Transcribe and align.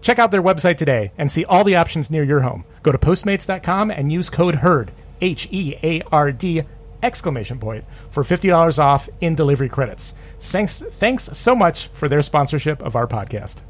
Check 0.01 0.19
out 0.19 0.29
their 0.29 0.43
website 0.43 0.75
today 0.75 1.13
and 1.17 1.31
see 1.31 1.45
all 1.45 1.63
the 1.63 1.77
options 1.77 2.09
near 2.09 2.25
your 2.25 2.41
home. 2.41 2.65
Go 2.83 2.91
to 2.91 2.97
postmates.com 2.97 3.91
and 3.91 4.11
use 4.11 4.29
code 4.29 4.55
HEARD, 4.55 4.91
H 5.21 5.47
E 5.51 5.77
A 5.83 6.01
R 6.11 6.33
D 6.33 6.63
exclamation 7.01 7.57
point 7.57 7.85
for 8.09 8.25
$50 8.25 8.77
off 8.77 9.07
in 9.21 9.35
delivery 9.35 9.69
credits. 9.69 10.15
Thanks 10.41 10.81
thanks 10.81 11.29
so 11.31 11.55
much 11.55 11.87
for 11.93 12.09
their 12.09 12.21
sponsorship 12.21 12.81
of 12.81 12.97
our 12.97 13.07
podcast. 13.07 13.61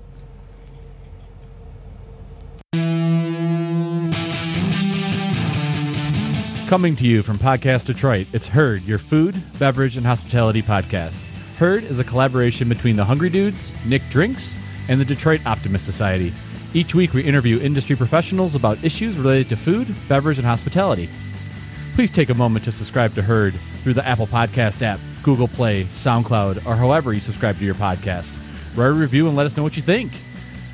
Coming 6.72 6.96
to 6.96 7.06
you 7.06 7.22
from 7.22 7.38
Podcast 7.38 7.84
Detroit, 7.84 8.28
it's 8.32 8.48
Herd, 8.48 8.84
your 8.84 8.98
food, 8.98 9.36
beverage, 9.60 9.98
and 9.98 10.06
hospitality 10.06 10.62
podcast. 10.62 11.22
Herd 11.58 11.84
is 11.84 12.00
a 12.00 12.04
collaboration 12.06 12.70
between 12.70 12.96
the 12.96 13.04
Hungry 13.04 13.30
Dudes, 13.30 13.74
Nick 13.86 14.02
Drinks, 14.10 14.56
and 14.88 14.98
the 14.98 15.04
Detroit 15.04 15.46
Optimist 15.46 15.84
Society. 15.84 16.32
Each 16.74 16.96
week, 16.96 17.14
we 17.14 17.24
interview 17.24 17.60
industry 17.60 17.98
professionals 17.98 18.56
about 18.56 18.82
issues 18.86 19.18
related 19.18 19.50
to 19.50 19.58
food, 19.58 19.94
beverage, 20.08 20.38
and 20.38 20.48
hospitality. 20.48 21.10
Please 21.96 22.10
take 22.10 22.30
a 22.30 22.34
moment 22.34 22.64
to 22.64 22.72
subscribe 22.72 23.14
to 23.16 23.22
Herd 23.22 23.54
through 23.54 23.96
the 23.96 24.08
Apple 24.08 24.28
Podcast 24.28 24.82
app, 24.82 25.02
Google 25.24 25.50
Play, 25.50 25.84
SoundCloud, 25.84 26.66
or 26.66 26.78
however 26.78 27.12
you 27.12 27.20
subscribe 27.20 27.58
to 27.58 27.66
your 27.66 27.76
podcasts. 27.76 28.38
Write 28.78 28.88
a 28.88 28.94
review 28.94 29.28
and 29.28 29.36
let 29.36 29.46
us 29.46 29.58
know 29.58 29.64
what 29.64 29.76
you 29.76 29.84
think. 29.84 30.14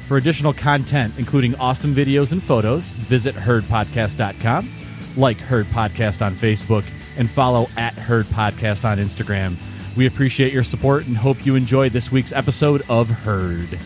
For 0.07 0.17
additional 0.17 0.53
content, 0.53 1.15
including 1.17 1.55
awesome 1.55 1.95
videos 1.95 2.33
and 2.33 2.43
photos, 2.43 2.91
visit 2.91 3.33
herdpodcast.com, 3.33 4.69
like 5.17 5.37
Herd 5.37 5.65
Podcast 5.67 6.25
on 6.25 6.33
Facebook, 6.33 6.85
and 7.17 7.29
follow 7.29 7.67
at 7.75 7.93
Herd 7.93 8.25
Podcast 8.27 8.85
on 8.85 8.99
Instagram. 8.99 9.55
We 9.97 10.05
appreciate 10.05 10.53
your 10.53 10.63
support 10.63 11.07
and 11.07 11.17
hope 11.17 11.45
you 11.45 11.55
enjoy 11.55 11.89
this 11.89 12.11
week's 12.11 12.31
episode 12.31 12.83
of 12.87 13.09
Herd. 13.09 13.79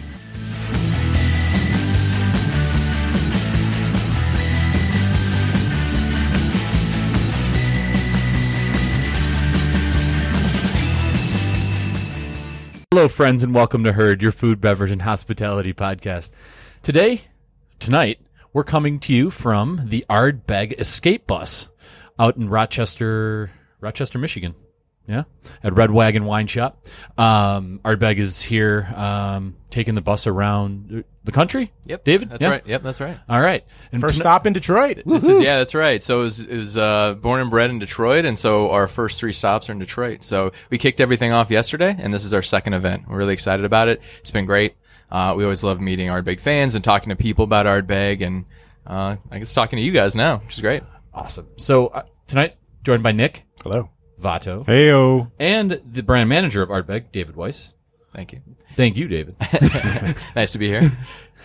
Hello, 12.93 13.07
friends, 13.07 13.41
and 13.41 13.55
welcome 13.55 13.85
to 13.85 13.93
Herd, 13.93 14.21
your 14.21 14.33
food, 14.33 14.59
beverage, 14.59 14.91
and 14.91 15.01
hospitality 15.01 15.73
podcast. 15.73 16.31
Today, 16.83 17.21
tonight, 17.79 18.19
we're 18.53 18.63
coming 18.63 18.99
to 19.01 19.13
you 19.13 19.29
from 19.29 19.81
the 19.87 20.05
Ardbeg 20.09 20.79
Escape 20.79 21.27
Bus 21.27 21.69
out 22.19 22.37
in 22.37 22.49
Rochester, 22.49 23.51
Rochester, 23.79 24.17
Michigan. 24.19 24.55
Yeah, 25.07 25.23
at 25.63 25.73
Red 25.73 25.91
Wagon 25.91 26.23
Wine 26.25 26.45
Shop. 26.47 26.85
Um, 27.17 27.81
Ardbeg 27.83 28.17
is 28.19 28.41
here, 28.41 28.93
um, 28.95 29.57
taking 29.71 29.95
the 29.95 29.99
bus 30.01 30.25
around 30.27 31.03
the 31.23 31.31
country. 31.31 31.73
Yep, 31.85 32.05
David. 32.05 32.29
That's 32.29 32.43
Yeah? 32.43 32.51
right. 32.51 32.67
Yep, 32.67 32.83
that's 32.83 33.01
right. 33.01 33.17
All 33.27 33.41
right. 33.41 33.65
And 33.91 33.99
First 33.99 34.13
toni- 34.13 34.23
stop 34.23 34.45
in 34.47 34.53
Detroit. 34.53 35.01
This 35.05 35.27
is 35.27 35.41
yeah, 35.41 35.57
that's 35.57 35.73
right. 35.75 36.01
So 36.03 36.21
it 36.21 36.23
was, 36.23 36.39
it 36.41 36.55
was 36.57 36.77
uh, 36.77 37.15
born 37.15 37.41
and 37.41 37.49
bred 37.49 37.71
in 37.71 37.79
Detroit, 37.79 38.25
and 38.25 38.37
so 38.39 38.69
our 38.69 38.87
first 38.87 39.19
three 39.19 39.33
stops 39.33 39.69
are 39.69 39.73
in 39.73 39.79
Detroit. 39.79 40.23
So 40.23 40.51
we 40.69 40.77
kicked 40.77 41.01
everything 41.01 41.31
off 41.33 41.49
yesterday, 41.49 41.93
and 41.97 42.13
this 42.13 42.23
is 42.23 42.33
our 42.33 42.43
second 42.43 42.73
event. 42.75 43.05
We're 43.09 43.17
really 43.17 43.33
excited 43.33 43.65
about 43.65 43.87
it. 43.89 44.01
It's 44.19 44.31
been 44.31 44.45
great. 44.45 44.75
Uh, 45.11 45.33
we 45.35 45.43
always 45.43 45.63
love 45.63 45.81
meeting 45.81 46.07
Ardbeg 46.07 46.39
fans 46.39 46.73
and 46.75 46.83
talking 46.83 47.09
to 47.09 47.15
people 47.15 47.43
about 47.43 47.65
Ardbeg, 47.65 48.25
and 48.25 48.45
uh, 48.87 49.17
I 49.29 49.39
guess 49.39 49.53
talking 49.53 49.77
to 49.77 49.83
you 49.83 49.91
guys 49.91 50.15
now, 50.15 50.37
which 50.37 50.55
is 50.55 50.61
great. 50.61 50.83
Awesome. 51.13 51.47
So 51.57 51.87
uh, 51.87 52.03
tonight, 52.27 52.55
joined 52.83 53.03
by 53.03 53.11
Nick 53.11 53.43
Hello. 53.63 53.89
Vato 54.21 54.63
Heyo. 54.65 55.31
and 55.39 55.81
the 55.85 56.03
brand 56.03 56.29
manager 56.29 56.61
of 56.61 56.69
Ardbeg, 56.69 57.11
David 57.11 57.35
Weiss. 57.35 57.73
Thank 58.13 58.33
you. 58.33 58.41
Thank 58.75 58.95
you, 58.97 59.07
David. 59.07 59.35
Nice 60.35 60.51
to 60.53 60.57
be 60.57 60.67
here. 60.67 60.81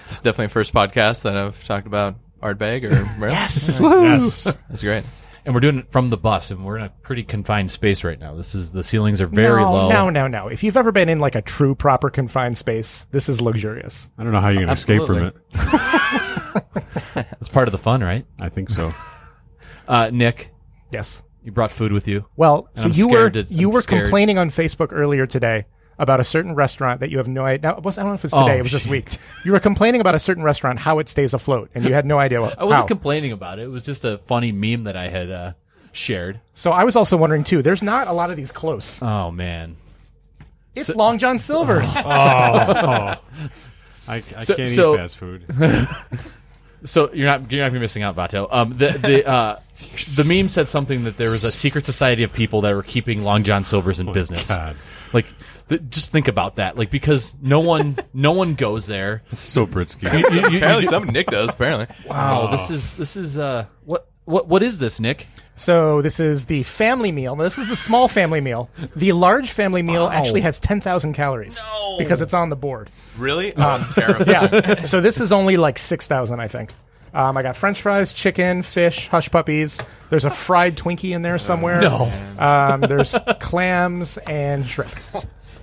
it's 0.04 0.21
definitely 0.21 0.47
the 0.47 0.53
first 0.53 0.72
podcast 0.75 1.22
that 1.25 1.37
I've 1.37 1.65
talked 1.65 1.87
about 1.87 2.16
Ardbeg 2.43 2.84
or 2.84 3.27
yes, 3.28 3.78
Yes. 3.81 4.44
that's 4.44 4.83
great. 4.83 5.04
And 5.46 5.54
we're 5.54 5.60
doing 5.60 5.78
it 5.78 5.90
from 5.90 6.10
the 6.10 6.16
bus, 6.18 6.50
and 6.50 6.64
we're 6.64 6.76
in 6.76 6.82
a 6.84 6.90
pretty 7.02 7.22
confined 7.22 7.70
space 7.70 8.04
right 8.04 8.18
now. 8.18 8.34
This 8.34 8.54
is 8.54 8.72
the 8.72 8.82
ceilings 8.82 9.20
are 9.20 9.26
very 9.28 9.62
no, 9.62 9.72
low. 9.72 9.88
No, 9.88 10.10
no, 10.10 10.26
no. 10.26 10.48
If 10.48 10.62
you've 10.64 10.76
ever 10.76 10.92
been 10.92 11.08
in 11.08 11.20
like 11.20 11.36
a 11.36 11.40
true 11.42 11.74
proper 11.74 12.10
confined 12.10 12.58
space, 12.58 13.06
this 13.12 13.28
is 13.28 13.40
luxurious. 13.40 14.08
I 14.18 14.24
don't 14.24 14.32
know 14.32 14.40
how 14.40 14.48
you 14.50 14.58
can 14.60 14.68
escape 14.68 15.06
from 15.06 15.22
it. 15.26 15.36
Absolutely. 15.54 16.24
It's 17.40 17.48
part 17.48 17.68
of 17.68 17.72
the 17.72 17.78
fun, 17.78 18.02
right? 18.02 18.26
I 18.40 18.48
think 18.50 18.68
so. 18.70 18.92
Uh, 19.88 20.10
Nick, 20.12 20.50
Yes. 20.90 21.22
you 21.44 21.52
brought 21.52 21.70
food 21.70 21.92
with 21.92 22.08
you. 22.08 22.26
Well, 22.34 22.68
so 22.74 22.86
I'm 22.86 22.92
you 22.92 23.08
were 23.08 23.30
to- 23.30 23.42
you 23.44 23.68
I'm 23.68 23.74
were 23.74 23.80
scared. 23.80 24.02
complaining 24.02 24.36
on 24.36 24.50
Facebook 24.50 24.88
earlier 24.90 25.26
today 25.26 25.66
about 25.98 26.20
a 26.20 26.24
certain 26.24 26.54
restaurant 26.54 27.00
that 27.00 27.10
you 27.10 27.18
have 27.18 27.28
no 27.28 27.44
idea. 27.44 27.70
Now, 27.70 27.76
it 27.78 27.82
was, 27.82 27.96
I 27.98 28.02
don't 28.02 28.10
know 28.10 28.14
if 28.14 28.24
it's 28.24 28.34
Oh, 28.34 28.46
today. 28.46 28.58
it 28.58 28.62
was 28.62 28.72
this 28.72 28.86
week. 28.86 29.08
You 29.44 29.52
were 29.52 29.60
complaining 29.60 30.00
about 30.00 30.14
a 30.14 30.18
certain 30.18 30.42
restaurant 30.42 30.78
how 30.78 30.98
it 30.98 31.08
stays 31.08 31.32
afloat, 31.34 31.70
and 31.74 31.84
you 31.84 31.92
had 31.94 32.04
no 32.06 32.18
idea. 32.18 32.40
What, 32.40 32.58
I 32.58 32.64
wasn't 32.64 32.82
how. 32.82 32.86
complaining 32.86 33.32
about 33.32 33.58
it. 33.58 33.62
It 33.62 33.68
was 33.68 33.82
just 33.82 34.04
a 34.04 34.18
funny 34.18 34.52
meme 34.52 34.84
that 34.84 34.96
I 34.96 35.08
had 35.08 35.30
uh, 35.30 35.52
shared. 35.92 36.40
so 36.54 36.72
I 36.72 36.84
was 36.84 36.96
also 36.96 37.16
wondering 37.16 37.44
too. 37.44 37.62
There's 37.62 37.82
not 37.82 38.08
a 38.08 38.12
lot 38.12 38.30
of 38.30 38.36
these 38.36 38.52
close. 38.52 39.00
Oh 39.02 39.30
man. 39.30 39.76
It's 40.74 40.94
Long 40.94 41.18
John 41.18 41.38
Silver's. 41.38 41.96
oh, 42.04 42.08
I, 42.08 43.18
I 44.08 44.20
can't 44.20 44.44
so- 44.68 44.94
eat 44.94 44.98
fast 44.98 45.16
food. 45.16 45.44
So 46.84 47.12
you're 47.12 47.26
not 47.26 47.50
you're 47.50 47.62
not 47.62 47.68
gonna 47.70 47.78
be 47.78 47.80
missing 47.80 48.02
out, 48.04 48.14
Vato. 48.14 48.46
Um, 48.52 48.76
the 48.76 48.90
the 48.90 49.26
uh, 49.26 49.58
the 50.14 50.24
meme 50.24 50.48
said 50.48 50.68
something 50.68 51.04
that 51.04 51.16
there 51.16 51.30
was 51.30 51.42
a 51.42 51.50
secret 51.50 51.84
society 51.84 52.22
of 52.22 52.32
people 52.32 52.60
that 52.60 52.74
were 52.74 52.82
keeping 52.82 53.24
Long 53.24 53.42
John 53.42 53.64
Silver's 53.64 53.98
in 53.98 54.12
business. 54.12 54.48
God. 54.54 54.76
Like, 55.12 55.26
th- 55.69 55.82
just 55.88 56.12
think 56.12 56.28
about 56.28 56.56
that. 56.56 56.77
Like, 56.77 56.91
because 56.91 57.37
no 57.41 57.60
one 57.60 57.97
no 58.15 58.32
one 58.32 58.54
goes 58.54 58.87
there. 58.87 59.22
So 59.34 59.66
Britsky. 59.66 60.03
You- 60.12 60.41
you- 60.41 60.50
you- 60.50 60.56
Apparently, 60.59 60.87
some 60.87 61.04
Nick 61.09 61.28
does. 61.28 61.50
Apparently, 61.50 61.94
wow, 62.06 62.49
this 62.50 62.71
is 62.71 62.94
this 62.97 63.16
is 63.16 63.38
uh 63.38 63.66
what 63.84 64.09
what 64.25 64.47
what 64.49 64.62
is 64.62 64.78
this, 64.78 64.99
Nick? 65.00 65.27
so 65.59 66.03
this 66.03 66.21
is 66.21 66.47
the 66.47 66.62
family 66.65 67.10
meal. 67.12 67.34
This 67.34 67.56
is 67.56 67.66
the 67.69 67.77
small 67.77 68.09
family 68.09 68.43
meal. 68.43 68.69
The 68.94 69.12
large 69.12 69.50
family 69.53 69.82
meal 69.82 70.04
Wow. 70.04 70.10
actually 70.12 70.43
has 70.43 70.59
10,000 70.60 71.15
calories 71.15 71.65
because 71.97 72.21
it's 72.21 72.34
on 72.34 72.50
the 72.50 72.56
board. 72.56 72.91
really? 73.16 73.54
Oh, 73.56 73.77
it's 73.77 73.94
terrifying. 73.94 74.28
Yeah. 74.28 74.84
so 74.84 75.00
this 75.00 75.19
is 75.19 75.33
only 75.33 75.56
like 75.56 75.78
6,000, 75.78 76.41
I 76.41 76.48
think. 76.48 76.75
Um, 77.15 77.38
I 77.38 77.43
got 77.43 77.56
French 77.56 77.81
fries, 77.81 78.12
chicken, 78.12 78.60
fish, 78.62 79.09
hush 79.09 79.31
puppies. 79.31 79.81
There's 80.10 80.27
a 80.27 80.31
fried 80.31 80.77
Twinkie 80.77 81.12
in 81.15 81.22
there 81.22 81.38
somewhere. 81.38 81.81
No. 81.81 82.12
Um, 82.38 82.83
there's 82.83 83.16
clams 83.41 84.19
and 84.19 84.66
shrimp. 84.66 84.93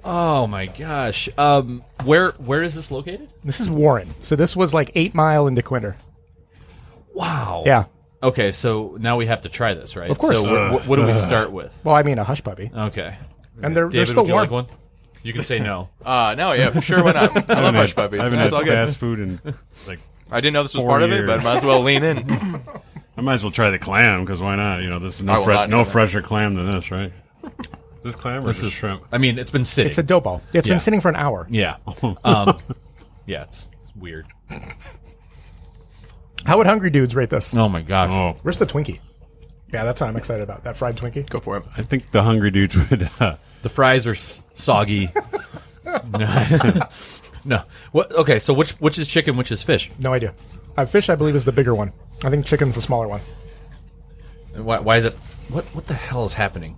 Oh 0.05 0.47
my 0.47 0.65
gosh. 0.65 1.29
Um, 1.37 1.83
where 2.03 2.31
where 2.33 2.61
is 2.63 2.75
this 2.75 2.91
located? 2.91 3.29
This 3.43 3.59
is 3.59 3.69
Warren. 3.69 4.07
So 4.21 4.35
this 4.35 4.55
was 4.55 4.73
like 4.73 4.91
eight 4.95 5.13
mile 5.15 5.47
into 5.47 5.61
Quinter. 5.61 5.95
Wow. 7.13 7.63
Yeah. 7.65 7.85
Okay, 8.21 8.51
so 8.51 8.97
now 8.99 9.17
we 9.17 9.25
have 9.27 9.41
to 9.43 9.49
try 9.49 9.73
this, 9.73 9.95
right? 9.95 10.09
Of 10.09 10.17
course. 10.17 10.43
So 10.45 10.69
wh- 10.77 10.83
wh- 10.83 10.89
what 10.89 10.95
do 10.95 11.03
we 11.05 11.13
start 11.13 11.51
with? 11.51 11.77
Well, 11.83 11.95
I 11.95 12.03
mean 12.03 12.17
a 12.19 12.23
hush 12.23 12.41
puppy, 12.43 12.71
Okay. 12.73 13.15
and 13.61 13.75
they're, 13.75 13.83
they're 13.83 13.89
David, 14.05 14.07
still 14.09 14.23
would 14.23 14.27
you 14.29 14.33
warm. 14.35 14.43
like 14.43 14.51
one? 14.51 14.67
You 15.23 15.33
can 15.33 15.43
say 15.43 15.59
no. 15.59 15.89
Uh, 16.05 16.33
no, 16.37 16.53
yeah, 16.53 16.69
for 16.69 16.81
sure. 16.81 17.03
Why 17.03 17.11
not? 17.13 17.49
I 17.49 17.61
love 17.61 17.75
hush 17.75 17.95
puppies. 17.95 18.19
I 18.21 18.23
haven't 18.25 18.39
That's 18.39 18.53
had 18.53 18.63
good. 18.65 18.73
fast 18.73 18.97
food 18.97 19.19
in 19.19 19.39
like. 19.87 19.99
I 20.31 20.39
didn't 20.41 20.53
know 20.53 20.63
this 20.63 20.73
was 20.73 20.81
Four 20.81 20.89
part 20.89 21.03
of 21.03 21.11
it, 21.11 21.15
years. 21.15 21.27
but 21.27 21.43
might 21.43 21.57
as 21.57 21.65
well 21.65 21.81
lean 21.81 22.03
in. 22.03 22.61
I 23.17 23.21
might 23.21 23.33
as 23.35 23.43
well 23.43 23.51
try 23.51 23.69
the 23.69 23.77
clam 23.79 24.25
because 24.25 24.39
why 24.41 24.55
not? 24.55 24.81
You 24.81 24.89
know, 24.89 24.99
this 24.99 25.19
is 25.19 25.25
no 25.25 25.33
will 25.39 25.43
fre- 25.43 25.51
not 25.51 25.69
try 25.69 25.77
no 25.77 25.83
that. 25.83 25.91
fresher 25.91 26.21
clam 26.21 26.55
than 26.55 26.71
this, 26.71 26.89
right? 26.91 27.11
This 28.03 28.15
clam 28.15 28.43
or 28.43 28.47
This 28.47 28.57
this 28.57 28.65
is 28.65 28.73
shrimp? 28.73 29.03
I 29.11 29.17
mean, 29.17 29.39
it's 29.39 29.51
been 29.51 29.65
sitting. 29.65 29.89
It's 29.89 29.97
a 29.97 30.03
dough 30.03 30.19
ball. 30.21 30.41
It's 30.53 30.67
Yeah. 30.67 30.73
been 30.73 30.79
sitting 30.79 31.01
for 31.01 31.09
an 31.09 31.15
hour. 31.15 31.47
yeah. 31.49 31.77
Um, 32.23 32.57
yeah, 33.25 33.43
it's, 33.43 33.69
it's 33.81 33.95
weird. 33.95 34.27
How 36.45 36.57
would 36.57 36.67
Hungry 36.67 36.89
Dudes 36.89 37.15
rate 37.15 37.29
this? 37.29 37.55
Oh 37.55 37.69
my 37.69 37.81
gosh. 37.81 38.11
Oh, 38.11 38.35
Where's 38.41 38.59
the 38.59 38.65
Twinkie? 38.65 38.99
Yeah, 39.71 39.85
that's 39.85 40.01
what 40.01 40.07
I'm 40.07 40.17
excited 40.17 40.43
about. 40.43 40.63
That 40.65 40.75
fried 40.75 40.97
Twinkie. 40.97 41.27
Go 41.29 41.39
for 41.39 41.57
it. 41.57 41.67
I 41.77 41.81
think 41.81 42.11
the 42.11 42.21
hungry 42.21 42.51
dudes 42.51 42.75
would. 42.77 43.09
Uh, 43.19 43.37
The 43.63 43.69
fries 43.69 44.05
are 44.05 44.11
s- 44.11 44.43
soggy. 44.53 45.09
no. 45.85 46.01
no. 47.45 47.61
What? 47.91 48.11
Okay, 48.11 48.37
so 48.39 48.53
which 48.53 48.71
which 48.73 48.99
is 48.99 49.07
chicken, 49.07 49.35
which 49.37 49.51
is 49.51 49.63
fish? 49.63 49.89
No 49.97 50.13
idea. 50.13 50.33
Uh, 50.77 50.85
fish, 50.85 51.09
I 51.09 51.15
believe, 51.15 51.35
is 51.35 51.45
the 51.45 51.51
bigger 51.53 51.73
one. 51.73 51.91
I 52.23 52.29
think 52.29 52.45
chicken's 52.45 52.75
the 52.75 52.81
smaller 52.81 53.07
one. 53.07 53.21
And 54.53 54.65
Why, 54.65 54.79
why 54.79 54.97
is 54.97 55.05
it 55.05 55.13
What 55.49 55.63
what 55.73 55.87
the 55.87 55.93
hell 55.95 56.23
is 56.25 56.33
happening? 56.33 56.75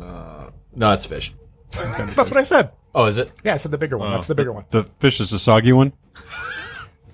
Uh, 0.00 0.50
no, 0.74 0.92
it's 0.92 1.04
fish. 1.04 1.34
That's 1.70 2.30
what 2.30 2.36
I 2.36 2.42
said. 2.42 2.72
Oh, 2.94 3.06
is 3.06 3.18
it? 3.18 3.30
Yeah, 3.44 3.54
I 3.54 3.56
said 3.58 3.70
the 3.70 3.78
bigger 3.78 3.98
one. 3.98 4.10
That's 4.10 4.26
the 4.26 4.34
bigger 4.34 4.52
one. 4.52 4.64
The 4.70 4.84
fish 4.84 5.20
is 5.20 5.30
the 5.30 5.38
soggy 5.38 5.72
one. 5.72 5.92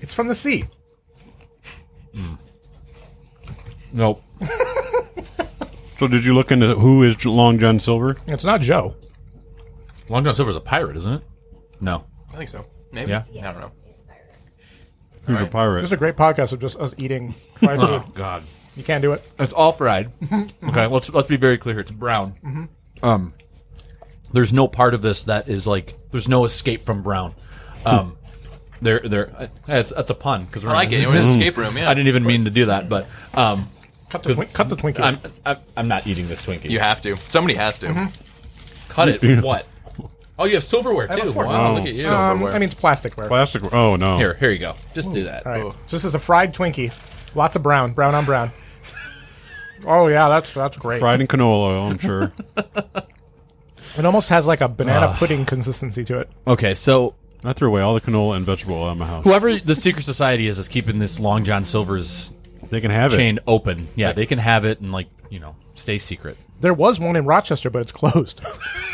It's 0.00 0.14
from 0.14 0.28
the 0.28 0.34
sea. 0.34 0.64
Nope. 3.92 4.22
So 5.96 6.08
did 6.08 6.24
you 6.24 6.34
look 6.34 6.50
into 6.50 6.74
who 6.74 7.04
is 7.04 7.24
Long 7.24 7.58
John 7.60 7.78
Silver? 7.78 8.16
It's 8.26 8.44
not 8.44 8.60
Joe. 8.60 8.96
Long 10.08 10.24
John 10.24 10.34
Silver's 10.34 10.56
a 10.56 10.60
pirate, 10.60 10.96
isn't 10.96 11.14
it? 11.14 11.22
No. 11.80 12.04
I 12.32 12.36
think 12.36 12.48
so. 12.48 12.66
Maybe. 12.90 13.12
Yeah. 13.12 13.22
I 13.38 13.40
don't 13.52 13.60
know. 13.60 13.72
Who's 15.26 15.40
a 15.40 15.46
pirate? 15.46 15.78
This 15.82 15.88
is 15.88 15.92
a 15.92 15.96
great 15.96 16.16
podcast 16.16 16.52
of 16.52 16.58
just 16.60 16.78
us 16.80 16.94
eating 16.98 17.32
fried 17.54 17.78
food. 17.78 17.88
Oh 17.88 18.04
God. 18.12 18.42
You 18.76 18.82
can't 18.82 19.02
do 19.02 19.12
it. 19.12 19.22
It's 19.38 19.52
all 19.52 19.72
fried. 19.72 20.10
okay, 20.64 20.86
let's 20.86 21.10
let's 21.12 21.28
be 21.28 21.36
very 21.36 21.58
clear. 21.58 21.80
It's 21.80 21.90
brown. 21.90 22.68
Um, 23.02 23.34
there's 24.32 24.52
no 24.52 24.66
part 24.68 24.94
of 24.94 25.02
this 25.02 25.24
that 25.24 25.48
is 25.48 25.66
like 25.66 25.94
there's 26.10 26.28
no 26.28 26.44
escape 26.44 26.82
from 26.82 27.02
brown. 27.02 27.34
Um, 27.86 28.16
there 28.82 29.00
there. 29.00 29.30
uh, 29.38 29.46
That's 29.66 29.90
that's 29.90 30.10
a 30.10 30.14
pun 30.14 30.44
because 30.46 30.64
I 30.64 30.72
like 30.72 30.92
it. 30.92 31.06
We're 31.06 31.14
in 31.16 31.22
an 31.22 31.28
escape 31.28 31.56
room. 31.56 31.76
Yeah. 31.76 31.88
I 31.88 31.94
didn't 31.94 32.08
even 32.08 32.24
mean 32.24 32.44
to 32.44 32.50
do 32.50 32.66
that, 32.66 32.88
but 32.88 33.06
um, 33.34 33.68
Cut 34.10 34.22
the, 34.22 34.34
twink, 34.34 34.52
cut 34.52 34.68
the 34.68 34.76
Twinkie. 34.76 35.00
I'm, 35.00 35.18
I'm 35.44 35.56
I'm 35.76 35.88
not 35.88 36.06
eating 36.06 36.28
this 36.28 36.44
Twinkie. 36.46 36.70
You 36.70 36.78
have 36.80 37.00
to. 37.02 37.16
Somebody 37.16 37.54
has 37.54 37.78
to. 37.80 38.10
cut 38.88 39.08
it. 39.08 39.42
what? 39.44 39.66
Oh, 40.38 40.46
you 40.46 40.54
have 40.54 40.64
silverware 40.64 41.06
too. 41.08 41.32
fork. 41.32 41.46
Wow, 41.46 41.74
look 41.74 41.86
at 41.86 41.94
you. 41.94 42.08
um, 42.08 42.44
I 42.44 42.54
mean, 42.54 42.64
it's 42.64 42.74
plasticware. 42.74 43.28
Plastic. 43.28 43.72
Oh 43.72 43.94
no. 43.96 44.16
Here, 44.18 44.34
here 44.34 44.50
you 44.50 44.58
go. 44.58 44.74
Just 44.94 45.12
do 45.12 45.24
that. 45.24 45.46
All 45.46 45.52
right. 45.52 45.72
So 45.86 45.96
this 45.96 46.04
is 46.04 46.14
a 46.14 46.18
fried 46.18 46.52
Twinkie. 46.54 46.92
Lots 47.36 47.56
of 47.56 47.62
brown. 47.62 47.92
Brown 47.92 48.14
on 48.14 48.24
brown. 48.24 48.50
Oh, 49.86 50.08
yeah, 50.08 50.28
that's 50.28 50.52
that's 50.54 50.76
great. 50.76 51.00
Fried 51.00 51.20
in 51.20 51.26
canola 51.26 51.76
oil, 51.76 51.82
I'm 51.90 51.98
sure. 51.98 52.32
It 53.96 54.04
almost 54.04 54.28
has 54.30 54.46
like 54.46 54.60
a 54.60 54.68
banana 54.68 55.14
pudding 55.16 55.46
consistency 55.46 56.04
to 56.04 56.18
it. 56.18 56.28
Okay, 56.46 56.74
so 56.74 57.14
I 57.44 57.52
threw 57.52 57.68
away 57.68 57.80
all 57.80 57.94
the 57.94 58.00
canola 58.00 58.36
and 58.36 58.44
vegetable 58.44 58.76
oil 58.76 58.90
in 58.90 58.98
my 58.98 59.06
house. 59.06 59.24
whoever 59.24 59.56
the 59.56 59.74
secret 59.74 60.04
society 60.04 60.48
is 60.48 60.58
is 60.58 60.66
keeping 60.68 60.98
this 60.98 61.20
Long 61.20 61.44
John 61.44 61.64
Silver's 61.64 62.32
They 62.70 62.80
can 62.80 62.90
have 62.90 63.12
chain 63.12 63.36
it. 63.38 63.44
open. 63.46 63.86
Yeah, 63.94 64.12
they 64.12 64.26
can 64.26 64.38
have 64.38 64.64
it 64.64 64.80
and 64.80 64.90
like 64.90 65.06
you 65.30 65.38
know 65.38 65.54
stay 65.74 65.98
secret. 65.98 66.36
There 66.60 66.74
was 66.74 66.98
one 66.98 67.14
in 67.16 67.24
Rochester, 67.26 67.70
but 67.70 67.82
it's 67.82 67.92
closed. 67.92 68.40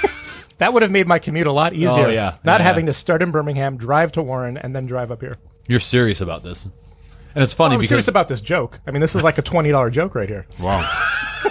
that 0.58 0.72
would 0.74 0.82
have 0.82 0.90
made 0.90 1.06
my 1.06 1.18
commute 1.18 1.46
a 1.46 1.52
lot 1.52 1.72
oh, 1.72 1.76
easier. 1.76 2.06
Oh, 2.06 2.10
yeah. 2.10 2.36
Not 2.44 2.60
Yeah. 2.60 2.66
having 2.66 2.86
to 2.86 2.92
start 2.92 3.22
in 3.22 3.30
Birmingham, 3.30 3.76
drive 3.76 4.12
to 4.12 4.22
Warren, 4.22 4.58
and 4.58 4.74
then 4.76 4.84
drive 4.86 5.10
up 5.10 5.20
here. 5.22 5.38
You're 5.66 5.80
serious 5.80 6.20
about 6.20 6.42
this, 6.42 6.68
and 7.34 7.42
it's 7.44 7.52
funny 7.54 7.74
I'm 7.74 7.80
because 7.80 7.88
serious 7.90 8.08
about 8.08 8.28
this 8.28 8.40
joke. 8.40 8.80
I 8.86 8.90
mean, 8.90 9.00
this 9.00 9.14
is 9.14 9.22
like 9.22 9.38
a 9.38 9.42
$20 9.42 9.92
joke 9.92 10.14
right 10.14 10.28
here. 10.28 10.46
Wow. 10.58 10.90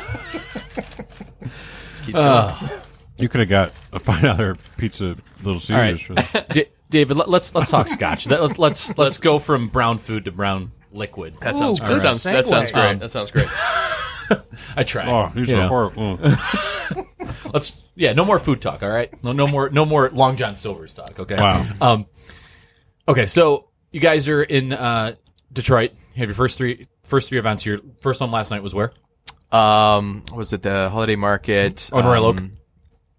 Just. 2.05 2.89
You 3.17 3.27
could 3.27 3.41
have 3.41 3.49
got 3.49 3.73
a 3.91 3.99
five 3.99 4.21
dollar 4.21 4.55
pizza 4.77 5.15
Little 5.43 5.59
Caesars 5.59 5.71
right. 5.71 5.99
for 5.99 6.13
that. 6.15 6.49
D- 6.49 6.65
David, 6.89 7.17
let, 7.17 7.29
let's 7.29 7.53
let's 7.53 7.69
talk 7.69 7.87
scotch. 7.87 8.25
That, 8.25 8.41
let's 8.41 8.57
let's 8.57 8.97
let's 8.97 9.17
go 9.17 9.37
from 9.37 9.67
brown 9.67 9.97
food 9.99 10.25
to 10.25 10.31
brown 10.31 10.71
liquid. 10.91 11.35
that 11.41 11.55
sounds. 11.55 11.79
Ooh, 11.79 11.83
That 11.83 11.89
good 11.89 12.01
sounds. 12.01 12.23
That 12.23 12.47
sounds 12.47 12.71
great. 12.71 12.85
Um, 12.85 12.99
that 12.99 13.11
sounds 13.11 13.29
great. 13.31 13.47
I 14.75 14.83
tried. 14.83 15.09
Oh, 15.09 15.31
these 15.35 15.49
you 15.49 15.55
are 15.55 15.61
know. 15.63 15.67
horrible. 15.67 16.19
Mm. 16.89 17.05
Let's 17.53 17.79
yeah, 17.93 18.13
no 18.13 18.25
more 18.25 18.39
food 18.39 18.63
talk. 18.63 18.81
All 18.81 18.89
right, 18.89 19.23
no 19.23 19.31
no 19.31 19.45
more 19.45 19.69
no 19.69 19.85
more 19.85 20.09
Long 20.09 20.37
John 20.37 20.55
Silver's 20.55 20.95
talk. 20.95 21.19
Okay. 21.19 21.35
Wow. 21.35 21.67
Um. 21.79 22.05
Okay, 23.07 23.27
so 23.27 23.69
you 23.91 23.99
guys 23.99 24.27
are 24.27 24.41
in 24.41 24.73
uh, 24.73 25.13
Detroit. 25.51 25.91
You 26.15 26.19
have 26.19 26.29
your 26.29 26.35
first 26.35 26.57
three 26.57 26.87
first 27.03 27.29
three 27.29 27.39
events. 27.39 27.65
Your 27.65 27.79
first 28.01 28.21
one 28.21 28.31
last 28.31 28.51
night 28.51 28.63
was 28.63 28.73
where? 28.75 28.91
Um, 29.51 30.23
was 30.33 30.53
it 30.53 30.61
the 30.61 30.89
holiday 30.89 31.15
market? 31.15 31.89
Oh, 31.91 31.99
in 31.99 32.05
Royal 32.05 32.25
Oak? 32.25 32.37
um, 32.37 32.51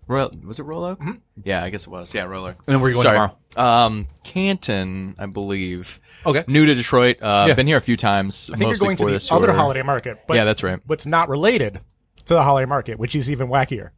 Royal, 0.07 0.31
was 0.45 0.59
it 0.59 0.63
Royal 0.65 0.85
Oak? 0.85 1.01
Yeah, 1.43 1.63
I 1.63 1.71
guess 1.71 1.87
it 1.87 1.91
was. 1.91 2.13
Yeah, 2.15 2.25
Royal 2.25 2.47
Oak. 2.47 2.57
And 2.67 2.75
then 2.75 2.81
where 2.81 2.87
are 2.87 2.91
you 2.91 2.95
going 3.03 3.05
Sorry. 3.05 3.31
tomorrow? 3.57 3.87
Um, 3.87 4.07
Canton, 4.25 5.15
I 5.19 5.27
believe. 5.27 6.01
Okay. 6.27 6.45
New 6.47 6.67
to 6.67 6.75
Detroit. 6.75 7.21
Uh, 7.23 7.47
Yeah. 7.49 7.55
Been 7.55 7.67
here 7.67 7.77
a 7.77 7.81
few 7.81 7.97
times. 7.97 8.51
I 8.53 8.57
think 8.57 8.69
you're 8.71 8.77
going 8.79 8.97
to 8.99 9.07
the 9.07 9.29
other 9.33 9.53
holiday 9.53 9.83
market. 9.83 10.19
But 10.27 10.35
Yeah, 10.37 10.45
that's 10.45 10.63
right. 10.63 10.81
What's 10.87 11.07
not 11.07 11.29
related 11.29 11.81
to 12.27 12.35
the 12.35 12.43
holiday 12.43 12.67
market, 12.67 12.99
which 12.99 13.15
is 13.17 13.31
even 13.31 13.49
wackier. 13.49 13.91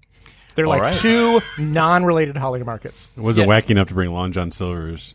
They're 0.55 0.67
like 0.67 0.83
right. 0.83 0.95
two 0.95 1.41
non-related 1.59 2.37
holiday 2.37 2.65
markets. 2.65 3.11
It 3.17 3.21
wasn't 3.21 3.49
Yeah. 3.49 3.61
wacky 3.61 3.71
enough 3.71 3.89
to 3.89 3.95
bring 3.95 4.11
Long 4.11 4.33
John 4.33 4.51
Silver's. 4.51 5.15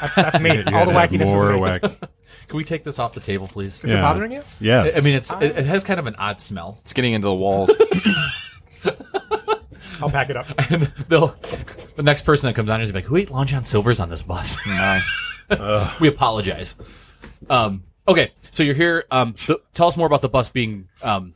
That's, 0.00 0.16
that's 0.16 0.40
me. 0.40 0.50
You 0.56 0.58
All 0.58 0.64
the 0.64 0.72
had 0.72 0.84
to 0.86 0.92
have 0.92 1.10
wackiness 1.10 1.22
is 1.24 1.32
more 1.32 1.52
me. 1.52 1.60
whack. 1.60 1.82
Can 2.48 2.56
we 2.56 2.64
take 2.64 2.84
this 2.84 2.98
off 2.98 3.14
the 3.14 3.20
table, 3.20 3.46
please? 3.46 3.82
Is 3.84 3.92
it 3.92 3.96
bothering 3.96 4.32
you? 4.32 4.42
Yes. 4.60 4.98
I 4.98 5.04
mean, 5.04 5.14
it's 5.16 5.32
it, 5.32 5.56
it 5.58 5.64
has 5.66 5.84
kind 5.84 5.98
of 6.00 6.06
an 6.06 6.16
odd 6.16 6.40
smell. 6.40 6.78
It's 6.82 6.92
getting 6.92 7.12
into 7.14 7.26
the 7.28 7.34
walls. 7.34 7.70
I'll 10.00 10.10
pack 10.10 10.30
it 10.30 10.36
up. 10.36 10.46
And 10.70 10.82
they'll, 11.08 11.36
the 11.96 12.02
next 12.02 12.22
person 12.22 12.48
that 12.48 12.54
comes 12.54 12.68
on 12.70 12.80
is 12.80 12.92
like, 12.92 13.04
"Who 13.04 13.16
ate 13.16 13.30
Long 13.30 13.46
John 13.46 13.64
Silver's 13.64 14.00
on 14.00 14.10
this 14.10 14.22
bus?" 14.22 14.58
we 16.00 16.08
apologize. 16.08 16.76
Um, 17.48 17.84
okay, 18.08 18.32
so 18.50 18.62
you're 18.62 18.74
here. 18.74 19.04
Um, 19.10 19.34
so 19.36 19.60
tell 19.74 19.86
us 19.88 19.96
more 19.96 20.06
about 20.06 20.22
the 20.22 20.28
bus 20.28 20.48
being 20.48 20.88
um, 21.02 21.34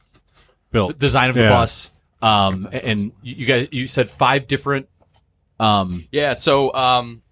built. 0.73 0.99
design 0.99 1.29
of 1.31 1.37
the 1.37 1.43
Yeah. 1.43 1.51
bus. 1.51 1.91
Um, 2.23 2.69
and 2.73 3.13
you 3.23 3.35
you 3.37 3.47
guys, 3.47 3.69
you 3.71 3.87
said 3.87 4.11
five 4.11 4.49
different. 4.49 4.89
Um, 5.61 6.07
Yeah, 6.11 6.35
so 6.35 6.73
um 6.75 7.23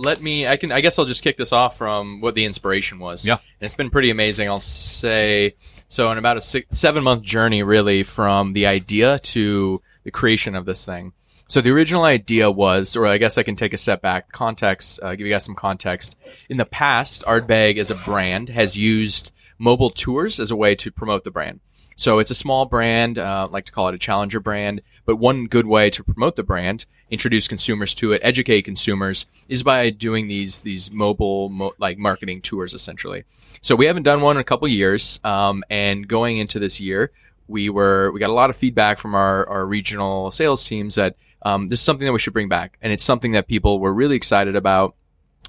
let 0.00 0.22
me 0.22 0.46
I 0.48 0.56
can 0.56 0.72
I 0.72 0.80
guess 0.80 0.98
I'll 0.98 1.04
just 1.04 1.22
kick 1.22 1.36
this 1.36 1.52
off 1.52 1.76
from 1.76 2.20
what 2.20 2.34
the 2.34 2.44
inspiration 2.44 2.98
was. 2.98 3.26
Yeah. 3.26 3.34
And 3.34 3.66
it's 3.66 3.74
been 3.74 3.90
pretty 3.90 4.10
amazing, 4.10 4.48
I'll 4.48 4.60
say. 4.60 5.54
So 5.88 6.10
in 6.10 6.18
about 6.18 6.36
a 6.36 6.40
six, 6.40 6.78
7 6.78 7.02
month 7.02 7.22
journey 7.22 7.62
really 7.62 8.02
from 8.02 8.52
the 8.52 8.66
idea 8.66 9.18
to 9.18 9.82
the 10.04 10.10
creation 10.10 10.54
of 10.54 10.64
this 10.64 10.84
thing. 10.84 11.12
So 11.48 11.60
the 11.60 11.70
original 11.70 12.04
idea 12.04 12.48
was, 12.48 12.94
or 12.94 13.06
I 13.06 13.18
guess 13.18 13.36
I 13.36 13.42
can 13.42 13.56
take 13.56 13.74
a 13.74 13.78
step 13.78 14.00
back, 14.00 14.30
context, 14.30 15.00
uh, 15.02 15.16
give 15.16 15.26
you 15.26 15.32
guys 15.32 15.44
some 15.44 15.56
context. 15.56 16.16
In 16.48 16.58
the 16.58 16.64
past, 16.64 17.24
Ardbeg 17.24 17.76
as 17.76 17.90
a 17.90 17.96
brand 17.96 18.50
has 18.50 18.76
used 18.76 19.32
mobile 19.58 19.90
tours 19.90 20.38
as 20.38 20.52
a 20.52 20.56
way 20.56 20.76
to 20.76 20.92
promote 20.92 21.24
the 21.24 21.32
brand. 21.32 21.58
So 21.96 22.20
it's 22.20 22.30
a 22.30 22.36
small 22.36 22.66
brand, 22.66 23.18
uh, 23.18 23.48
like 23.50 23.64
to 23.66 23.72
call 23.72 23.88
it 23.88 23.94
a 23.96 23.98
challenger 23.98 24.38
brand. 24.38 24.80
But 25.04 25.16
one 25.16 25.48
good 25.48 25.66
way 25.66 25.90
to 25.90 26.04
promote 26.04 26.36
the 26.36 26.44
brand, 26.44 26.86
introduce 27.10 27.48
consumers 27.48 27.94
to 27.96 28.12
it, 28.12 28.20
educate 28.24 28.62
consumers, 28.62 29.26
is 29.48 29.62
by 29.62 29.90
doing 29.90 30.28
these 30.28 30.60
these 30.60 30.90
mobile 30.90 31.48
mo- 31.48 31.74
like 31.78 31.98
marketing 31.98 32.40
tours 32.40 32.74
essentially. 32.74 33.24
So 33.60 33.76
we 33.76 33.86
haven't 33.86 34.04
done 34.04 34.20
one 34.20 34.36
in 34.36 34.40
a 34.40 34.44
couple 34.44 34.68
years, 34.68 35.20
um, 35.24 35.64
and 35.68 36.08
going 36.08 36.38
into 36.38 36.58
this 36.58 36.80
year, 36.80 37.10
we 37.48 37.68
were 37.68 38.10
we 38.12 38.20
got 38.20 38.30
a 38.30 38.34
lot 38.34 38.50
of 38.50 38.56
feedback 38.56 38.98
from 38.98 39.14
our 39.14 39.48
our 39.48 39.66
regional 39.66 40.30
sales 40.30 40.64
teams 40.64 40.94
that 40.94 41.16
um, 41.42 41.68
this 41.68 41.80
is 41.80 41.84
something 41.84 42.06
that 42.06 42.12
we 42.12 42.18
should 42.18 42.32
bring 42.32 42.48
back, 42.48 42.78
and 42.80 42.92
it's 42.92 43.04
something 43.04 43.32
that 43.32 43.48
people 43.48 43.80
were 43.80 43.92
really 43.92 44.16
excited 44.16 44.56
about, 44.56 44.94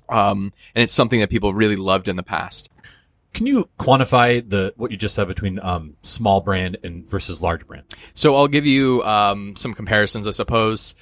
um, 0.09 0.53
and 0.75 0.83
it's 0.83 0.93
something 0.93 1.19
that 1.19 1.29
people 1.29 1.53
really 1.53 1.75
loved 1.75 2.07
in 2.07 2.15
the 2.15 2.23
past. 2.23 2.69
can 3.33 3.47
you 3.47 3.69
quantify 3.79 4.47
the 4.47 4.73
what 4.75 4.91
you 4.91 4.97
just 4.97 5.15
said 5.15 5.27
between 5.27 5.59
um, 5.59 5.95
small 6.01 6.41
brand 6.41 6.77
and 6.83 7.07
versus 7.07 7.41
large 7.41 7.65
brand? 7.65 7.85
So 8.13 8.35
I'll 8.35 8.47
give 8.47 8.65
you 8.65 9.03
um, 9.03 9.55
some 9.55 9.73
comparisons, 9.73 10.27
I 10.27 10.31
suppose. 10.31 10.95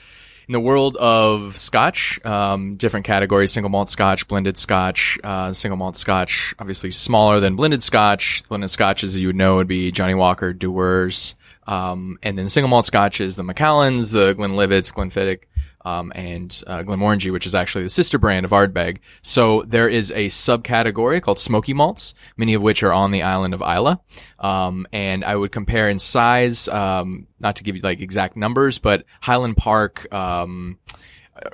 In 0.50 0.54
the 0.54 0.60
world 0.60 0.98
of 0.98 1.60
Scotch, 1.60 2.20
um, 2.26 2.76
different 2.76 3.06
categories: 3.06 3.52
single 3.52 3.70
malt 3.70 3.88
Scotch, 3.88 4.28
blended 4.28 4.58
Scotch. 4.58 5.20
Uh, 5.24 5.54
single 5.54 5.78
malt 5.78 5.96
Scotch, 5.96 6.56
obviously 6.58 6.90
smaller 6.90 7.40
than 7.40 7.56
blended 7.56 7.84
Scotch. 7.84 8.44
Blended 8.50 8.72
Scotch, 8.72 9.04
as 9.04 9.16
you 9.16 9.28
would 9.28 9.36
know, 9.36 9.58
would 9.58 9.68
be 9.68 9.92
Johnnie 9.92 10.16
Walker, 10.16 10.52
Dewar's, 10.52 11.36
um, 11.68 12.18
and 12.24 12.36
then 12.36 12.50
single 12.50 12.68
malt 12.68 12.88
Scotch 12.88 13.22
is 13.22 13.36
the 13.36 13.44
Macallans, 13.44 14.12
the 14.12 14.34
Glenlivets, 14.34 14.92
Glenfiddich, 14.92 15.42
um, 15.86 16.12
and 16.16 16.64
uh, 16.68 16.80
Glenmorangie, 16.80 17.32
which 17.32 17.46
is 17.46 17.56
actually 17.56 17.84
the 17.84 17.90
sister 17.90 18.18
brand 18.18 18.46
of 18.46 18.52
Ardbeg. 18.52 18.98
So 19.22 19.64
there 19.64 19.88
is 19.88 20.12
a 20.12 20.28
subcategory 20.28 21.22
called 21.22 21.40
smoky 21.40 21.74
malts, 21.74 22.14
many 22.38 22.54
of 22.54 22.62
which 22.62 22.84
are 22.84 22.94
on 22.94 23.12
the 23.12 23.24
island 23.24 23.54
of 23.54 23.62
Islay. 23.62 23.96
Um, 24.40 24.88
and 24.92 25.24
I 25.24 25.36
would 25.36 25.52
compare 25.52 25.90
in 25.90 26.00
size, 26.00 26.68
um, 26.68 27.28
not 27.40 27.56
to 27.58 27.64
give 27.64 27.76
you 27.76 27.82
like 27.82 28.02
exact 28.02 28.36
numbers, 28.36 28.80
but 28.80 29.06
Highland 29.22 29.58
Park, 29.58 30.14
um, 30.14 30.78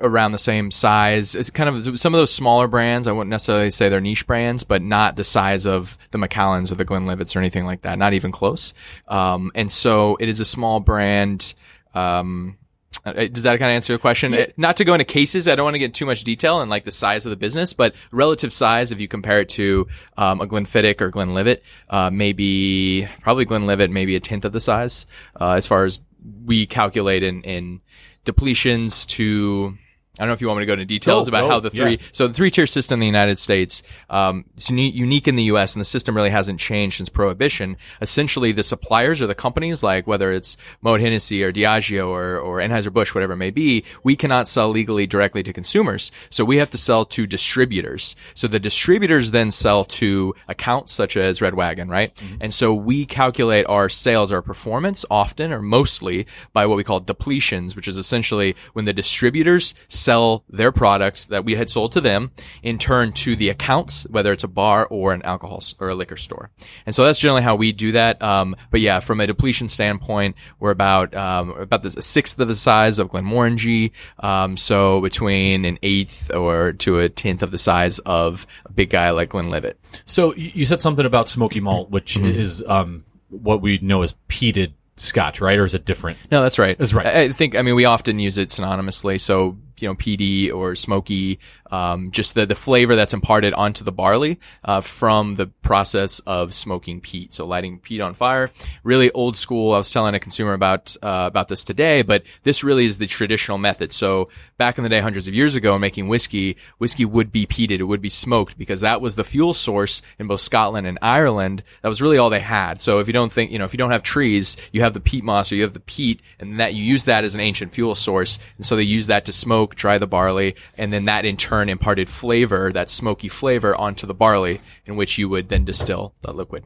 around 0.01 0.32
the 0.32 0.39
same 0.39 0.72
size. 0.72 1.36
It's 1.36 1.50
kind 1.50 1.70
of 1.70 2.00
some 2.00 2.13
of 2.13 2.17
those 2.17 2.34
smaller 2.34 2.67
brands. 2.67 3.08
I 3.08 3.12
wouldn't 3.12 3.29
necessarily 3.29 3.72
say 3.72 3.89
they're 3.89 4.01
niche 4.01 4.25
brands, 4.25 4.63
but 4.63 4.82
not 4.82 5.15
the 5.15 5.24
size 5.24 5.65
of 5.65 5.98
the 6.12 6.17
Macallans 6.17 6.72
or 6.72 6.75
the 6.75 6.86
Glenlivets 6.86 7.36
or 7.36 7.39
anything 7.39 7.65
like 7.65 7.84
that. 7.84 8.00
Not 8.00 8.13
even 8.13 8.32
close. 8.32 8.74
Um, 9.08 9.51
and 9.53 9.72
so 9.72 10.17
it 10.20 10.29
is 10.29 10.39
a 10.39 10.46
small 10.46 10.79
brand. 10.79 11.53
Um, 11.94 12.58
does 13.04 13.44
that 13.44 13.60
kind 13.60 13.72
of 13.72 13.75
answer 13.75 13.94
your 13.94 14.00
question? 14.00 14.34
Uh, 14.34 14.46
Not 14.58 14.78
to 14.78 14.86
go 14.86 14.94
into 14.94 15.06
cases, 15.06 15.48
I 15.48 15.56
don't 15.56 15.66
want 15.66 15.75
to 15.75 15.80
get 15.80 15.94
too 15.94 16.06
much 16.06 16.24
detail 16.24 16.62
and 16.62 16.70
like 16.70 16.86
the 16.86 16.92
size 16.92 17.25
of 17.25 17.30
the 17.30 17.36
business, 17.36 17.74
but 17.74 17.96
relative 18.12 18.54
size, 18.54 18.92
if 18.92 19.00
you 19.00 19.08
compare 19.08 19.40
it 19.42 19.50
to 19.50 19.88
um, 20.18 20.42
a 20.42 20.48
Glenfiddich 20.48 21.02
or 21.02 21.10
Glenlivet, 21.10 21.64
uh, 21.90 22.10
maybe 22.10 23.08
probably 23.22 23.46
Glenlivet, 23.46 23.90
maybe 23.90 24.16
a 24.16 24.20
tenth 24.20 24.46
of 24.46 24.54
the 24.54 24.62
size 24.62 25.06
uh, 25.40 25.52
as 25.52 25.68
far 25.68 25.86
as 25.86 26.02
we 26.46 26.66
calculate 26.66 27.24
in, 27.24 27.42
in 27.44 27.82
depletions 28.25 29.08
to 29.08 29.78
I 30.17 30.24
don't 30.24 30.29
know 30.29 30.34
if 30.34 30.41
you 30.41 30.48
want 30.48 30.60
me 30.60 30.62
to 30.63 30.67
go 30.67 30.74
into 30.74 30.86
details 30.86 31.27
Go, 31.27 31.31
about 31.38 31.41
go, 31.41 31.50
how 31.50 31.60
the 31.60 31.69
three. 31.69 31.91
yeah. 31.91 31.98
So 32.12 32.27
the 32.27 32.34
three 32.34 32.50
tier 32.51 32.67
system 32.67 32.95
in 32.95 33.00
the 33.01 33.05
United 33.05 33.38
States, 33.39 33.84
um, 34.10 34.45
it's 34.55 34.69
uni- 34.69 34.91
unique 34.91 35.27
in 35.27 35.36
the 35.36 35.43
U.S. 35.43 35.74
and 35.75 35.81
the 35.81 35.86
system 35.86 36.15
really 36.15 36.29
hasn't 36.29 36.60
changed 36.60 36.98
since 36.98 37.10
prohibition. 37.10 37.75
Essentially, 38.01 38.51
the 38.51 38.63
suppliers 38.63 39.22
or 39.22 39.27
the 39.27 39.36
companies, 39.36 39.84
like 39.84 40.07
whether 40.07 40.31
it's 40.31 40.55
Moet 40.81 41.01
Hennessy 41.01 41.43
or 41.43 41.51
Diageo 41.51 42.07
or, 42.07 42.38
or 42.39 42.57
Anheuser 42.60 42.93
Busch, 42.93 43.13
whatever 43.13 43.34
it 43.34 43.38
may 43.38 43.51
be, 43.51 43.84
we 44.03 44.15
cannot 44.15 44.48
sell 44.48 44.69
legally 44.69 45.05
directly 45.05 45.43
to 45.43 45.51
consumers. 45.51 46.12
So 46.29 46.45
we 46.45 46.57
have 46.57 46.69
to 46.72 46.77
sell 46.77 47.05
to 47.05 47.27
distributors. 47.27 48.15
So 48.34 48.48
the 48.48 48.60
distributors 48.60 49.31
then 49.31 49.51
sell 49.51 49.86
to 49.86 50.34
accounts 50.48 50.93
such 50.93 51.17
as 51.17 51.41
Red 51.41 51.55
Wagon, 51.55 51.89
right? 51.89 52.12
And 52.39 52.53
so 52.53 52.74
we 52.74 53.05
calculate 53.05 53.65
our 53.67 53.89
sales, 53.89 54.31
our 54.31 54.41
performance 54.41 55.05
often 55.12 55.51
or 55.51 55.62
mostly 55.62 56.25
by 56.53 56.65
what 56.65 56.77
we 56.77 56.84
call 56.84 57.01
depletions, 57.01 57.75
which 57.75 57.88
is 57.88 57.98
essentially 57.98 58.55
when 58.74 58.86
the 58.86 58.93
distributors 58.93 59.75
sell 60.06 60.44
their 60.50 60.72
products 60.72 61.26
that 61.26 61.44
we 61.44 61.56
had 61.56 61.70
sold 61.70 61.92
to 61.94 62.02
them 62.02 62.32
in 62.62 62.78
turn 62.78 63.12
to 63.12 63.36
the 63.36 63.50
accounts, 63.50 64.06
whether 64.10 64.32
it's 64.32 64.44
a 64.44 64.48
bar 64.48 64.86
or 64.90 65.14
an 65.14 65.22
alcohol 65.24 65.64
or 65.80 65.90
a 65.90 65.96
liquor 65.96 66.18
store. 66.18 66.52
And 66.86 66.94
so 66.94 67.04
that's 67.04 67.20
generally 67.20 67.42
how 67.42 67.56
we 67.56 67.72
do 67.72 67.92
that. 67.94 68.22
Um, 68.22 68.56
but 68.72 68.82
yeah, 68.82 69.00
from 69.00 69.20
a 69.20 69.28
depletion 69.28 69.68
standpoint, 69.70 70.36
we're 70.60 70.72
about, 70.72 71.16
um, 71.16 71.50
about 71.52 71.82
the, 71.82 71.90
a 71.98 72.02
sixth 72.02 72.40
of 72.40 72.48
the 72.48 72.56
size 72.56 73.00
of 73.00 73.10
Glenmorangie. 73.10 73.92
Um, 74.20 74.58
so 74.58 75.02
between 75.02 75.66
an 75.66 75.80
eighth 75.82 76.34
or 76.34 76.74
to 76.74 77.00
a 77.00 77.10
tenth 77.10 77.42
of 77.42 77.52
the 77.52 77.58
size 77.58 78.00
of 78.00 78.46
a 78.66 78.72
big 78.72 78.90
guy 78.90 79.10
like 79.10 79.30
Glenlivet. 79.30 79.80
So 80.06 80.36
you 80.36 80.66
said 80.66 80.82
something 80.82 81.06
about 81.06 81.30
smoky 81.30 81.60
malt, 81.60 81.90
which 81.90 82.18
is 82.18 82.64
um, 82.68 83.06
what 83.30 83.62
we 83.62 83.80
know 83.82 84.04
as 84.04 84.14
peated 84.30 84.74
scotch, 84.98 85.42
right? 85.42 85.58
Or 85.58 85.66
is 85.66 85.74
it 85.74 85.86
different? 85.86 86.18
No, 86.32 86.42
that's 86.42 86.60
right. 86.60 86.78
That's 86.78 86.94
right. 86.94 87.08
I 87.08 87.32
think, 87.32 87.56
I 87.56 87.62
mean, 87.62 87.76
we 87.76 87.86
often 87.86 88.20
use 88.20 88.38
it 88.38 88.50
synonymously. 88.50 89.20
So, 89.20 89.58
you 89.82 89.88
know, 89.88 89.96
peaty 89.96 90.51
or 90.51 90.75
smoky, 90.75 91.39
um, 91.72 92.12
just 92.12 92.36
the, 92.36 92.46
the 92.46 92.55
flavor 92.55 92.96
that's 92.96 93.13
imparted 93.13 93.53
onto 93.53 93.84
the 93.84 93.91
barley, 93.91 94.39
uh, 94.63 94.82
from 94.82 95.36
the 95.36 95.48
process 95.48 96.20
of 96.20 96.53
smoking 96.53 97.01
peat. 97.01 97.34
So 97.34 97.46
lighting 97.46 97.79
peat 97.79 98.01
on 98.01 98.13
fire. 98.13 98.51
Really 98.84 99.12
old 99.12 99.38
school. 99.38 99.74
I 99.74 99.77
was 99.79 99.91
telling 99.91 100.15
a 100.15 100.20
consumer 100.20 100.53
about, 100.53 100.96
uh, 101.01 101.25
about 101.27 101.48
this 101.48 101.63
today, 101.63 102.01
but 102.01 102.24
this 102.44 102.63
really 102.63 102.86
is 102.86 102.98
the 102.98 103.08
traditional 103.08 103.58
method. 103.58 103.91
So 103.91 104.29
back 104.58 104.77
in 104.77 104.84
the 104.84 104.89
day, 104.89 105.00
hundreds 105.00 105.27
of 105.27 105.34
years 105.34 105.55
ago, 105.55 105.79
making 105.79 106.08
whiskey, 106.08 106.58
whiskey 106.77 107.05
would 107.05 107.32
be 107.32 107.46
peated. 107.46 107.79
It 107.79 107.86
would 107.86 108.01
be 108.01 108.10
smoked 108.10 108.58
because 108.58 108.82
that 108.82 109.01
was 109.01 109.15
the 109.15 109.24
fuel 109.24 109.53
source 109.53 110.01
in 110.20 110.27
both 110.27 110.41
Scotland 110.41 110.86
and 110.86 111.00
Ireland. 111.01 111.63
That 111.82 111.89
was 111.89 112.01
really 112.01 112.17
all 112.17 112.29
they 112.29 112.39
had. 112.39 112.82
So 112.82 113.00
if 113.00 113.08
you 113.08 113.13
don't 113.13 113.34
think, 113.34 113.51
you 113.51 113.58
know, 113.58 113.65
if 113.65 113.74
you 113.74 113.77
don't 113.77 113.91
have 113.91 114.03
trees, 114.03 114.55
you 114.72 114.82
have 114.82 114.94
the 114.94 115.00
peat 115.00 115.24
moss 115.24 115.51
or 115.51 115.55
you 115.55 115.63
have 115.63 115.74
the 115.74 115.79
peat 115.79 116.22
and 116.39 116.60
that 116.60 116.75
you 116.75 116.84
use 116.84 117.05
that 117.05 117.24
as 117.24 117.34
an 117.34 117.41
ancient 117.41 117.74
fuel 117.74 117.96
source. 117.96 118.38
And 118.58 118.65
so 118.65 118.75
they 118.75 118.84
use 118.84 119.08
that 119.08 119.25
to 119.25 119.34
smoke, 119.34 119.64
dry 119.74 119.98
the 119.98 120.05
barley, 120.05 120.55
and 120.77 120.93
then 120.93 121.05
that 121.05 121.25
in 121.25 121.38
turn 121.38 121.69
imparted 121.69 122.10
flavor, 122.10 122.72
that 122.72 122.91
smoky 122.91 123.29
flavor 123.29 123.75
onto 123.75 124.05
the 124.05 124.13
barley 124.13 124.62
in 124.86 124.95
which 124.95 125.17
you 125.17 125.27
would 125.29 125.50
then 125.50 125.65
distill 125.65 126.13
the 126.22 126.31
liquid. 126.31 126.65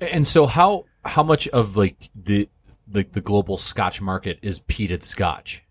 And 0.00 0.26
so 0.26 0.46
how 0.46 0.86
how 1.04 1.22
much 1.22 1.48
of 1.48 1.76
like 1.76 2.08
the 2.14 2.48
the, 2.86 3.04
the 3.10 3.20
global 3.20 3.58
scotch 3.58 4.00
market 4.00 4.38
is 4.40 4.60
peated 4.60 5.02
scotch? 5.02 5.64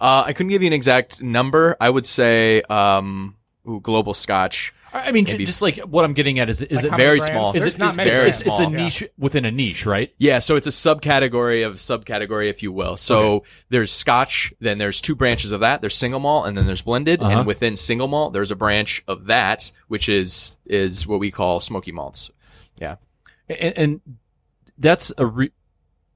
Uh, 0.00 0.24
I 0.26 0.32
couldn't 0.32 0.50
give 0.50 0.62
you 0.62 0.68
an 0.68 0.72
exact 0.72 1.22
number. 1.22 1.76
I 1.80 1.90
would 1.90 2.06
say, 2.06 2.62
um, 2.62 3.36
ooh, 3.68 3.80
global 3.80 4.14
scotch. 4.14 4.72
I 4.92 5.08
I 5.08 5.12
mean, 5.12 5.24
Maybe- 5.24 5.44
just 5.44 5.62
like 5.62 5.78
what 5.78 6.04
I'm 6.04 6.12
getting 6.14 6.38
at 6.38 6.48
is 6.48 6.62
is 6.62 6.84
it 6.84 6.90
very 6.96 7.18
brands? 7.18 7.26
small. 7.26 7.52
is 7.56 7.62
There's 7.62 7.74
it 7.74 7.78
not 7.78 7.90
is- 7.90 7.96
many 7.96 8.10
it's, 8.10 8.18
very 8.18 8.28
it's, 8.30 8.40
it's 8.40 8.48
a 8.50 8.56
small. 8.56 8.70
niche 8.70 9.04
within 9.18 9.44
a 9.44 9.50
niche, 9.50 9.84
right? 9.86 10.14
Yeah, 10.18 10.38
so 10.38 10.56
it's 10.56 10.66
a 10.66 10.70
subcategory 10.70 11.66
of 11.66 11.74
subcategory, 11.74 12.48
if 12.48 12.62
you 12.62 12.72
will. 12.72 12.96
So 12.96 13.44
there's 13.68 13.92
Scotch, 13.92 14.52
then 14.60 14.78
there's 14.78 15.00
two 15.00 15.14
branches 15.14 15.52
of 15.52 15.60
that. 15.60 15.80
There's 15.80 15.94
single 15.96 16.20
malt, 16.20 16.46
and 16.46 16.56
then 16.56 16.66
there's 16.66 16.82
blended. 16.82 17.20
Uh-huh. 17.22 17.38
And 17.38 17.46
within 17.46 17.76
single 17.76 18.08
malt, 18.08 18.32
there's 18.32 18.50
a 18.50 18.56
branch 18.56 19.02
of 19.06 19.26
that, 19.26 19.72
which 19.88 20.08
is 20.08 20.56
is 20.66 21.06
what 21.06 21.20
we 21.20 21.30
call 21.30 21.60
smoky 21.60 21.92
malts. 21.92 22.30
Yeah, 22.80 22.96
And, 23.48 23.78
and 23.78 24.00
that's 24.78 25.12
a 25.18 25.26
re- 25.26 25.52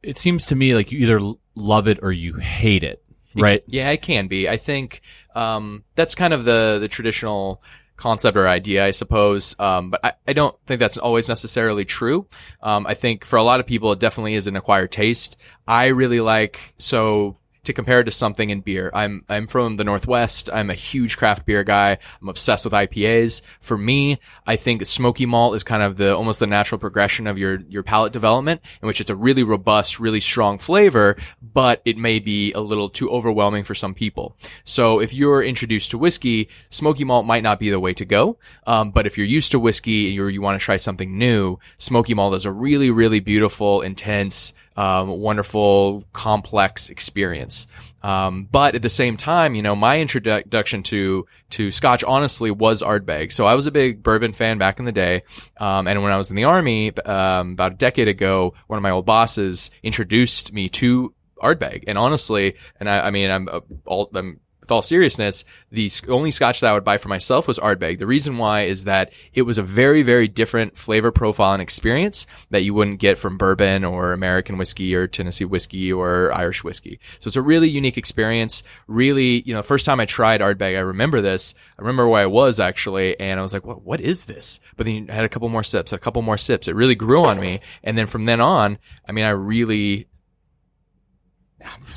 it 0.02 0.16
seems 0.18 0.44
to 0.46 0.54
me 0.56 0.74
like 0.74 0.92
you 0.92 0.98
either 1.00 1.20
love 1.54 1.88
it 1.88 1.98
or 2.02 2.12
you 2.12 2.34
hate 2.34 2.82
it, 2.84 3.02
right? 3.34 3.62
yeah, 3.66 3.90
it 3.90 4.00
can 4.02 4.28
be. 4.28 4.48
I 4.48 4.56
think 4.56 5.00
um, 5.34 5.84
that's 5.94 6.14
kind 6.14 6.32
of 6.34 6.44
the 6.44 6.78
the 6.80 6.88
traditional 6.88 7.62
concept 8.00 8.36
or 8.36 8.48
idea, 8.48 8.84
I 8.84 8.90
suppose. 8.90 9.54
Um, 9.60 9.90
but 9.90 10.04
I, 10.04 10.12
I 10.26 10.32
don't 10.32 10.56
think 10.66 10.80
that's 10.80 10.98
always 10.98 11.28
necessarily 11.28 11.84
true. 11.84 12.26
Um, 12.62 12.86
I 12.86 12.94
think 12.94 13.24
for 13.24 13.36
a 13.36 13.42
lot 13.42 13.60
of 13.60 13.66
people, 13.66 13.92
it 13.92 14.00
definitely 14.00 14.34
is 14.34 14.46
an 14.46 14.56
acquired 14.56 14.90
taste. 14.90 15.36
I 15.68 15.86
really 15.86 16.20
like 16.20 16.74
so. 16.78 17.36
To 17.70 17.74
compare 17.74 18.00
it 18.00 18.04
to 18.04 18.10
something 18.10 18.50
in 18.50 18.62
beer, 18.62 18.90
I'm 18.92 19.24
I'm 19.28 19.46
from 19.46 19.76
the 19.76 19.84
Northwest. 19.84 20.50
I'm 20.52 20.70
a 20.70 20.74
huge 20.74 21.16
craft 21.16 21.46
beer 21.46 21.62
guy. 21.62 21.98
I'm 22.20 22.28
obsessed 22.28 22.64
with 22.64 22.74
IPAs. 22.74 23.42
For 23.60 23.78
me, 23.78 24.18
I 24.44 24.56
think 24.56 24.84
smoky 24.86 25.24
malt 25.24 25.54
is 25.54 25.62
kind 25.62 25.80
of 25.80 25.96
the 25.96 26.16
almost 26.16 26.40
the 26.40 26.48
natural 26.48 26.80
progression 26.80 27.28
of 27.28 27.38
your 27.38 27.60
your 27.68 27.84
palate 27.84 28.12
development, 28.12 28.60
in 28.82 28.88
which 28.88 29.00
it's 29.00 29.08
a 29.08 29.14
really 29.14 29.44
robust, 29.44 30.00
really 30.00 30.18
strong 30.18 30.58
flavor, 30.58 31.16
but 31.40 31.80
it 31.84 31.96
may 31.96 32.18
be 32.18 32.50
a 32.54 32.60
little 32.60 32.88
too 32.88 33.08
overwhelming 33.08 33.62
for 33.62 33.76
some 33.76 33.94
people. 33.94 34.34
So 34.64 34.98
if 34.98 35.14
you're 35.14 35.40
introduced 35.40 35.92
to 35.92 35.98
whiskey, 35.98 36.48
smoky 36.70 37.04
malt 37.04 37.24
might 37.24 37.44
not 37.44 37.60
be 37.60 37.70
the 37.70 37.78
way 37.78 37.94
to 37.94 38.04
go. 38.04 38.36
Um, 38.66 38.90
but 38.90 39.06
if 39.06 39.16
you're 39.16 39.28
used 39.28 39.52
to 39.52 39.60
whiskey 39.60 40.08
and 40.08 40.16
you're, 40.16 40.28
you 40.28 40.42
want 40.42 40.58
to 40.58 40.64
try 40.64 40.76
something 40.76 41.16
new, 41.16 41.60
smoky 41.78 42.14
malt 42.14 42.34
is 42.34 42.44
a 42.44 42.50
really, 42.50 42.90
really 42.90 43.20
beautiful, 43.20 43.80
intense, 43.80 44.54
um, 44.80 45.08
wonderful, 45.10 46.04
complex 46.14 46.88
experience. 46.88 47.66
Um, 48.02 48.48
but 48.50 48.74
at 48.74 48.80
the 48.80 48.88
same 48.88 49.18
time, 49.18 49.54
you 49.54 49.60
know, 49.60 49.76
my 49.76 50.00
introduction 50.00 50.82
to 50.84 51.26
to 51.50 51.70
Scotch 51.70 52.02
honestly 52.02 52.50
was 52.50 52.80
Ardbeg. 52.80 53.30
So 53.30 53.44
I 53.44 53.54
was 53.56 53.66
a 53.66 53.70
big 53.70 54.02
bourbon 54.02 54.32
fan 54.32 54.56
back 54.56 54.78
in 54.78 54.86
the 54.86 54.92
day. 54.92 55.22
Um, 55.58 55.86
and 55.86 56.02
when 56.02 56.12
I 56.12 56.16
was 56.16 56.30
in 56.30 56.36
the 56.36 56.44
army, 56.44 56.96
um, 57.00 57.52
about 57.52 57.72
a 57.72 57.76
decade 57.76 58.08
ago, 58.08 58.54
one 58.68 58.78
of 58.78 58.82
my 58.82 58.90
old 58.90 59.04
bosses 59.04 59.70
introduced 59.82 60.54
me 60.54 60.70
to 60.70 61.12
Ardbeg. 61.42 61.84
And 61.86 61.98
honestly, 61.98 62.56
and 62.78 62.88
I, 62.88 63.08
I 63.08 63.10
mean, 63.10 63.30
I'm 63.30 63.50
all, 63.84 64.10
I'm 64.14 64.40
with 64.70 64.76
all 64.76 64.82
seriousness, 64.82 65.44
the 65.72 65.90
only 66.08 66.30
scotch 66.30 66.60
that 66.60 66.70
I 66.70 66.72
would 66.72 66.84
buy 66.84 66.96
for 66.96 67.08
myself 67.08 67.48
was 67.48 67.58
Ardbeg. 67.58 67.98
The 67.98 68.06
reason 68.06 68.38
why 68.38 68.62
is 68.62 68.84
that 68.84 69.12
it 69.34 69.42
was 69.42 69.58
a 69.58 69.64
very, 69.64 70.02
very 70.02 70.28
different 70.28 70.78
flavor 70.78 71.10
profile 71.10 71.52
and 71.52 71.60
experience 71.60 72.24
that 72.50 72.62
you 72.62 72.72
wouldn't 72.72 73.00
get 73.00 73.18
from 73.18 73.36
bourbon 73.36 73.84
or 73.84 74.12
American 74.12 74.58
whiskey 74.58 74.94
or 74.94 75.08
Tennessee 75.08 75.44
whiskey 75.44 75.92
or 75.92 76.32
Irish 76.32 76.62
whiskey. 76.62 77.00
So 77.18 77.28
it's 77.28 77.36
a 77.36 77.42
really 77.42 77.68
unique 77.68 77.98
experience. 77.98 78.62
Really, 78.86 79.42
you 79.42 79.52
know, 79.52 79.62
first 79.62 79.86
time 79.86 79.98
I 79.98 80.06
tried 80.06 80.40
Ardbeg, 80.40 80.76
I 80.76 80.80
remember 80.80 81.20
this. 81.20 81.54
I 81.76 81.82
remember 81.82 82.06
where 82.06 82.22
I 82.22 82.26
was 82.26 82.60
actually, 82.60 83.18
and 83.18 83.40
I 83.40 83.42
was 83.42 83.52
like, 83.52 83.66
what, 83.66 83.82
what 83.82 84.00
is 84.00 84.26
this? 84.26 84.60
But 84.76 84.86
then 84.86 85.08
I 85.10 85.14
had 85.14 85.24
a 85.24 85.28
couple 85.28 85.48
more 85.48 85.64
sips, 85.64 85.92
a 85.92 85.98
couple 85.98 86.22
more 86.22 86.38
sips. 86.38 86.68
It 86.68 86.76
really 86.76 86.94
grew 86.94 87.24
on 87.24 87.40
me. 87.40 87.60
And 87.82 87.98
then 87.98 88.06
from 88.06 88.26
then 88.26 88.40
on, 88.40 88.78
I 89.08 89.10
mean, 89.10 89.24
I 89.24 89.30
really, 89.30 90.06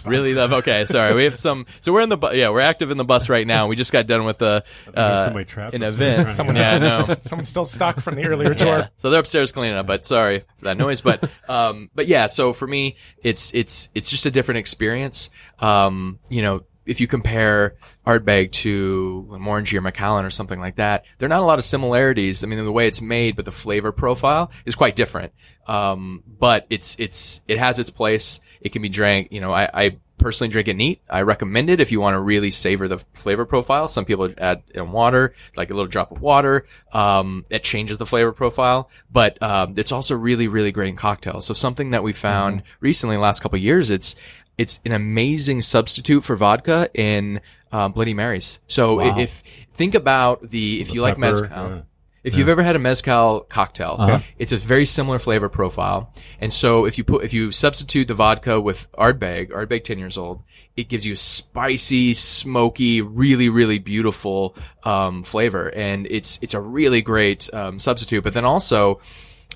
Really 0.05 0.33
love. 0.33 0.53
Okay, 0.53 0.85
sorry. 0.85 1.15
We 1.15 1.23
have 1.23 1.39
some. 1.39 1.65
So 1.79 1.93
we're 1.93 2.01
in 2.01 2.09
the. 2.09 2.17
Bu- 2.17 2.35
yeah, 2.35 2.49
we're 2.49 2.59
active 2.61 2.91
in 2.91 2.97
the 2.97 3.05
bus 3.05 3.29
right 3.29 3.45
now. 3.47 3.67
We 3.67 3.75
just 3.75 3.91
got 3.91 4.07
done 4.07 4.25
with 4.25 4.41
a 4.41 4.63
uh, 4.93 5.25
somebody 5.25 5.45
trapped 5.45 5.73
an 5.73 5.83
event. 5.83 6.29
Someone, 6.35 6.55
yeah, 6.55 6.77
no. 7.07 7.15
someone's 7.21 7.49
still 7.49 7.65
stuck 7.65 7.99
from 7.99 8.15
the 8.15 8.25
earlier 8.25 8.53
tour. 8.55 8.67
Yeah. 8.67 8.87
So 8.97 9.09
they're 9.09 9.19
upstairs 9.19 9.51
cleaning 9.51 9.75
up, 9.75 9.87
but 9.87 10.05
sorry 10.05 10.45
for 10.57 10.65
that 10.65 10.77
noise. 10.77 11.01
But 11.01 11.29
um, 11.47 11.89
but 11.95 12.07
yeah. 12.07 12.27
So 12.27 12.53
for 12.53 12.67
me, 12.67 12.97
it's 13.21 13.53
it's 13.53 13.89
it's 13.95 14.09
just 14.09 14.25
a 14.25 14.31
different 14.31 14.59
experience. 14.59 15.29
Um, 15.59 16.19
you 16.29 16.41
know, 16.41 16.63
if 16.85 16.99
you 16.99 17.07
compare 17.07 17.75
Ardbeg 18.05 18.51
to 18.51 19.27
Glenmorangie 19.29 19.77
or 19.77 19.81
Macallan 19.81 20.25
or 20.25 20.29
something 20.29 20.59
like 20.59 20.75
that, 20.75 21.05
there 21.17 21.27
are 21.27 21.29
not 21.29 21.41
a 21.41 21.45
lot 21.45 21.59
of 21.59 21.65
similarities. 21.65 22.43
I 22.43 22.47
mean, 22.47 22.63
the 22.63 22.71
way 22.71 22.87
it's 22.87 23.01
made, 23.01 23.35
but 23.35 23.45
the 23.45 23.51
flavor 23.51 23.91
profile 23.91 24.51
is 24.65 24.75
quite 24.75 24.95
different. 24.95 25.33
Um, 25.67 26.23
but 26.27 26.67
it's 26.69 26.97
it's 26.99 27.41
it 27.47 27.59
has 27.59 27.79
its 27.79 27.89
place. 27.89 28.41
It 28.63 28.71
can 28.73 28.81
be 28.81 28.89
drank. 28.89 29.31
You 29.31 29.41
know, 29.41 29.51
I. 29.53 29.69
I 29.73 29.97
personally 30.19 30.49
drink 30.49 30.69
it 30.69 30.75
neat. 30.75 31.01
I 31.09 31.23
recommend 31.23 31.69
it 31.69 31.81
if 31.81 31.91
you 31.91 31.99
want 31.99 32.13
to 32.13 32.19
really 32.19 32.49
savor 32.49 32.87
the 32.87 32.99
flavor 33.11 33.45
profile. 33.45 33.89
Some 33.89 34.05
people 34.05 34.33
add 34.37 34.63
in 34.73 34.93
water, 34.93 35.33
like 35.57 35.69
a 35.69 35.73
little 35.73 35.87
drop 35.89 36.11
of 36.11 36.21
water. 36.21 36.65
Um, 36.93 37.43
it 37.49 37.61
changes 37.63 37.97
the 37.97 38.05
flavor 38.05 38.31
profile, 38.31 38.89
but, 39.11 39.41
um, 39.43 39.73
it's 39.75 39.91
also 39.91 40.15
really, 40.15 40.47
really 40.47 40.71
great 40.71 40.87
in 40.89 40.95
cocktails. 40.95 41.45
So 41.45 41.53
something 41.53 41.91
that 41.91 42.03
we 42.03 42.13
found 42.13 42.63
recently 42.79 43.15
in 43.15 43.19
the 43.19 43.23
last 43.23 43.41
couple 43.41 43.57
of 43.57 43.63
years, 43.63 43.89
it's, 43.89 44.15
it's 44.57 44.79
an 44.85 44.93
amazing 44.93 45.61
substitute 45.61 46.23
for 46.23 46.37
vodka 46.37 46.89
in, 46.93 47.41
um, 47.73 47.91
Bloody 47.91 48.13
Marys. 48.13 48.59
So 48.67 49.01
i- 49.01 49.19
if, 49.19 49.43
think 49.73 49.93
about 49.93 50.51
the, 50.51 50.79
if 50.79 50.93
you 50.93 51.01
like 51.01 51.17
mezcal. 51.17 51.49
yeah. 51.69 51.81
If 52.23 52.35
you've 52.37 52.47
ever 52.49 52.63
had 52.63 52.75
a 52.75 52.79
mezcal 52.79 53.41
cocktail, 53.41 53.97
Uh-huh. 53.99 54.19
it's 54.37 54.51
a 54.53 54.57
very 54.57 54.85
similar 54.85 55.19
flavor 55.19 55.49
profile. 55.49 56.13
And 56.39 56.53
so 56.53 56.85
if 56.85 56.97
you 56.97 57.03
put, 57.03 57.23
if 57.23 57.33
you 57.33 57.51
substitute 57.51 58.07
the 58.07 58.13
vodka 58.13 58.61
with 58.61 58.89
Ardbeg, 58.93 59.49
Ardbeg 59.51 59.83
10 59.83 59.99
years 59.99 60.17
old, 60.17 60.41
it 60.77 60.87
gives 60.89 61.05
you 61.05 61.13
a 61.13 61.17
spicy, 61.17 62.13
smoky, 62.13 63.01
really, 63.01 63.49
really 63.49 63.77
beautiful, 63.77 64.55
um, 64.83 65.23
flavor. 65.23 65.67
And 65.75 66.07
it's, 66.09 66.39
it's 66.41 66.53
a 66.53 66.61
really 66.61 67.01
great, 67.01 67.53
um, 67.53 67.77
substitute. 67.77 68.23
But 68.23 68.33
then 68.33 68.45
also, 68.45 68.99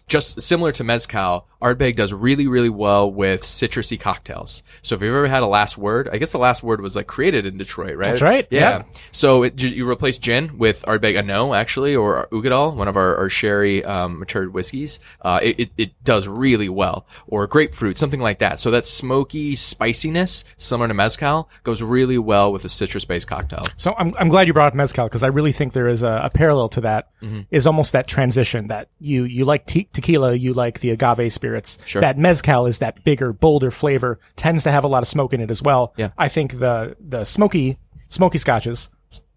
just 0.07 0.41
similar 0.41 0.71
to 0.73 0.83
mezcal, 0.83 1.47
Ardbeg 1.61 1.95
does 1.95 2.13
really, 2.13 2.47
really 2.47 2.69
well 2.69 3.11
with 3.11 3.41
citrusy 3.43 3.99
cocktails. 3.99 4.63
So 4.81 4.95
if 4.95 5.01
you've 5.01 5.13
ever 5.15 5.27
had 5.27 5.43
a 5.43 5.47
last 5.47 5.77
word, 5.77 6.07
I 6.11 6.17
guess 6.17 6.31
the 6.31 6.37
last 6.37 6.61
word 6.63 6.81
was 6.81 6.95
like 6.95 7.07
created 7.07 7.45
in 7.45 7.57
Detroit, 7.57 7.95
right? 7.97 8.05
That's 8.05 8.21
right, 8.21 8.47
Yeah. 8.51 8.59
yeah. 8.59 8.83
So 9.11 9.43
it, 9.43 9.61
you 9.61 9.89
replace 9.89 10.17
gin 10.17 10.57
with 10.57 10.83
Ardbeg 10.83 11.17
An 11.17 11.29
Oa, 11.31 11.57
actually, 11.57 11.95
or 11.95 12.27
Uigeadail, 12.31 12.75
one 12.75 12.87
of 12.87 12.95
our, 12.95 13.15
our 13.17 13.29
sherry 13.29 13.83
um, 13.83 14.19
matured 14.19 14.53
whiskeys. 14.53 14.99
Uh, 15.21 15.39
it, 15.41 15.59
it, 15.59 15.69
it 15.77 16.03
does 16.03 16.27
really 16.27 16.69
well. 16.69 17.07
Or 17.27 17.47
grapefruit, 17.47 17.97
something 17.97 18.21
like 18.21 18.39
that. 18.39 18.59
So 18.59 18.71
that 18.71 18.85
smoky 18.85 19.55
spiciness, 19.55 20.43
similar 20.57 20.87
to 20.87 20.93
mezcal, 20.93 21.49
goes 21.63 21.81
really 21.81 22.17
well 22.17 22.51
with 22.51 22.65
a 22.65 22.69
citrus-based 22.69 23.27
cocktail. 23.27 23.61
So 23.77 23.93
I'm, 23.97 24.13
I'm 24.19 24.29
glad 24.29 24.47
you 24.47 24.53
brought 24.53 24.67
up 24.67 24.75
mezcal 24.75 25.05
because 25.07 25.23
I 25.23 25.27
really 25.27 25.51
think 25.51 25.73
there 25.73 25.87
is 25.87 26.03
a, 26.03 26.21
a 26.25 26.29
parallel 26.29 26.69
to 26.69 26.81
that. 26.81 27.09
Is 27.19 27.27
Mm-hmm. 27.27 27.67
almost 27.67 27.93
that 27.93 28.07
transition 28.07 28.67
that 28.67 28.89
you 28.99 29.23
you 29.23 29.43
like 29.43 29.65
te- 29.65 29.89
tequila, 29.91 30.35
you 30.35 30.53
like 30.53 30.81
the 30.81 30.91
agave 30.91 31.31
spirits. 31.47 31.77
Sure. 31.85 32.01
That 32.01 32.17
mezcal 32.17 32.65
is 32.67 32.79
that 32.79 33.03
bigger, 33.03 33.33
bolder 33.33 33.71
flavor, 33.71 34.19
tends 34.35 34.63
to 34.63 34.71
have 34.71 34.83
a 34.83 34.87
lot 34.87 35.01
of 35.03 35.07
smoke 35.07 35.33
in 35.33 35.41
it 35.41 35.49
as 35.49 35.61
well. 35.61 35.93
Yeah. 35.97 36.09
I 36.17 36.27
think 36.29 36.59
the 36.59 36.95
the 36.99 37.23
smoky 37.23 37.77
smoky 38.09 38.37
scotches. 38.37 38.89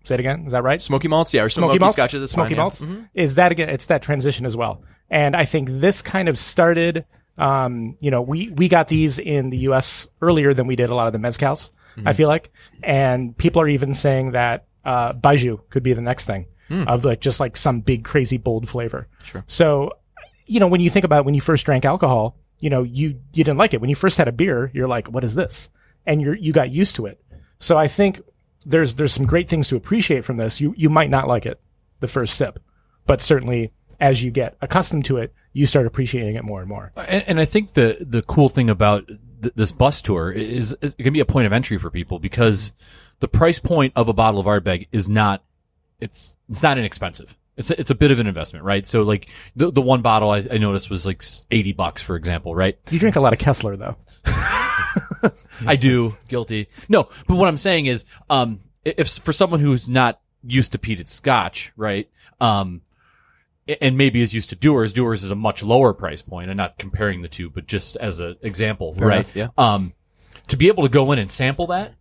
Say 0.02 0.14
it 0.14 0.20
again. 0.20 0.44
Is 0.46 0.52
that 0.52 0.62
right? 0.62 0.80
Smoky 0.80 1.08
malts, 1.08 1.34
yeah, 1.34 1.42
or 1.42 1.48
smoky, 1.50 1.78
malts, 1.78 1.94
scotches 1.96 2.22
is 2.22 2.30
smoky 2.30 2.50
fine, 2.50 2.56
yeah. 2.56 2.62
malts 2.62 2.80
Mhm. 2.80 3.08
is 3.14 3.34
that 3.34 3.52
again? 3.52 3.68
It's 3.68 3.86
that 3.86 4.02
transition 4.02 4.46
as 4.46 4.56
well. 4.56 4.82
And 5.10 5.36
I 5.36 5.44
think 5.44 5.68
this 5.70 6.02
kind 6.02 6.28
of 6.28 6.38
started. 6.38 7.04
Um, 7.38 7.96
you 8.00 8.10
know, 8.10 8.22
we 8.22 8.50
we 8.50 8.68
got 8.68 8.88
these 8.88 9.18
in 9.18 9.50
the 9.50 9.58
U.S. 9.68 10.08
earlier 10.20 10.52
than 10.54 10.66
we 10.66 10.76
did 10.76 10.90
a 10.90 10.94
lot 10.94 11.06
of 11.06 11.12
the 11.12 11.18
mezcals. 11.18 11.70
Mm-hmm. 11.96 12.08
I 12.08 12.12
feel 12.12 12.28
like, 12.28 12.50
and 12.82 13.36
people 13.36 13.60
are 13.62 13.68
even 13.68 13.94
saying 13.94 14.32
that 14.32 14.66
uh, 14.84 15.12
baijiu 15.12 15.60
could 15.70 15.82
be 15.82 15.92
the 15.92 16.00
next 16.02 16.24
thing 16.26 16.46
of 16.86 17.04
like 17.04 17.20
just 17.20 17.40
like 17.40 17.56
some 17.56 17.80
big 17.80 18.04
crazy 18.04 18.38
bold 18.38 18.68
flavor. 18.68 19.08
Sure. 19.24 19.42
So, 19.48 19.90
you 20.50 20.58
know, 20.58 20.66
when 20.66 20.80
you 20.80 20.90
think 20.90 21.04
about 21.04 21.24
when 21.24 21.34
you 21.34 21.40
first 21.40 21.64
drank 21.64 21.84
alcohol, 21.84 22.36
you 22.58 22.70
know, 22.70 22.82
you 22.82 23.20
you 23.32 23.44
didn't 23.44 23.58
like 23.58 23.72
it. 23.72 23.80
When 23.80 23.88
you 23.88 23.96
first 23.96 24.18
had 24.18 24.26
a 24.26 24.32
beer, 24.32 24.70
you're 24.74 24.88
like, 24.88 25.06
what 25.08 25.22
is 25.22 25.36
this? 25.36 25.70
And 26.04 26.20
you're 26.20 26.34
you 26.34 26.52
got 26.52 26.70
used 26.70 26.96
to 26.96 27.06
it. 27.06 27.22
So 27.60 27.78
I 27.78 27.86
think 27.86 28.20
there's 28.66 28.96
there's 28.96 29.12
some 29.12 29.26
great 29.26 29.48
things 29.48 29.68
to 29.68 29.76
appreciate 29.76 30.24
from 30.24 30.38
this. 30.38 30.60
You 30.60 30.74
you 30.76 30.90
might 30.90 31.08
not 31.08 31.28
like 31.28 31.46
it 31.46 31.60
the 32.00 32.08
first 32.08 32.34
sip, 32.36 32.58
but 33.06 33.22
certainly 33.22 33.72
as 34.00 34.24
you 34.24 34.32
get 34.32 34.56
accustomed 34.60 35.04
to 35.04 35.18
it, 35.18 35.32
you 35.52 35.66
start 35.66 35.86
appreciating 35.86 36.34
it 36.34 36.42
more 36.42 36.60
and 36.60 36.68
more. 36.68 36.92
And, 36.96 37.24
and 37.28 37.40
I 37.40 37.44
think 37.44 37.74
the 37.74 37.98
the 38.00 38.22
cool 38.22 38.48
thing 38.48 38.68
about 38.68 39.06
th- 39.06 39.54
this 39.54 39.70
bus 39.70 40.02
tour 40.02 40.32
is, 40.32 40.76
is 40.82 40.96
it 40.98 41.02
can 41.04 41.12
be 41.12 41.20
a 41.20 41.24
point 41.24 41.46
of 41.46 41.52
entry 41.52 41.78
for 41.78 41.90
people 41.90 42.18
because 42.18 42.72
the 43.20 43.28
price 43.28 43.60
point 43.60 43.92
of 43.94 44.08
a 44.08 44.12
bottle 44.12 44.40
of 44.40 44.46
Ardbeg 44.46 44.88
is 44.90 45.08
not 45.08 45.44
it's 46.00 46.34
it's 46.48 46.62
not 46.62 46.76
inexpensive. 46.76 47.36
It's 47.56 47.70
a, 47.70 47.78
it's 47.78 47.90
a 47.90 47.94
bit 47.94 48.10
of 48.10 48.18
an 48.18 48.26
investment, 48.26 48.64
right? 48.64 48.86
So 48.86 49.02
like 49.02 49.28
the 49.56 49.70
the 49.70 49.82
one 49.82 50.00
bottle 50.02 50.30
I, 50.30 50.46
I 50.50 50.56
noticed 50.58 50.88
was 50.88 51.04
like 51.04 51.22
eighty 51.50 51.72
bucks, 51.72 52.00
for 52.00 52.16
example, 52.16 52.54
right? 52.54 52.78
You 52.90 52.98
drink 52.98 53.16
a 53.16 53.20
lot 53.20 53.32
of 53.32 53.38
Kessler 53.38 53.76
though. 53.76 53.96
I 55.66 55.76
do 55.76 56.16
guilty. 56.28 56.68
No, 56.88 57.08
but 57.26 57.36
what 57.36 57.48
I'm 57.48 57.56
saying 57.56 57.86
is, 57.86 58.04
um, 58.30 58.60
if 58.84 59.08
for 59.18 59.32
someone 59.32 59.60
who's 59.60 59.88
not 59.88 60.20
used 60.42 60.72
to 60.72 60.78
peated 60.78 61.08
Scotch, 61.08 61.72
right, 61.76 62.08
um, 62.40 62.80
and 63.80 63.96
maybe 63.98 64.20
is 64.22 64.32
used 64.32 64.50
to 64.50 64.56
Dewar's, 64.56 64.92
Dewar's 64.94 65.22
is 65.22 65.30
a 65.30 65.36
much 65.36 65.62
lower 65.62 65.92
price 65.92 66.22
point. 66.22 66.50
I'm 66.50 66.56
not 66.56 66.78
comparing 66.78 67.22
the 67.22 67.28
two, 67.28 67.50
but 67.50 67.66
just 67.66 67.96
as 67.96 68.20
an 68.20 68.36
example, 68.42 68.94
right? 68.96 69.16
enough, 69.16 69.36
yeah. 69.36 69.48
Um, 69.58 69.92
to 70.48 70.56
be 70.56 70.68
able 70.68 70.82
to 70.84 70.88
go 70.88 71.12
in 71.12 71.18
and 71.18 71.30
sample 71.30 71.66
that, 71.68 71.94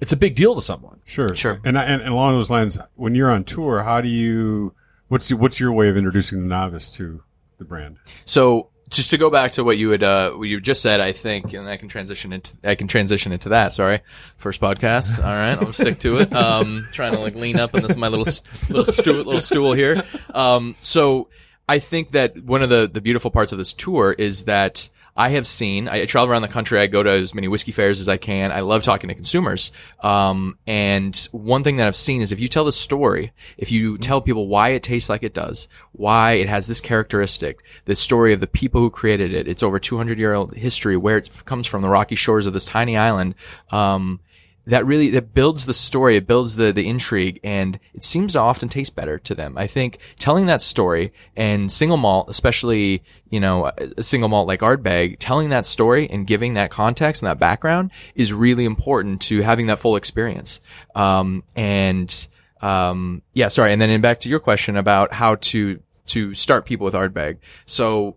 it's 0.00 0.12
a 0.12 0.16
big 0.16 0.36
deal 0.36 0.54
to 0.54 0.60
someone. 0.60 1.00
Sure, 1.06 1.34
Sure. 1.34 1.60
And, 1.64 1.78
I- 1.78 1.84
and 1.84 2.02
and 2.02 2.12
along 2.12 2.34
those 2.34 2.50
lines, 2.50 2.78
when 2.94 3.14
you're 3.14 3.30
on 3.30 3.44
tour, 3.44 3.82
how 3.82 4.00
do 4.02 4.08
you? 4.08 4.74
What's 5.08 5.32
what's 5.32 5.58
your 5.58 5.72
way 5.72 5.88
of 5.88 5.96
introducing 5.96 6.40
the 6.40 6.46
novice 6.46 6.90
to 6.92 7.22
the 7.58 7.64
brand? 7.64 7.96
So 8.24 8.70
just 8.90 9.10
to 9.10 9.18
go 9.18 9.30
back 9.30 9.52
to 9.52 9.64
what 9.64 9.76
you 9.76 9.90
had 9.90 10.02
uh, 10.02 10.30
what 10.32 10.48
you 10.48 10.60
just 10.60 10.82
said, 10.82 11.00
I 11.00 11.12
think, 11.12 11.52
and 11.52 11.68
I 11.68 11.76
can 11.76 11.88
transition 11.88 12.32
into 12.32 12.52
I 12.64 12.74
can 12.74 12.88
transition 12.88 13.32
into 13.32 13.50
that. 13.50 13.72
Sorry, 13.74 14.00
first 14.36 14.60
podcast. 14.60 15.18
All 15.18 15.24
right, 15.24 15.58
I'll 15.60 15.72
stick 15.72 15.98
to 16.00 16.18
it. 16.18 16.32
Um, 16.32 16.86
trying 16.92 17.12
to 17.12 17.18
like 17.18 17.34
lean 17.34 17.58
up, 17.58 17.74
and 17.74 17.82
this 17.84 17.92
is 17.92 17.96
my 17.96 18.08
little 18.08 18.26
little 18.68 18.92
stool 18.92 19.16
little 19.16 19.40
stool 19.40 19.72
here. 19.72 20.02
Um, 20.34 20.76
so 20.82 21.28
I 21.68 21.78
think 21.78 22.12
that 22.12 22.42
one 22.42 22.62
of 22.62 22.70
the 22.70 22.88
the 22.92 23.00
beautiful 23.00 23.30
parts 23.30 23.52
of 23.52 23.58
this 23.58 23.72
tour 23.72 24.12
is 24.12 24.44
that. 24.44 24.88
I 25.18 25.30
have 25.30 25.48
seen, 25.48 25.88
I 25.88 26.04
travel 26.04 26.30
around 26.30 26.42
the 26.42 26.48
country. 26.48 26.78
I 26.78 26.86
go 26.86 27.02
to 27.02 27.10
as 27.10 27.34
many 27.34 27.48
whiskey 27.48 27.72
fairs 27.72 27.98
as 27.98 28.08
I 28.08 28.18
can. 28.18 28.52
I 28.52 28.60
love 28.60 28.84
talking 28.84 29.08
to 29.08 29.14
consumers. 29.16 29.72
Um, 30.00 30.56
and 30.64 31.28
one 31.32 31.64
thing 31.64 31.76
that 31.76 31.88
I've 31.88 31.96
seen 31.96 32.22
is 32.22 32.30
if 32.30 32.38
you 32.38 32.46
tell 32.46 32.64
the 32.64 32.70
story, 32.70 33.32
if 33.56 33.72
you 33.72 33.98
tell 33.98 34.20
people 34.20 34.46
why 34.46 34.68
it 34.68 34.84
tastes 34.84 35.10
like 35.10 35.24
it 35.24 35.34
does, 35.34 35.66
why 35.90 36.34
it 36.34 36.48
has 36.48 36.68
this 36.68 36.80
characteristic, 36.80 37.64
the 37.84 37.96
story 37.96 38.32
of 38.32 38.38
the 38.38 38.46
people 38.46 38.80
who 38.80 38.90
created 38.90 39.32
it, 39.32 39.48
it's 39.48 39.64
over 39.64 39.80
200 39.80 40.20
year 40.20 40.34
old 40.34 40.54
history, 40.54 40.96
where 40.96 41.16
it 41.16 41.28
comes 41.44 41.66
from, 41.66 41.82
the 41.82 41.88
rocky 41.88 42.14
shores 42.14 42.46
of 42.46 42.52
this 42.52 42.64
tiny 42.64 42.96
island, 42.96 43.34
um, 43.72 44.20
that 44.68 44.84
really 44.84 45.08
that 45.10 45.32
builds 45.32 45.64
the 45.64 45.72
story, 45.72 46.16
it 46.16 46.26
builds 46.26 46.56
the 46.56 46.72
the 46.72 46.86
intrigue, 46.86 47.40
and 47.42 47.80
it 47.94 48.04
seems 48.04 48.34
to 48.34 48.38
often 48.38 48.68
taste 48.68 48.94
better 48.94 49.18
to 49.18 49.34
them. 49.34 49.56
I 49.56 49.66
think 49.66 49.98
telling 50.18 50.44
that 50.46 50.60
story 50.60 51.12
and 51.34 51.72
single 51.72 51.96
malt, 51.96 52.28
especially 52.28 53.02
you 53.30 53.40
know 53.40 53.72
a 53.96 54.02
single 54.02 54.28
malt 54.28 54.46
like 54.46 54.60
Ardbeg, 54.60 55.16
telling 55.18 55.48
that 55.48 55.64
story 55.64 56.08
and 56.08 56.26
giving 56.26 56.52
that 56.54 56.70
context 56.70 57.22
and 57.22 57.30
that 57.30 57.38
background 57.38 57.90
is 58.14 58.30
really 58.32 58.66
important 58.66 59.22
to 59.22 59.40
having 59.40 59.68
that 59.68 59.78
full 59.78 59.96
experience. 59.96 60.60
Um, 60.94 61.44
and 61.56 62.28
um, 62.60 63.22
yeah, 63.32 63.48
sorry, 63.48 63.72
and 63.72 63.80
then 63.80 64.00
back 64.02 64.20
to 64.20 64.28
your 64.28 64.40
question 64.40 64.76
about 64.76 65.14
how 65.14 65.36
to 65.36 65.80
to 66.08 66.34
start 66.34 66.66
people 66.66 66.84
with 66.84 66.94
Ardbeg. 66.94 67.38
So 67.64 68.16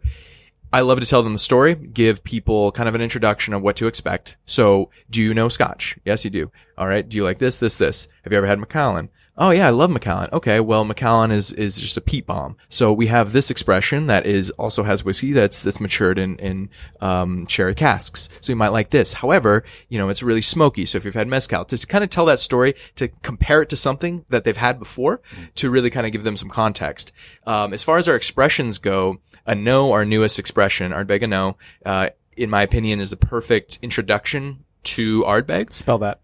I 0.74 0.82
love 0.82 1.00
to 1.00 1.06
tell 1.06 1.22
them 1.24 1.34
the 1.34 1.40
story, 1.40 1.76
give 1.76 2.24
people 2.24 2.72
kind 2.72 2.88
of 2.88 2.96
an 2.96 3.02
introduction 3.02 3.54
of 3.54 3.62
what 3.62 3.76
to 3.78 3.88
expect. 3.88 4.38
So, 4.46 4.90
do 5.10 5.22
you 5.22 5.34
know 5.34 5.50
Scotch? 5.50 5.98
Yes, 6.06 6.24
you 6.24 6.30
do. 6.30 6.52
All 6.78 6.88
right. 6.88 7.08
Do 7.08 7.18
you 7.18 7.24
like 7.24 7.40
this, 7.40 7.58
this, 7.58 7.78
this? 7.78 8.08
Have 8.24 8.32
you 8.32 8.38
ever 8.38 8.48
had 8.48 8.60
Macallan? 8.60 9.10
Oh 9.38 9.52
yeah, 9.52 9.66
I 9.66 9.72
love 9.72 9.90
Macallan. 9.90 10.30
Okay, 10.34 10.60
well 10.60 10.84
Macallan 10.84 11.32
is 11.32 11.54
is 11.54 11.78
just 11.78 11.96
a 11.96 12.02
peat 12.02 12.28
bomb. 12.28 12.58
So 12.68 12.92
we 12.92 13.08
have 13.08 13.32
this 13.32 13.50
expression 13.50 14.08
that 14.08 14.26
is 14.26 14.50
also 14.52 14.84
has 14.84 15.06
whiskey 15.06 15.32
that's 15.32 15.64
that's 15.64 15.80
matured 15.80 16.20
in 16.20 16.38
in 16.38 16.70
um, 17.00 17.48
sherry 17.48 17.74
casks. 17.74 18.30
So 18.42 18.52
you 18.52 18.58
might 18.58 18.70
like 18.70 18.90
this. 18.90 19.14
However, 19.14 19.64
you 19.88 19.98
know 19.98 20.10
it's 20.10 20.22
really 20.22 20.42
smoky. 20.42 20.86
So 20.86 20.98
if 20.98 21.06
you've 21.06 21.16
had 21.16 21.30
mezcal, 21.30 21.64
to 21.66 21.88
kind 21.88 22.04
of 22.04 22.10
tell 22.10 22.26
that 22.26 22.42
story, 22.42 22.76
to 22.98 23.08
compare 23.24 23.62
it 23.62 23.70
to 23.70 23.78
something 23.78 24.26
that 24.30 24.44
they've 24.44 24.56
had 24.56 24.78
before, 24.78 25.22
to 25.56 25.70
really 25.70 25.90
kind 25.90 26.06
of 26.06 26.12
give 26.12 26.24
them 26.24 26.38
some 26.38 26.50
context. 26.50 27.14
Um, 27.48 27.74
as 27.74 27.84
far 27.84 27.98
as 27.98 28.10
our 28.10 28.16
expressions 28.16 28.80
go, 28.80 29.22
An 29.46 29.68
Oa, 29.68 29.92
our 29.92 30.06
newest 30.06 30.40
expression, 30.40 30.92
Ardbeg 30.92 31.24
An 31.24 31.34
Oa, 31.34 31.56
uh, 31.86 32.10
in 32.38 32.50
my 32.50 32.62
opinion, 32.62 33.00
is 33.00 33.10
the 33.10 33.18
perfect 33.18 33.80
introduction 33.82 34.64
to 34.84 35.24
Ardbeg. 35.24 35.72
Spell 35.72 35.98
that. 36.00 36.20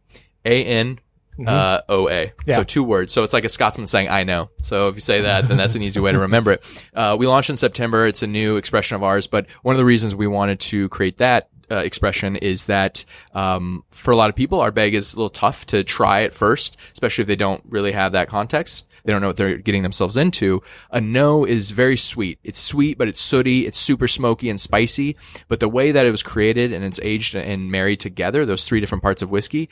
A 0.46 0.64
N 0.64 1.00
uh, 1.46 1.82
O 1.90 2.10
A. 2.10 2.34
Yeah. 2.46 2.58
So 2.58 2.64
two 2.64 2.84
words. 2.84 3.14
So 3.14 3.24
it's 3.24 3.34
like 3.34 3.44
a 3.46 3.50
Scotsman 3.50 3.88
saying 3.88 4.10
"I 4.10 4.24
know." 4.24 4.50
So 4.64 4.88
if 4.88 4.96
you 4.96 5.02
say 5.02 5.22
that, 5.22 5.48
then 5.48 5.58
that's 5.58 5.76
an 5.76 5.82
easy 5.82 6.00
way 6.00 6.12
to 6.12 6.20
remember 6.20 6.54
it. 6.54 6.64
Uh, 6.94 7.16
we 7.20 7.28
launched 7.28 7.50
in 7.50 7.58
September. 7.58 8.06
It's 8.06 8.24
a 8.24 8.28
new 8.28 8.58
expression 8.58 8.96
of 8.96 9.04
ours, 9.04 9.28
but 9.28 9.46
one 9.62 9.76
of 9.76 9.78
the 9.78 9.86
reasons 9.86 10.16
we 10.16 10.28
wanted 10.28 10.60
to 10.62 10.90
create 10.90 11.18
that. 11.18 11.50
Uh, 11.70 11.78
expression 11.78 12.38
is 12.38 12.66
that 12.66 13.04
um, 13.34 13.84
for 13.90 14.12
a 14.12 14.16
lot 14.16 14.30
of 14.30 14.36
people, 14.36 14.60
Ardbeg 14.60 14.94
is 14.94 15.14
a 15.14 15.18
little 15.18 15.30
tough 15.30 15.66
to 15.66 15.84
try 15.84 16.24
at 16.24 16.34
first, 16.34 16.78
especially 16.94 17.24
if 17.24 17.28
they 17.28 17.36
don't 17.36 17.62
really 17.68 17.92
have 17.92 18.14
that 18.14 18.30
context. 18.30 18.88
They 19.04 19.12
don't 19.12 19.22
know 19.22 19.28
what 19.28 19.38
they're 19.38 19.58
getting 19.58 19.84
themselves 19.84 20.18
into. 20.18 20.62
An 20.92 21.16
Oa 21.16 21.46
is 21.46 21.72
very 21.72 21.98
sweet. 21.98 22.40
It's 22.44 22.60
sweet, 22.60 22.98
but 22.98 23.08
it's 23.08 23.22
sooty. 23.22 23.66
It's 23.66 23.78
super 23.78 24.08
smoky 24.08 24.50
and 24.50 24.60
spicy. 24.60 25.16
But 25.48 25.60
the 25.60 25.70
way 25.70 25.92
that 25.92 26.06
it 26.06 26.12
was 26.12 26.24
created 26.24 26.72
and 26.74 26.84
it's 26.84 27.00
aged 27.04 27.36
and 27.36 27.72
married 27.72 28.00
together, 28.00 28.46
those 28.46 28.64
three 28.64 28.80
different 28.80 29.04
parts 29.04 29.22
of 29.22 29.30
whiskey, 29.30 29.70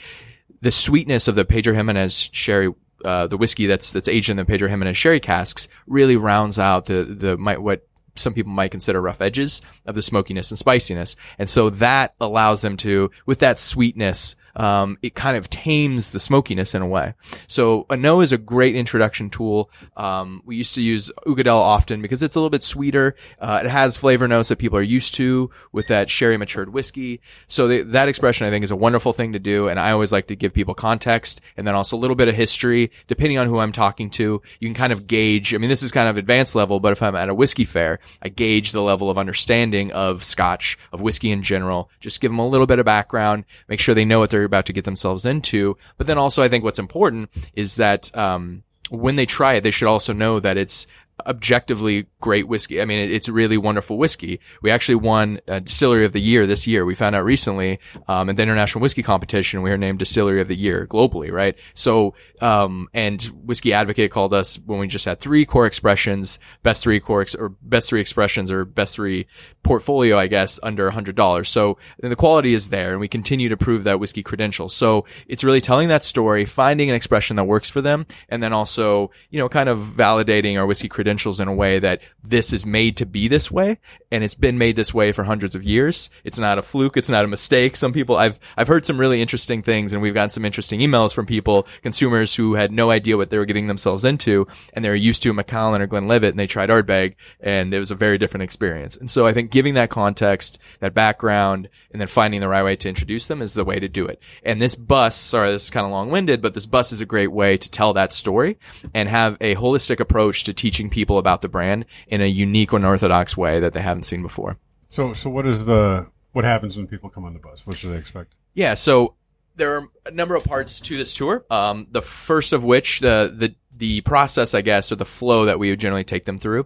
the 0.61 0.71
sweetness 0.71 1.27
of 1.27 1.35
the 1.35 1.45
Pedro 1.45 1.73
Ximénez 1.73 2.29
sherry, 2.31 2.73
uh, 3.03 3.27
the 3.27 3.37
whiskey 3.37 3.67
that's 3.67 3.91
that's 3.91 4.07
aged 4.07 4.29
in 4.29 4.37
the 4.37 4.45
Pedro 4.45 4.69
Ximénez 4.69 4.95
sherry 4.95 5.19
casks, 5.19 5.67
really 5.85 6.15
rounds 6.15 6.57
out 6.57 6.85
the 6.85 7.03
the 7.03 7.35
what 7.35 7.87
some 8.15 8.33
people 8.33 8.51
might 8.51 8.71
consider 8.71 9.01
rough 9.01 9.21
edges 9.21 9.61
of 9.85 9.95
the 9.95 10.01
smokiness 10.01 10.51
and 10.51 10.57
spiciness, 10.57 11.15
and 11.37 11.49
so 11.49 11.69
that 11.69 12.15
allows 12.19 12.61
them 12.61 12.77
to, 12.77 13.11
with 13.25 13.39
that 13.39 13.59
sweetness, 13.59 14.35
um, 14.55 14.97
it 15.01 15.15
kind 15.15 15.37
of 15.37 15.49
tames 15.49 16.11
the 16.11 16.19
smokiness 16.19 16.73
in 16.75 16.81
a 16.81 16.87
way. 16.87 17.13
So 17.47 17.85
An 17.89 18.05
Oa 18.05 18.21
is 18.21 18.31
a 18.31 18.37
great 18.37 18.75
introduction 18.75 19.29
tool. 19.29 19.69
Um, 19.97 20.41
we 20.45 20.55
used 20.55 20.75
to 20.75 20.81
use 20.81 21.11
Uigeadail 21.25 21.59
often 21.59 22.01
because 22.01 22.23
it's 22.23 22.35
a 22.35 22.39
little 22.39 22.49
bit 22.49 22.63
sweeter. 22.63 23.15
Uh, 23.39 23.61
it 23.63 23.69
has 23.69 23.97
flavor 23.97 24.27
notes 24.27 24.49
that 24.49 24.57
people 24.57 24.77
are 24.77 24.83
used 24.83 25.15
to 25.15 25.49
with 25.71 25.87
that 25.87 26.09
sherry 26.09 26.37
matured 26.37 26.69
whiskey. 26.69 27.21
So 27.47 27.83
that 27.83 28.07
expression 28.07 28.47
I 28.47 28.49
think 28.49 28.63
is 28.63 28.71
a 28.71 28.75
wonderful 28.75 29.13
thing 29.13 29.33
to 29.33 29.39
do. 29.39 29.67
And 29.67 29.79
I 29.79 29.91
always 29.91 30.11
like 30.11 30.27
to 30.27 30.35
give 30.35 30.53
people 30.53 30.73
context 30.73 31.41
and 31.57 31.67
then 31.67 31.75
also 31.75 31.95
a 31.95 31.99
little 31.99 32.15
bit 32.15 32.27
of 32.27 32.35
history, 32.35 32.91
depending 33.07 33.37
on 33.37 33.47
who 33.47 33.59
I'm 33.59 33.71
talking 33.71 34.09
to. 34.11 34.41
You 34.59 34.67
can 34.67 34.75
kind 34.75 34.93
of 34.93 35.07
gauge. 35.07 35.53
I 35.53 35.57
mean, 35.57 35.69
this 35.69 35.83
is 35.83 35.91
kind 35.91 36.09
of 36.09 36.17
advanced 36.17 36.55
level, 36.55 36.79
but 36.79 36.91
if 36.91 37.01
I'm 37.01 37.15
at 37.15 37.29
a 37.29 37.35
whiskey 37.35 37.65
fair, 37.65 37.99
I 38.21 38.29
gauge 38.29 38.71
the 38.71 38.81
level 38.81 39.09
of 39.09 39.17
understanding 39.17 39.91
of 39.91 40.23
scotch, 40.23 40.77
of 40.91 41.01
whiskey 41.01 41.31
in 41.31 41.43
general. 41.43 41.89
Just 41.99 42.21
give 42.21 42.31
them 42.31 42.39
a 42.39 42.47
little 42.47 42.67
bit 42.67 42.79
of 42.79 42.85
background, 42.85 43.45
make 43.67 43.79
sure 43.79 43.95
they 43.95 44.05
know 44.05 44.19
what 44.19 44.29
they're 44.29 44.44
about 44.45 44.65
to 44.67 44.73
get 44.73 44.85
themselves 44.85 45.25
into. 45.25 45.77
But 45.97 46.07
then 46.07 46.17
also 46.17 46.43
I 46.43 46.49
think 46.49 46.63
what's 46.63 46.79
important 46.79 47.29
is 47.53 47.75
that, 47.75 48.15
um, 48.17 48.63
when 48.89 49.15
they 49.15 49.25
try 49.25 49.55
it, 49.55 49.61
they 49.61 49.71
should 49.71 49.87
also 49.87 50.13
know 50.13 50.39
that 50.39 50.57
it's 50.57 50.85
objectively 51.25 52.07
great 52.19 52.47
whiskey. 52.47 52.81
I 52.81 52.85
mean, 52.85 52.99
it, 52.99 53.11
it's 53.11 53.29
really 53.29 53.57
wonderful 53.57 53.97
whiskey. 53.97 54.39
We 54.61 54.71
actually 54.71 54.95
won 54.95 55.39
a 55.47 55.61
distillery 55.61 56.05
of 56.05 56.11
the 56.11 56.21
year 56.21 56.45
this 56.45 56.67
year. 56.67 56.85
We 56.85 56.95
found 56.95 57.15
out 57.15 57.23
recently, 57.23 57.79
um, 58.07 58.29
at 58.29 58.35
the 58.35 58.43
international 58.43 58.81
whiskey 58.81 59.03
competition, 59.03 59.61
we 59.61 59.69
were 59.69 59.77
named 59.77 59.99
distillery 59.99 60.41
of 60.41 60.47
the 60.47 60.57
year 60.57 60.87
globally, 60.87 61.31
right? 61.31 61.55
So, 61.73 62.15
um, 62.41 62.89
and 62.93 63.21
whiskey 63.43 63.73
advocate 63.73 64.11
called 64.11 64.33
us 64.33 64.57
when 64.65 64.79
we 64.79 64.87
just 64.87 65.05
had 65.05 65.19
three 65.19 65.45
core 65.45 65.65
expressions, 65.65 66.39
best 66.63 66.83
three 66.83 66.99
core, 66.99 67.21
ex- 67.21 67.35
or 67.35 67.49
best 67.61 67.89
three 67.89 68.01
expressions 68.01 68.51
or 68.51 68.65
best 68.65 68.95
three 68.95 69.27
portfolio, 69.63 70.17
I 70.17 70.27
guess, 70.27 70.59
under 70.63 70.87
a 70.87 70.91
hundred 70.91 71.15
dollars. 71.15 71.49
So 71.49 71.77
the 71.99 72.15
quality 72.15 72.53
is 72.53 72.69
there 72.69 72.91
and 72.91 72.99
we 72.99 73.07
continue 73.07 73.49
to 73.49 73.57
prove 73.57 73.83
that 73.85 73.99
whiskey 73.99 74.23
credential. 74.23 74.69
So 74.69 75.05
it's 75.27 75.43
really 75.43 75.61
telling 75.61 75.87
that 75.89 76.03
story, 76.03 76.45
finding 76.45 76.89
an 76.89 76.95
expression 76.95 77.35
that 77.37 77.45
works 77.45 77.69
for 77.69 77.81
them, 77.81 78.05
and 78.29 78.43
then 78.43 78.53
also, 78.53 79.11
you 79.29 79.39
know, 79.39 79.49
kind 79.49 79.69
of 79.69 79.79
validating 79.79 80.57
our 80.57 80.65
whiskey 80.65 80.89
credentials 81.05 81.39
in 81.39 81.47
a 81.47 81.53
way 81.53 81.77
that 81.77 82.01
this 82.23 82.51
is 82.51 82.65
made 82.65 82.97
to 82.97 83.05
be 83.05 83.27
this 83.27 83.51
way 83.51 83.77
and 84.11 84.23
it's 84.23 84.33
been 84.33 84.57
made 84.57 84.75
this 84.75 84.91
way 84.91 85.11
for 85.11 85.23
hundreds 85.23 85.53
of 85.53 85.63
years. 85.63 86.09
It's 86.23 86.39
not 86.39 86.57
a 86.57 86.63
fluke. 86.63 86.97
It's 86.97 87.09
not 87.09 87.23
a 87.23 87.27
mistake. 87.27 87.75
Some 87.75 87.93
people, 87.93 88.15
I've, 88.15 88.39
I've 88.57 88.67
heard 88.67 88.87
some 88.87 88.99
really 88.99 89.21
interesting 89.21 89.61
things 89.61 89.93
and 89.93 90.01
we've 90.01 90.15
gotten 90.15 90.31
some 90.31 90.45
interesting 90.45 90.79
emails 90.79 91.13
from 91.13 91.27
people, 91.27 91.67
consumers 91.83 92.33
who 92.33 92.55
had 92.55 92.71
no 92.71 92.89
idea 92.89 93.17
what 93.17 93.29
they 93.29 93.37
were 93.37 93.45
getting 93.45 93.67
themselves 93.67 94.03
into 94.03 94.47
and 94.73 94.83
they 94.83 94.89
were 94.89 94.95
used 94.95 95.21
to 95.21 95.31
Macallan 95.31 95.79
or 95.79 95.85
Glenlivet 95.85 96.31
and 96.31 96.39
they 96.39 96.47
tried 96.47 96.69
Ardbeg 96.69 97.13
and 97.39 97.71
it 97.71 97.77
was 97.77 97.91
a 97.91 97.95
very 97.95 98.17
different 98.17 98.41
experience. 98.41 98.97
And 98.97 99.07
so 99.07 99.27
I 99.27 99.33
think 99.33 99.51
giving 99.51 99.75
that 99.75 99.91
context, 99.91 100.57
that 100.79 100.95
background, 100.95 101.69
and 101.91 102.01
then 102.01 102.07
finding 102.07 102.41
the 102.41 102.49
right 102.49 102.63
way 102.63 102.75
to 102.77 102.89
introduce 102.89 103.27
them 103.27 103.43
is 103.43 103.53
the 103.53 103.63
way 103.63 103.79
to 103.79 103.87
do 103.87 104.07
it. 104.07 104.19
And 104.43 104.59
this 104.59 104.73
bus, 104.73 105.15
sorry, 105.15 105.51
this 105.51 105.65
is 105.65 105.69
kind 105.69 105.85
of 105.85 105.91
long 105.91 106.09
winded, 106.09 106.41
but 106.41 106.55
this 106.55 106.65
bus 106.65 106.91
is 106.91 106.99
a 106.99 107.05
great 107.05 107.31
way 107.31 107.57
to 107.57 107.69
tell 107.69 107.93
that 107.93 108.11
story 108.11 108.57
and 108.93 109.07
have 109.07 109.37
a 109.39 109.55
holistic 109.55 109.99
approach 109.99 110.43
to 110.45 110.53
teaching 110.53 110.89
people 110.95 111.17
about 111.17 111.41
the 111.41 111.49
brand 111.49 111.85
in 112.07 112.21
a 112.21 112.25
unique 112.25 112.71
and 112.71 112.85
orthodox 112.85 113.35
way 113.35 113.59
that 113.59 113.73
they 113.73 113.81
haven't 113.81 114.03
seen 114.03 114.21
before. 114.21 114.57
So, 114.89 115.13
so 115.13 115.29
what 115.29 115.45
is 115.45 115.65
the 115.65 116.07
what 116.31 116.45
happens 116.45 116.77
when 116.77 116.87
people 116.87 117.09
come 117.09 117.25
on 117.25 117.33
the 117.33 117.39
bus? 117.39 117.67
What 117.67 117.77
should 117.77 117.91
they 117.91 117.97
expect? 117.97 118.33
Yeah, 118.53 118.73
so 118.75 119.15
there 119.57 119.75
are 119.75 119.89
a 120.05 120.11
number 120.11 120.35
of 120.35 120.45
parts 120.45 120.79
to 120.81 120.97
this 120.97 121.13
tour. 121.13 121.45
Um, 121.49 121.87
the 121.91 122.01
first 122.01 122.53
of 122.53 122.63
which, 122.63 123.01
the 123.01 123.33
the 123.35 123.55
the 123.77 124.01
process, 124.01 124.53
I 124.53 124.61
guess, 124.61 124.91
or 124.91 124.95
the 124.95 125.05
flow 125.05 125.45
that 125.45 125.59
we 125.59 125.69
would 125.69 125.81
generally 125.81 126.05
take 126.05 126.23
them 126.23 126.37
through. 126.37 126.65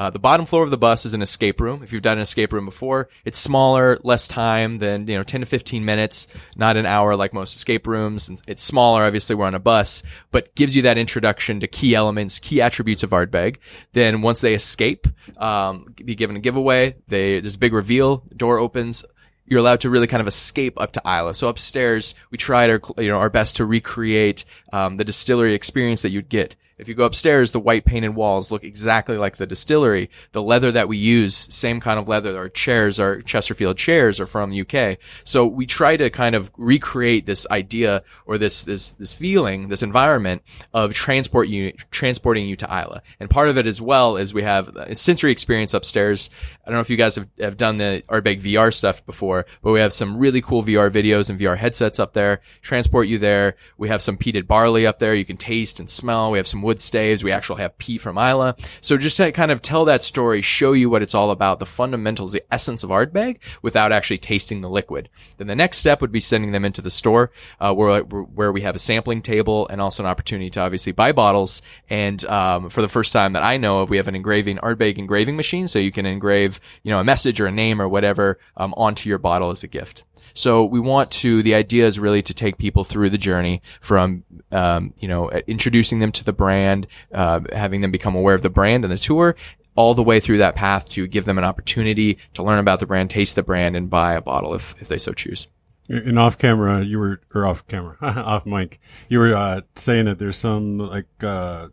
Uh, 0.00 0.08
the 0.08 0.18
bottom 0.18 0.46
floor 0.46 0.64
of 0.64 0.70
the 0.70 0.78
bus 0.78 1.04
is 1.04 1.12
an 1.12 1.20
escape 1.20 1.60
room. 1.60 1.82
If 1.82 1.92
you've 1.92 2.00
done 2.00 2.16
an 2.16 2.22
escape 2.22 2.54
room 2.54 2.64
before, 2.64 3.10
it's 3.26 3.38
smaller, 3.38 3.98
less 4.02 4.26
time 4.26 4.78
than, 4.78 5.06
you 5.06 5.14
know, 5.14 5.22
10 5.22 5.40
to 5.40 5.46
15 5.46 5.84
minutes, 5.84 6.26
not 6.56 6.78
an 6.78 6.86
hour 6.86 7.14
like 7.16 7.34
most 7.34 7.54
escape 7.54 7.86
rooms. 7.86 8.30
It's 8.46 8.62
smaller. 8.62 9.04
Obviously, 9.04 9.36
we're 9.36 9.44
on 9.44 9.54
a 9.54 9.58
bus, 9.58 10.02
but 10.30 10.54
gives 10.54 10.74
you 10.74 10.80
that 10.80 10.96
introduction 10.96 11.60
to 11.60 11.66
key 11.66 11.94
elements, 11.94 12.38
key 12.38 12.62
attributes 12.62 13.02
of 13.02 13.10
Ardbeg. 13.10 13.58
Then 13.92 14.22
once 14.22 14.40
they 14.40 14.54
escape, 14.54 15.06
um, 15.36 15.94
be 16.02 16.14
given 16.14 16.34
a 16.34 16.40
giveaway. 16.40 16.96
They, 17.08 17.38
there's 17.38 17.56
a 17.56 17.58
big 17.58 17.74
reveal, 17.74 18.24
door 18.34 18.58
opens, 18.58 19.04
you're 19.44 19.60
allowed 19.60 19.80
to 19.80 19.90
really 19.90 20.06
kind 20.06 20.22
of 20.22 20.28
escape 20.28 20.80
up 20.80 20.92
to 20.92 21.02
Islay. 21.04 21.34
So 21.34 21.48
upstairs, 21.48 22.14
we 22.30 22.38
tried 22.38 22.70
our, 22.70 22.80
you 22.96 23.10
know, 23.10 23.18
our 23.18 23.28
best 23.28 23.56
to 23.56 23.66
recreate, 23.66 24.46
um, 24.72 24.96
the 24.96 25.04
distillery 25.04 25.52
experience 25.52 26.00
that 26.02 26.10
you'd 26.10 26.30
get. 26.30 26.56
If 26.80 26.88
you 26.88 26.94
go 26.94 27.04
upstairs, 27.04 27.52
the 27.52 27.60
white 27.60 27.84
painted 27.84 28.14
walls 28.14 28.50
look 28.50 28.64
exactly 28.64 29.18
like 29.18 29.36
the 29.36 29.46
distillery. 29.46 30.08
The 30.32 30.42
leather 30.42 30.72
that 30.72 30.88
we 30.88 30.96
use, 30.96 31.36
same 31.36 31.78
kind 31.78 31.98
of 31.98 32.08
leather. 32.08 32.36
Our 32.38 32.48
chairs, 32.48 32.98
our 32.98 33.20
Chesterfield 33.20 33.76
chairs 33.76 34.18
are 34.18 34.26
from 34.26 34.58
UK. 34.58 34.96
So 35.22 35.46
we 35.46 35.66
try 35.66 35.98
to 35.98 36.08
kind 36.08 36.34
of 36.34 36.50
recreate 36.56 37.26
this 37.26 37.46
idea 37.50 38.02
or 38.24 38.38
this, 38.38 38.62
this, 38.62 38.90
this 38.90 39.12
feeling, 39.12 39.68
this 39.68 39.82
environment 39.82 40.42
of 40.72 40.94
transport 40.94 41.48
you, 41.48 41.72
transporting 41.90 42.46
you 42.46 42.56
to 42.56 42.66
Islay. 42.66 43.00
And 43.20 43.28
part 43.28 43.48
of 43.48 43.58
it 43.58 43.66
as 43.66 43.80
well 43.80 44.16
is 44.16 44.32
we 44.32 44.42
have 44.42 44.68
a 44.76 44.94
sensory 44.94 45.32
experience 45.32 45.74
upstairs. 45.74 46.30
I 46.64 46.70
don't 46.70 46.76
know 46.76 46.80
if 46.80 46.90
you 46.90 46.96
guys 46.96 47.16
have, 47.16 47.28
have 47.38 47.56
done 47.58 47.76
the 47.76 48.02
Ardbeg 48.08 48.40
VR 48.40 48.72
stuff 48.72 49.04
before, 49.04 49.44
but 49.62 49.72
we 49.72 49.80
have 49.80 49.92
some 49.92 50.16
really 50.16 50.40
cool 50.40 50.62
VR 50.62 50.90
videos 50.90 51.28
and 51.28 51.38
VR 51.38 51.58
headsets 51.58 51.98
up 51.98 52.14
there. 52.14 52.40
Transport 52.62 53.06
you 53.06 53.18
there. 53.18 53.56
We 53.76 53.88
have 53.88 54.00
some 54.00 54.16
peated 54.16 54.46
barley 54.46 54.86
up 54.86 54.98
there. 54.98 55.14
You 55.14 55.24
can 55.26 55.36
taste 55.36 55.78
and 55.78 55.90
smell. 55.90 56.30
We 56.30 56.38
have 56.38 56.46
some 56.46 56.62
wood 56.70 56.80
staves. 56.80 57.24
We 57.24 57.32
actually 57.32 57.62
have 57.62 57.76
peat 57.78 58.00
from 58.00 58.16
Islay. 58.16 58.52
So 58.80 58.96
just 58.96 59.16
to 59.16 59.32
kind 59.32 59.50
of 59.50 59.60
tell 59.60 59.84
that 59.86 60.04
story, 60.04 60.40
show 60.40 60.72
you 60.72 60.88
what 60.88 61.02
it's 61.02 61.16
all 61.16 61.32
about, 61.32 61.58
the 61.58 61.66
fundamentals, 61.66 62.30
the 62.30 62.44
essence 62.48 62.84
of 62.84 62.90
Ardbeg 62.90 63.38
without 63.60 63.90
actually 63.90 64.18
tasting 64.18 64.60
the 64.60 64.70
liquid. 64.70 65.08
Then 65.36 65.48
the 65.48 65.56
next 65.56 65.78
step 65.78 66.00
would 66.00 66.12
be 66.12 66.20
sending 66.20 66.52
them 66.52 66.64
into 66.64 66.80
the 66.80 66.90
store, 66.90 67.32
uh, 67.58 67.74
where, 67.74 68.02
where 68.02 68.52
we 68.52 68.60
have 68.60 68.76
a 68.76 68.78
sampling 68.78 69.20
table 69.20 69.66
and 69.66 69.80
also 69.80 70.04
an 70.04 70.08
opportunity 70.08 70.48
to 70.50 70.60
obviously 70.60 70.92
buy 70.92 71.10
bottles. 71.10 71.60
And, 71.88 72.24
um, 72.26 72.70
for 72.70 72.82
the 72.82 72.88
first 72.88 73.12
time 73.12 73.32
that 73.32 73.42
I 73.42 73.56
know 73.56 73.80
of, 73.80 73.90
we 73.90 73.96
have 73.96 74.06
an 74.06 74.14
engraving, 74.14 74.58
Ardbeg 74.58 74.96
engraving 74.96 75.36
machine. 75.36 75.66
So 75.66 75.80
you 75.80 75.90
can 75.90 76.06
engrave, 76.06 76.60
you 76.84 76.92
know, 76.92 77.00
a 77.00 77.04
message 77.04 77.40
or 77.40 77.48
a 77.48 77.52
name 77.52 77.82
or 77.82 77.88
whatever, 77.88 78.38
um, 78.56 78.74
onto 78.76 79.08
your 79.08 79.18
bottle 79.18 79.50
as 79.50 79.64
a 79.64 79.68
gift. 79.68 80.04
So 80.34 80.64
we 80.64 80.80
want 80.80 81.10
to, 81.12 81.42
the 81.42 81.54
idea 81.54 81.86
is 81.86 81.98
really 81.98 82.22
to 82.22 82.34
take 82.34 82.58
people 82.58 82.84
through 82.84 83.10
the 83.10 83.18
journey 83.18 83.62
from, 83.80 84.24
um, 84.52 84.94
you 84.98 85.08
know, 85.08 85.30
introducing 85.30 85.98
them 85.98 86.12
to 86.12 86.24
the 86.24 86.32
brand, 86.32 86.86
uh, 87.12 87.40
having 87.52 87.80
them 87.80 87.90
become 87.90 88.14
aware 88.14 88.34
of 88.34 88.42
the 88.42 88.50
brand 88.50 88.84
and 88.84 88.92
the 88.92 88.98
tour, 88.98 89.36
all 89.74 89.94
the 89.94 90.02
way 90.02 90.20
through 90.20 90.38
that 90.38 90.54
path 90.54 90.88
to 90.90 91.06
give 91.06 91.24
them 91.24 91.38
an 91.38 91.44
opportunity 91.44 92.18
to 92.34 92.42
learn 92.42 92.58
about 92.58 92.80
the 92.80 92.86
brand, 92.86 93.10
taste 93.10 93.34
the 93.34 93.42
brand, 93.42 93.76
and 93.76 93.88
buy 93.88 94.14
a 94.14 94.20
bottle 94.20 94.54
if, 94.54 94.74
if 94.80 94.88
they 94.88 94.98
so 94.98 95.12
choose. 95.12 95.46
And 95.88 96.18
off 96.18 96.38
camera, 96.38 96.84
you 96.84 96.98
were, 96.98 97.20
or 97.34 97.46
off 97.46 97.66
camera, 97.66 97.96
off 98.02 98.46
mic, 98.46 98.80
you 99.08 99.18
were 99.18 99.34
uh, 99.34 99.62
saying 99.74 100.04
that 100.04 100.18
there's 100.18 100.36
some 100.36 100.78
like 100.78 101.06
uh, 101.22 101.68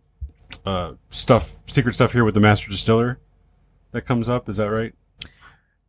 uh, 0.65 0.93
stuff, 1.11 1.55
secret 1.67 1.93
stuff 1.93 2.13
here 2.13 2.23
with 2.23 2.33
the 2.33 2.39
master 2.39 2.69
distiller 2.69 3.19
that 3.91 4.03
comes 4.03 4.27
up. 4.27 4.49
Is 4.49 4.57
that 4.57 4.71
right? 4.71 4.93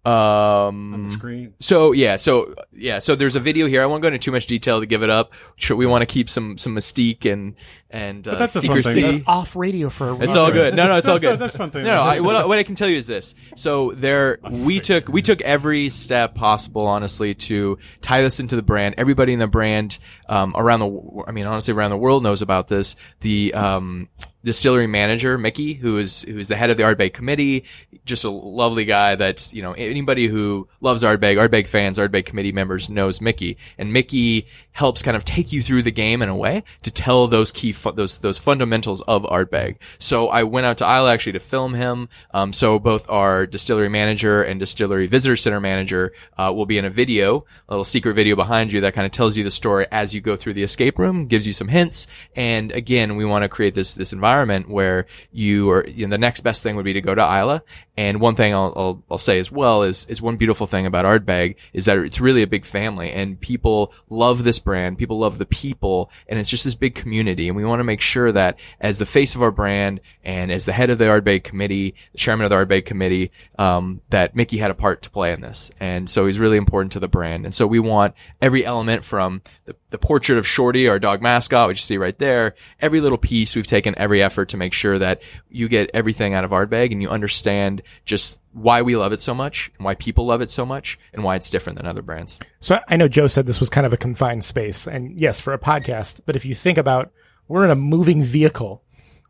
Um, 0.08 0.94
On 0.94 1.02
the 1.04 1.10
screen. 1.10 1.54
So 1.60 1.92
yeah, 1.92 2.16
so 2.16 2.54
yeah, 2.72 2.98
so 2.98 3.14
there's 3.14 3.36
a 3.36 3.40
video 3.40 3.66
here. 3.66 3.82
I 3.82 3.86
won't 3.86 4.02
go 4.02 4.08
into 4.08 4.18
too 4.18 4.32
much 4.32 4.46
detail 4.46 4.80
to 4.80 4.86
give 4.86 5.02
it 5.02 5.10
up. 5.10 5.32
Sure, 5.56 5.76
we 5.76 5.86
want 5.86 6.02
to 6.02 6.06
keep 6.06 6.28
some 6.30 6.56
some 6.56 6.74
mystique 6.74 7.30
and 7.30 7.54
and 7.90 8.26
uh, 8.26 8.34
that's 8.36 8.56
a 8.56 8.62
fun 8.62 8.76
secrecy. 8.76 9.02
thing. 9.02 9.14
It's 9.20 9.28
off 9.28 9.56
radio 9.56 9.88
for 9.88 10.08
a 10.10 10.18
It's 10.20 10.34
all 10.36 10.50
good. 10.50 10.74
No, 10.74 10.88
no, 10.88 10.96
it's 10.96 11.08
all 11.08 11.18
good. 11.18 11.38
that's 11.38 11.56
fun 11.56 11.70
thing. 11.70 11.84
No, 11.84 11.94
no. 11.96 12.02
I, 12.02 12.20
what, 12.20 12.36
I- 12.36 12.44
what 12.46 12.58
I 12.58 12.62
can 12.62 12.74
tell 12.74 12.88
you 12.88 12.96
is 12.98 13.06
this. 13.06 13.34
So 13.56 13.92
there, 13.92 14.38
we 14.50 14.80
took 14.80 15.08
we 15.08 15.22
took 15.22 15.40
every 15.42 15.88
step 15.90 16.34
possible, 16.34 16.86
honestly, 16.86 17.34
to 17.34 17.78
tie 18.00 18.22
this 18.22 18.40
into 18.40 18.56
the 18.56 18.62
brand. 18.62 18.94
Everybody 18.98 19.32
in 19.32 19.38
the 19.38 19.46
brand 19.46 19.98
um, 20.28 20.54
around 20.56 20.80
the, 20.80 21.22
I 21.26 21.32
mean, 21.32 21.46
honestly, 21.46 21.72
around 21.74 21.90
the 21.90 21.96
world 21.96 22.22
knows 22.22 22.42
about 22.42 22.68
this. 22.68 22.96
The 23.20 23.54
um, 23.54 24.08
distillery 24.44 24.86
manager 24.86 25.36
Mickey, 25.36 25.74
who 25.74 25.98
is 25.98 26.22
who 26.22 26.38
is 26.38 26.48
the 26.48 26.56
head 26.56 26.70
of 26.70 26.76
the 26.76 26.82
Ardbeg 26.82 27.12
committee, 27.12 27.64
just 28.04 28.24
a 28.24 28.30
lovely 28.30 28.84
guy. 28.84 29.14
That's 29.14 29.52
you 29.52 29.62
know 29.62 29.72
anybody 29.72 30.28
who 30.28 30.68
loves 30.80 31.02
Ardbeg, 31.02 31.36
Ardbeg 31.36 31.66
fans, 31.66 31.98
Ardbeg 31.98 32.26
committee 32.26 32.52
members 32.52 32.88
knows 32.88 33.20
Mickey, 33.20 33.56
and 33.76 33.92
Mickey 33.92 34.46
helps 34.72 35.02
kind 35.02 35.16
of 35.16 35.24
take 35.24 35.52
you 35.52 35.60
through 35.60 35.82
the 35.82 35.90
game 35.90 36.22
in 36.22 36.28
a 36.28 36.36
way 36.36 36.62
to 36.82 36.90
tell 36.90 37.26
those 37.26 37.50
key 37.50 37.72
fu- 37.72 37.92
those 37.92 38.20
those 38.20 38.38
fundamentals 38.38 39.02
of 39.02 39.22
Ardbeg. 39.24 39.76
So 39.98 40.28
I 40.28 40.44
went 40.44 40.66
out 40.66 40.78
to 40.78 40.86
Isle 40.86 41.08
actually 41.08 41.32
to 41.32 41.40
film 41.40 41.74
him. 41.74 42.08
Um, 42.32 42.52
so 42.52 42.78
both 42.78 43.08
our 43.10 43.46
distillery 43.46 43.88
manager 43.88 44.42
and 44.42 44.60
distillery 44.60 45.08
visitor 45.08 45.36
center 45.36 45.60
manager 45.60 46.12
uh, 46.36 46.52
will 46.54 46.66
be 46.66 46.78
in 46.78 46.84
a 46.84 46.90
video, 46.90 47.44
a 47.68 47.72
little 47.72 47.84
secret 47.84 48.14
video 48.14 48.36
behind 48.36 48.72
you 48.72 48.80
that 48.82 48.94
kind 48.94 49.04
of 49.04 49.10
tells 49.10 49.36
you 49.36 49.42
the 49.42 49.50
story 49.50 49.86
as 49.90 50.14
you 50.14 50.20
go 50.20 50.36
through 50.36 50.54
the 50.54 50.62
escape 50.62 50.98
room, 50.98 51.26
gives 51.26 51.46
you 51.46 51.52
some 51.52 51.68
hints, 51.68 52.06
and 52.36 52.70
again, 52.72 53.16
we 53.16 53.24
want 53.24 53.42
to 53.42 53.48
create 53.48 53.74
this 53.74 53.94
this 53.94 54.12
environment 54.38 54.68
where 54.68 55.06
you 55.32 55.70
are. 55.70 55.86
You 55.86 56.06
know, 56.06 56.10
the 56.10 56.18
next 56.18 56.40
best 56.40 56.62
thing 56.62 56.76
would 56.76 56.84
be 56.84 56.92
to 56.94 57.00
go 57.00 57.14
to 57.14 57.22
Islay. 57.22 57.60
And 57.96 58.20
one 58.20 58.36
thing 58.36 58.54
I'll, 58.54 58.72
I'll, 58.76 59.04
I'll 59.10 59.18
say 59.18 59.38
as 59.38 59.50
well 59.50 59.82
is 59.82 60.06
is 60.06 60.22
one 60.22 60.36
beautiful 60.36 60.66
thing 60.66 60.86
about 60.86 61.04
Ardbeg 61.04 61.56
is 61.72 61.86
that 61.86 61.98
it's 61.98 62.20
really 62.20 62.42
a 62.42 62.46
big 62.46 62.64
family, 62.64 63.10
and 63.10 63.40
people 63.40 63.92
love 64.08 64.44
this 64.44 64.58
brand. 64.58 64.98
People 64.98 65.18
love 65.18 65.38
the 65.38 65.46
people, 65.46 66.10
and 66.28 66.38
it's 66.38 66.50
just 66.50 66.64
this 66.64 66.76
big 66.76 66.94
community. 66.94 67.48
And 67.48 67.56
we 67.56 67.64
want 67.64 67.80
to 67.80 67.84
make 67.84 68.00
sure 68.00 68.30
that 68.32 68.58
as 68.80 68.98
the 68.98 69.06
face 69.06 69.34
of 69.34 69.42
our 69.42 69.50
brand 69.50 70.00
and 70.22 70.52
as 70.52 70.64
the 70.64 70.72
head 70.72 70.90
of 70.90 70.98
the 70.98 71.06
Ardbeg 71.06 71.42
committee, 71.42 71.94
the 72.12 72.18
chairman 72.18 72.44
of 72.44 72.50
the 72.50 72.56
Ardbeg 72.56 72.84
committee, 72.84 73.32
um, 73.58 74.00
that 74.10 74.36
Mickey 74.36 74.58
had 74.58 74.70
a 74.70 74.74
part 74.74 75.02
to 75.02 75.10
play 75.10 75.32
in 75.32 75.40
this. 75.40 75.70
And 75.80 76.08
so 76.08 76.26
he's 76.26 76.38
really 76.38 76.56
important 76.56 76.92
to 76.92 77.00
the 77.00 77.08
brand. 77.08 77.44
And 77.44 77.54
so 77.54 77.66
we 77.66 77.80
want 77.80 78.14
every 78.40 78.64
element 78.64 79.04
from 79.04 79.42
the, 79.64 79.74
the 79.90 79.98
portrait 79.98 80.38
of 80.38 80.46
Shorty, 80.46 80.88
our 80.88 80.98
dog 80.98 81.22
mascot, 81.22 81.68
which 81.68 81.78
you 81.78 81.82
see 81.82 81.96
right 81.96 82.18
there, 82.18 82.54
every 82.80 83.00
little 83.00 83.18
piece, 83.18 83.56
we've 83.56 83.66
taken 83.66 83.94
every 83.98 84.22
effort 84.22 84.50
to 84.50 84.56
make 84.56 84.72
sure 84.72 84.98
that 84.98 85.22
you 85.48 85.68
get 85.68 85.90
everything 85.94 86.34
out 86.34 86.44
of 86.44 86.50
Ardbeg 86.50 86.92
and 86.92 87.00
you 87.00 87.08
understand 87.08 87.82
just 88.04 88.40
why 88.52 88.82
we 88.82 88.96
love 88.96 89.12
it 89.12 89.20
so 89.20 89.34
much 89.34 89.70
and 89.76 89.84
why 89.84 89.94
people 89.94 90.26
love 90.26 90.40
it 90.40 90.50
so 90.50 90.66
much 90.66 90.98
and 91.12 91.24
why 91.24 91.36
it's 91.36 91.50
different 91.50 91.78
than 91.78 91.86
other 91.86 92.02
brands. 92.02 92.38
So 92.60 92.78
I 92.88 92.96
know 92.96 93.08
Joe 93.08 93.26
said 93.26 93.46
this 93.46 93.60
was 93.60 93.70
kind 93.70 93.86
of 93.86 93.92
a 93.92 93.98
confined 93.98 94.44
space, 94.44 94.86
and 94.86 95.18
yes, 95.18 95.40
for 95.40 95.52
a 95.52 95.58
podcast. 95.58 96.20
But 96.26 96.36
if 96.36 96.44
you 96.44 96.54
think 96.54 96.76
about, 96.76 97.10
we're 97.46 97.64
in 97.64 97.70
a 97.70 97.76
moving 97.76 98.22
vehicle. 98.22 98.82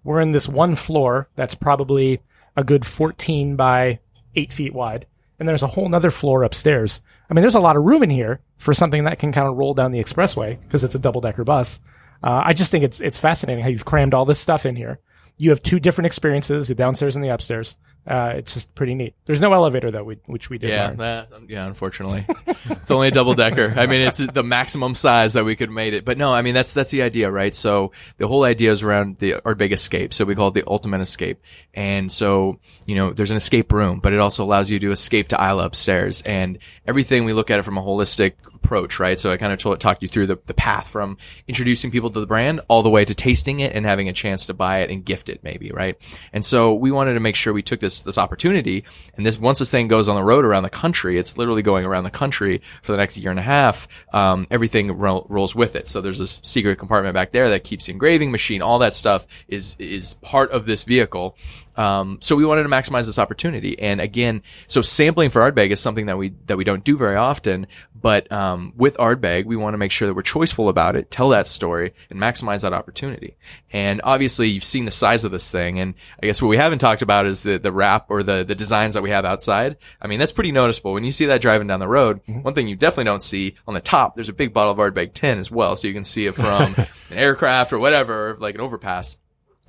We're 0.02 0.20
in 0.20 0.32
this 0.32 0.48
one 0.48 0.74
floor 0.74 1.28
that's 1.36 1.54
probably 1.54 2.20
a 2.56 2.64
good 2.64 2.84
14 2.84 3.56
by 3.56 4.00
8 4.34 4.52
feet 4.52 4.74
wide, 4.74 5.06
and 5.38 5.48
there's 5.48 5.62
a 5.62 5.68
whole 5.68 5.88
nother 5.88 6.10
floor 6.10 6.42
upstairs. 6.42 7.02
I 7.30 7.34
mean, 7.34 7.42
there's 7.42 7.54
a 7.54 7.60
lot 7.60 7.76
of 7.76 7.84
room 7.84 8.02
in 8.02 8.10
here 8.10 8.40
for 8.56 8.74
something 8.74 9.04
that 9.04 9.18
can 9.18 9.32
kind 9.32 9.48
of 9.48 9.56
roll 9.56 9.74
down 9.74 9.92
the 9.92 10.02
expressway 10.02 10.60
because 10.60 10.84
it's 10.84 10.94
a 10.94 10.98
double 10.98 11.20
decker 11.20 11.44
bus. 11.44 11.80
Uh, 12.22 12.42
I 12.44 12.52
just 12.52 12.70
think 12.70 12.84
it's 12.84 13.00
it's 13.00 13.20
fascinating 13.20 13.62
how 13.62 13.70
you've 13.70 13.84
crammed 13.84 14.14
all 14.14 14.24
this 14.24 14.40
stuff 14.40 14.66
in 14.66 14.76
here. 14.76 14.98
you 15.36 15.50
have 15.50 15.62
two 15.62 15.78
different 15.78 16.06
experiences: 16.06 16.68
the 16.68 16.74
downstairs 16.74 17.14
and 17.14 17.24
the 17.24 17.28
upstairs. 17.28 17.76
Uh, 18.06 18.32
it's 18.36 18.54
just 18.54 18.74
pretty 18.74 18.94
neat. 18.94 19.14
There's 19.26 19.40
no 19.40 19.52
elevator 19.52 19.90
though, 19.90 20.04
we, 20.04 20.18
which 20.26 20.48
we 20.48 20.56
did. 20.56 20.70
Yeah, 20.70 20.92
that, 20.92 21.28
yeah. 21.46 21.66
Unfortunately, 21.66 22.26
it's 22.70 22.90
only 22.90 23.08
a 23.08 23.10
double 23.10 23.34
decker. 23.34 23.74
I 23.76 23.86
mean, 23.86 24.00
it's 24.00 24.18
the 24.18 24.42
maximum 24.42 24.94
size 24.94 25.34
that 25.34 25.44
we 25.44 25.56
could 25.56 25.70
made 25.70 25.92
it. 25.92 26.06
But 26.06 26.16
no, 26.16 26.32
I 26.32 26.40
mean 26.40 26.54
that's 26.54 26.72
that's 26.72 26.90
the 26.90 27.02
idea, 27.02 27.30
right? 27.30 27.54
So 27.54 27.92
the 28.16 28.26
whole 28.26 28.44
idea 28.44 28.72
is 28.72 28.82
around 28.82 29.18
the 29.18 29.32
Ardbeg 29.44 29.72
Escape. 29.72 30.14
So 30.14 30.24
we 30.24 30.34
call 30.34 30.48
it 30.48 30.54
the 30.54 30.64
ultimate 30.66 31.02
escape. 31.02 31.42
And 31.74 32.10
so 32.10 32.60
you 32.86 32.94
know, 32.94 33.12
there's 33.12 33.30
an 33.30 33.36
escape 33.36 33.72
room, 33.72 34.00
but 34.00 34.14
it 34.14 34.20
also 34.20 34.42
allows 34.42 34.70
you 34.70 34.78
to 34.78 34.90
escape 34.90 35.28
to 35.28 35.36
Islay 35.36 35.64
upstairs. 35.64 36.22
And 36.22 36.58
everything 36.86 37.24
we 37.24 37.34
look 37.34 37.50
at 37.50 37.58
it 37.58 37.62
from 37.62 37.76
a 37.76 37.82
holistic 37.82 38.32
approach, 38.54 38.98
right? 38.98 39.18
So 39.18 39.30
I 39.30 39.36
kind 39.36 39.52
of 39.52 39.58
told, 39.58 39.80
talked 39.80 40.02
you 40.02 40.08
through 40.08 40.26
the, 40.26 40.38
the 40.46 40.54
path 40.54 40.88
from 40.88 41.16
introducing 41.46 41.90
people 41.90 42.10
to 42.10 42.20
the 42.20 42.26
brand 42.26 42.60
all 42.68 42.82
the 42.82 42.90
way 42.90 43.04
to 43.04 43.14
tasting 43.14 43.60
it 43.60 43.74
and 43.74 43.86
having 43.86 44.08
a 44.08 44.12
chance 44.12 44.46
to 44.46 44.54
buy 44.54 44.80
it 44.80 44.90
and 44.90 45.04
gift 45.04 45.28
it 45.28 45.42
maybe, 45.42 45.70
right? 45.70 45.96
And 46.32 46.44
so 46.44 46.74
we 46.74 46.90
wanted 46.90 47.14
to 47.14 47.20
make 47.20 47.36
sure 47.36 47.52
we 47.52 47.62
took 47.62 47.80
this, 47.80 47.87
this 48.02 48.18
opportunity 48.18 48.84
and 49.14 49.24
this, 49.26 49.38
once 49.38 49.58
this 49.58 49.70
thing 49.70 49.88
goes 49.88 50.08
on 50.08 50.16
the 50.16 50.22
road 50.22 50.44
around 50.44 50.62
the 50.62 50.70
country, 50.70 51.18
it's 51.18 51.36
literally 51.38 51.62
going 51.62 51.84
around 51.84 52.04
the 52.04 52.10
country 52.10 52.62
for 52.82 52.92
the 52.92 52.98
next 52.98 53.16
year 53.16 53.30
and 53.30 53.38
a 53.38 53.42
half. 53.42 53.88
Um, 54.12 54.46
everything 54.50 54.92
ro- 54.92 55.26
rolls 55.28 55.54
with 55.54 55.74
it. 55.76 55.88
So 55.88 56.00
there's 56.00 56.18
this 56.18 56.40
secret 56.42 56.78
compartment 56.78 57.14
back 57.14 57.32
there 57.32 57.48
that 57.50 57.64
keeps 57.64 57.86
the 57.86 57.92
engraving 57.92 58.30
machine, 58.30 58.62
all 58.62 58.78
that 58.80 58.94
stuff 58.94 59.26
is, 59.48 59.76
is 59.78 60.14
part 60.14 60.50
of 60.50 60.66
this 60.66 60.84
vehicle. 60.84 61.36
Um, 61.78 62.18
so 62.20 62.34
we 62.34 62.44
wanted 62.44 62.64
to 62.64 62.68
maximize 62.68 63.06
this 63.06 63.20
opportunity. 63.20 63.78
And 63.78 64.00
again, 64.00 64.42
so 64.66 64.82
sampling 64.82 65.30
for 65.30 65.40
Ardbeg 65.40 65.70
is 65.70 65.80
something 65.80 66.06
that 66.06 66.18
we, 66.18 66.34
that 66.46 66.56
we 66.56 66.64
don't 66.64 66.82
do 66.82 66.96
very 66.96 67.14
often. 67.14 67.68
But, 67.94 68.30
um, 68.32 68.72
with 68.76 68.96
Ardbeg, 68.96 69.44
we 69.44 69.56
want 69.56 69.74
to 69.74 69.78
make 69.78 69.92
sure 69.92 70.08
that 70.08 70.14
we're 70.14 70.22
choiceful 70.22 70.68
about 70.68 70.96
it, 70.96 71.10
tell 71.10 71.28
that 71.30 71.46
story 71.46 71.94
and 72.10 72.18
maximize 72.18 72.62
that 72.62 72.72
opportunity. 72.72 73.36
And 73.72 74.00
obviously 74.02 74.48
you've 74.48 74.64
seen 74.64 74.86
the 74.86 74.90
size 74.90 75.24
of 75.24 75.30
this 75.30 75.50
thing. 75.50 75.78
And 75.78 75.94
I 76.20 76.26
guess 76.26 76.42
what 76.42 76.48
we 76.48 76.56
haven't 76.56 76.80
talked 76.80 77.02
about 77.02 77.26
is 77.26 77.44
the, 77.44 77.58
the 77.58 77.72
wrap 77.72 78.06
or 78.10 78.24
the, 78.24 78.44
the 78.44 78.56
designs 78.56 78.94
that 78.94 79.02
we 79.02 79.10
have 79.10 79.24
outside. 79.24 79.76
I 80.02 80.08
mean, 80.08 80.18
that's 80.18 80.32
pretty 80.32 80.52
noticeable. 80.52 80.92
When 80.92 81.04
you 81.04 81.12
see 81.12 81.26
that 81.26 81.40
driving 81.40 81.68
down 81.68 81.78
the 81.78 81.88
road, 81.88 82.20
one 82.26 82.54
thing 82.54 82.66
you 82.66 82.76
definitely 82.76 83.04
don't 83.04 83.22
see 83.22 83.54
on 83.68 83.74
the 83.74 83.80
top, 83.80 84.16
there's 84.16 84.28
a 84.28 84.32
big 84.32 84.52
bottle 84.52 84.72
of 84.72 84.78
Ardbeg 84.78 85.12
Ten 85.14 85.38
as 85.38 85.48
well. 85.48 85.76
So 85.76 85.86
you 85.86 85.94
can 85.94 86.04
see 86.04 86.26
it 86.26 86.34
from 86.34 86.74
an 86.76 86.88
aircraft 87.12 87.72
or 87.72 87.78
whatever, 87.78 88.36
like 88.40 88.56
an 88.56 88.60
overpass. 88.60 89.16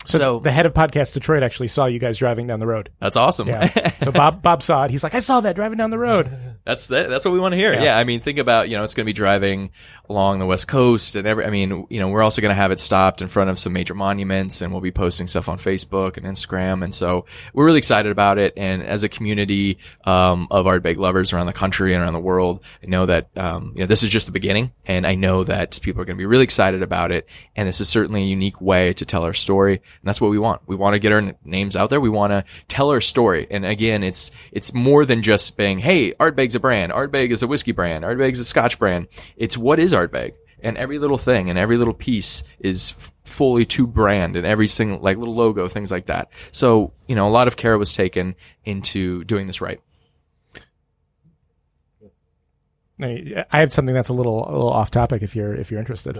So, 0.06 0.40
the 0.40 0.52
head 0.52 0.66
of 0.66 0.74
Podcast 0.74 1.14
Detroit 1.14 1.44
actually 1.44 1.68
saw 1.68 1.86
you 1.86 2.00
guys 2.00 2.18
driving 2.18 2.48
down 2.48 2.60
the 2.60 2.66
road. 2.68 2.90
that's 3.00 3.16
awesome. 3.16 3.48
Yeah. 3.48 3.92
so 4.04 4.12
Bob 4.12 4.42
Bob 4.44 4.64
saw 4.64 4.86
it. 4.86 4.92
He's 4.92 5.04
like, 5.04 5.14
I 5.14 5.20
saw 5.20 5.42
that 5.42 5.56
driving 5.56 5.78
down 5.78 5.92
the 5.92 6.00
road. 6.00 6.58
That's 6.66 6.88
that, 6.88 7.10
that's 7.10 7.26
what 7.26 7.34
we 7.34 7.40
want 7.40 7.54
to 7.54 7.58
hear. 7.58 7.74
Yeah. 7.74 7.98
I 7.98 8.04
mean, 8.04 8.20
think 8.20 8.40
about, 8.40 8.70
you 8.70 8.78
know, 8.78 8.84
it's 8.84 8.94
going 8.94 9.06
to 9.06 9.10
be 9.10 9.14
driving 9.14 9.72
along 10.08 10.40
the 10.40 10.46
West 10.46 10.68
Coast 10.68 11.16
and 11.16 11.28
every, 11.28 11.46
I 11.46 11.50
mean, 11.50 11.86
you 11.90 12.00
know, 12.00 12.10
we're 12.10 12.24
also 12.24 12.42
going 12.42 12.50
to 12.50 12.56
have 12.56 12.72
it 12.72 12.80
stopped 12.80 13.22
in 13.22 13.28
front 13.28 13.50
of 13.50 13.60
some 13.60 13.74
major 13.74 13.94
monuments 13.94 14.62
and 14.62 14.72
we'll 14.72 14.82
be 14.82 14.92
posting 14.92 15.28
stuff 15.28 15.50
on 15.50 15.58
Facebook 15.58 16.18
and 16.18 16.26
Instagram. 16.26 16.84
And 16.84 16.96
so 16.96 17.26
we're 17.54 17.66
really 17.66 17.78
excited 17.78 18.12
about 18.12 18.38
it. 18.38 18.54
And 18.58 18.82
as 18.82 19.04
a 19.04 19.10
community, 19.10 19.78
um, 20.06 20.48
of 20.50 20.66
Ardbeg 20.66 20.98
lovers 20.98 21.34
around 21.34 21.46
the 21.46 21.54
country 21.54 21.94
and 21.94 22.04
around 22.04 22.14
the 22.14 22.20
world, 22.20 22.64
I 22.84 22.88
know 22.88 23.06
that, 23.06 23.30
um, 23.38 23.74
you 23.76 23.82
know, 23.82 23.88
this 23.88 24.04
is 24.04 24.10
just 24.10 24.26
the 24.26 24.32
beginning 24.32 24.72
and 24.86 25.06
I 25.06 25.16
know 25.16 25.44
that 25.44 25.80
people 25.82 26.02
are 26.02 26.06
going 26.06 26.18
to 26.18 26.22
be 26.22 26.26
really 26.26 26.44
excited 26.44 26.82
about 26.82 27.12
it. 27.12 27.28
And 27.56 27.68
this 27.68 27.82
is 27.82 27.90
certainly 27.90 28.24
a 28.24 28.26
unique 28.26 28.60
way 28.62 28.94
to 28.94 29.06
tell 29.06 29.24
our 29.24 29.34
story. 29.34 29.74
And 29.74 29.84
that's 30.04 30.22
what 30.22 30.32
we 30.32 30.40
want. 30.40 30.62
We 30.66 30.76
want 30.76 30.94
to 30.94 31.00
get 31.00 31.12
our 31.12 31.36
names 31.44 31.76
out 31.76 31.90
there. 31.90 32.02
We 32.02 32.10
want 32.10 32.32
to 32.32 32.44
tell 32.68 32.90
our 32.90 33.02
story. 33.02 33.48
And 33.52 33.66
again, 33.66 34.04
it's, 34.04 34.32
it's 34.52 34.74
more 34.74 35.06
than 35.06 35.22
just 35.22 35.56
saying, 35.56 35.80
Hey, 35.80 36.14
art 36.20 36.30
Ardbeg's 36.30 36.56
a 36.60 36.62
brand. 36.62 36.92
Ardbeg 36.92 37.32
is 37.32 37.42
a 37.42 37.48
whiskey 37.48 37.72
brand. 37.72 38.04
Ardbeg's 38.04 38.40
a 38.40 38.46
scotch 38.46 38.78
brand. 38.78 39.08
It's 39.36 39.58
what 39.58 39.80
is 39.80 39.94
Ardbeg? 39.94 40.34
And 40.62 40.78
every 40.78 41.00
little 41.00 41.18
thing 41.18 41.50
and 41.50 41.58
every 41.58 41.78
little 41.78 41.94
piece 41.94 42.44
is 42.60 42.94
f- 42.98 43.14
fully 43.24 43.66
to 43.66 43.88
brand 43.88 44.36
and 44.36 44.46
every 44.46 44.68
single, 44.68 45.00
like 45.00 45.18
little 45.18 45.34
logo, 45.34 45.68
things 45.70 45.90
like 45.90 46.08
that. 46.08 46.30
So, 46.52 46.92
you 47.08 47.16
know, 47.16 47.28
a 47.28 47.32
lot 47.32 47.48
of 47.48 47.56
care 47.56 47.78
was 47.78 47.96
taken 47.96 48.36
into 48.66 49.24
doing 49.24 49.48
this 49.48 49.62
right. 49.62 49.80
I 53.02 53.46
I 53.52 53.60
have 53.62 53.72
something 53.72 53.96
that's 53.96 54.10
a 54.10 54.14
little 54.14 54.46
a 54.50 54.52
little 54.52 54.70
off 54.70 54.90
topic 54.90 55.24
if 55.24 55.34
you're 55.34 55.56
if 55.56 55.72
you're 55.72 55.80
interested. 55.80 56.18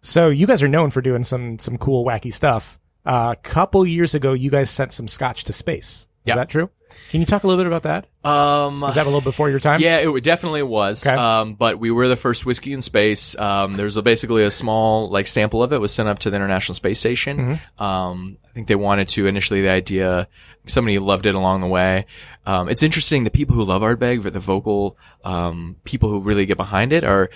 So 0.00 0.28
you 0.28 0.48
guys 0.48 0.62
are 0.62 0.68
known 0.68 0.90
for 0.90 1.00
doing 1.00 1.22
some 1.22 1.60
some 1.60 1.78
cool 1.78 2.04
wacky 2.04 2.34
stuff. 2.34 2.80
Uh, 3.06 3.34
a 3.38 3.40
couple 3.40 3.86
years 3.86 4.14
ago, 4.14 4.32
you 4.32 4.50
guys 4.50 4.70
sent 4.70 4.92
some 4.92 5.06
scotch 5.06 5.44
to 5.44 5.52
space. 5.52 6.07
Is 6.32 6.36
that 6.36 6.48
true? 6.48 6.70
Can 7.10 7.20
you 7.20 7.26
talk 7.26 7.44
a 7.44 7.46
little 7.46 7.62
bit 7.62 7.66
about 7.72 7.84
that? 7.84 8.28
Um, 8.28 8.82
Is 8.84 8.96
that 8.96 9.04
a 9.04 9.08
little 9.08 9.20
before 9.20 9.48
your 9.48 9.60
time? 9.60 9.80
Yeah, 9.80 9.98
it 9.98 10.24
definitely 10.24 10.62
was. 10.62 11.06
Okay. 11.06 11.16
Um, 11.16 11.54
but 11.54 11.78
we 11.78 11.90
were 11.90 12.08
the 12.08 12.16
first 12.16 12.44
whiskey 12.44 12.72
in 12.72 12.82
space. 12.82 13.38
Um, 13.38 13.76
there's 13.76 13.96
a, 13.96 14.02
basically 14.02 14.44
a 14.44 14.50
small 14.50 15.08
like 15.08 15.26
sample 15.26 15.62
of 15.62 15.72
it 15.72 15.78
was 15.78 15.92
sent 15.92 16.08
up 16.08 16.18
to 16.20 16.30
the 16.30 16.36
International 16.36 16.74
Space 16.74 16.98
Station. 16.98 17.38
Mm-hmm. 17.38 17.82
Um, 17.82 18.38
I 18.44 18.52
think 18.52 18.66
they 18.66 18.74
wanted 18.74 19.08
to 19.08 19.26
initially 19.26 19.62
the 19.62 19.70
idea. 19.70 20.28
Somebody 20.66 20.98
loved 20.98 21.24
it 21.24 21.34
along 21.34 21.62
the 21.62 21.66
way. 21.66 22.04
Um, 22.44 22.68
it's 22.68 22.82
interesting. 22.82 23.24
The 23.24 23.30
people 23.30 23.54
who 23.54 23.64
love 23.64 23.82
Ardbeg, 23.82 24.22
the 24.30 24.40
vocal 24.40 24.98
um, 25.24 25.76
people 25.84 26.10
who 26.10 26.20
really 26.20 26.46
get 26.46 26.56
behind 26.56 26.92
it, 26.92 27.04
are 27.04 27.30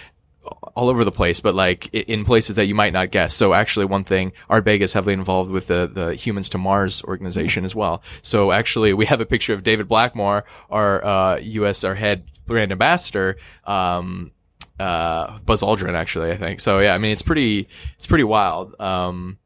all 0.75 0.89
over 0.89 1.05
the 1.05 1.13
place, 1.13 1.41
but 1.41 1.55
like 1.55 1.89
in 1.93 2.25
places 2.25 2.57
that 2.57 2.67
you 2.67 2.75
might 2.75 2.93
not 2.93 3.11
guess. 3.11 3.35
So 3.35 3.55
actually 3.55 3.87
one 3.87 4.05
thing, 4.05 4.33
Ardbeg 4.51 4.81
is 4.81 4.93
heavily 4.93 5.15
involved 5.15 5.51
with 5.51 5.67
the, 5.67 5.91
the 5.93 6.15
Humans 6.15 6.49
to 6.51 6.59
Mars 6.59 7.03
organization 7.05 7.65
as 7.65 7.75
well. 7.75 8.03
So 8.23 8.53
actually 8.53 8.93
we 8.93 9.07
have 9.07 9.21
a 9.21 9.27
picture 9.27 9.55
of 9.55 9.63
David 9.63 9.89
Blackmore, 9.89 10.45
our, 10.71 11.05
uh, 11.05 11.39
US, 11.39 11.85
our 11.85 11.95
head 11.95 12.25
brand 12.47 12.73
ambassador, 12.73 13.37
um, 13.65 14.33
uh, 14.81 15.39
Buzz 15.41 15.63
Aldrin 15.63 15.95
actually, 15.95 16.33
I 16.33 16.37
think. 16.37 16.61
So 16.61 16.81
yeah, 16.81 16.95
I 16.95 16.99
mean, 16.99 17.13
it's 17.13 17.23
pretty, 17.23 17.69
it's 17.97 18.07
pretty 18.07 18.25
wild. 18.25 18.81
Um, 18.81 19.39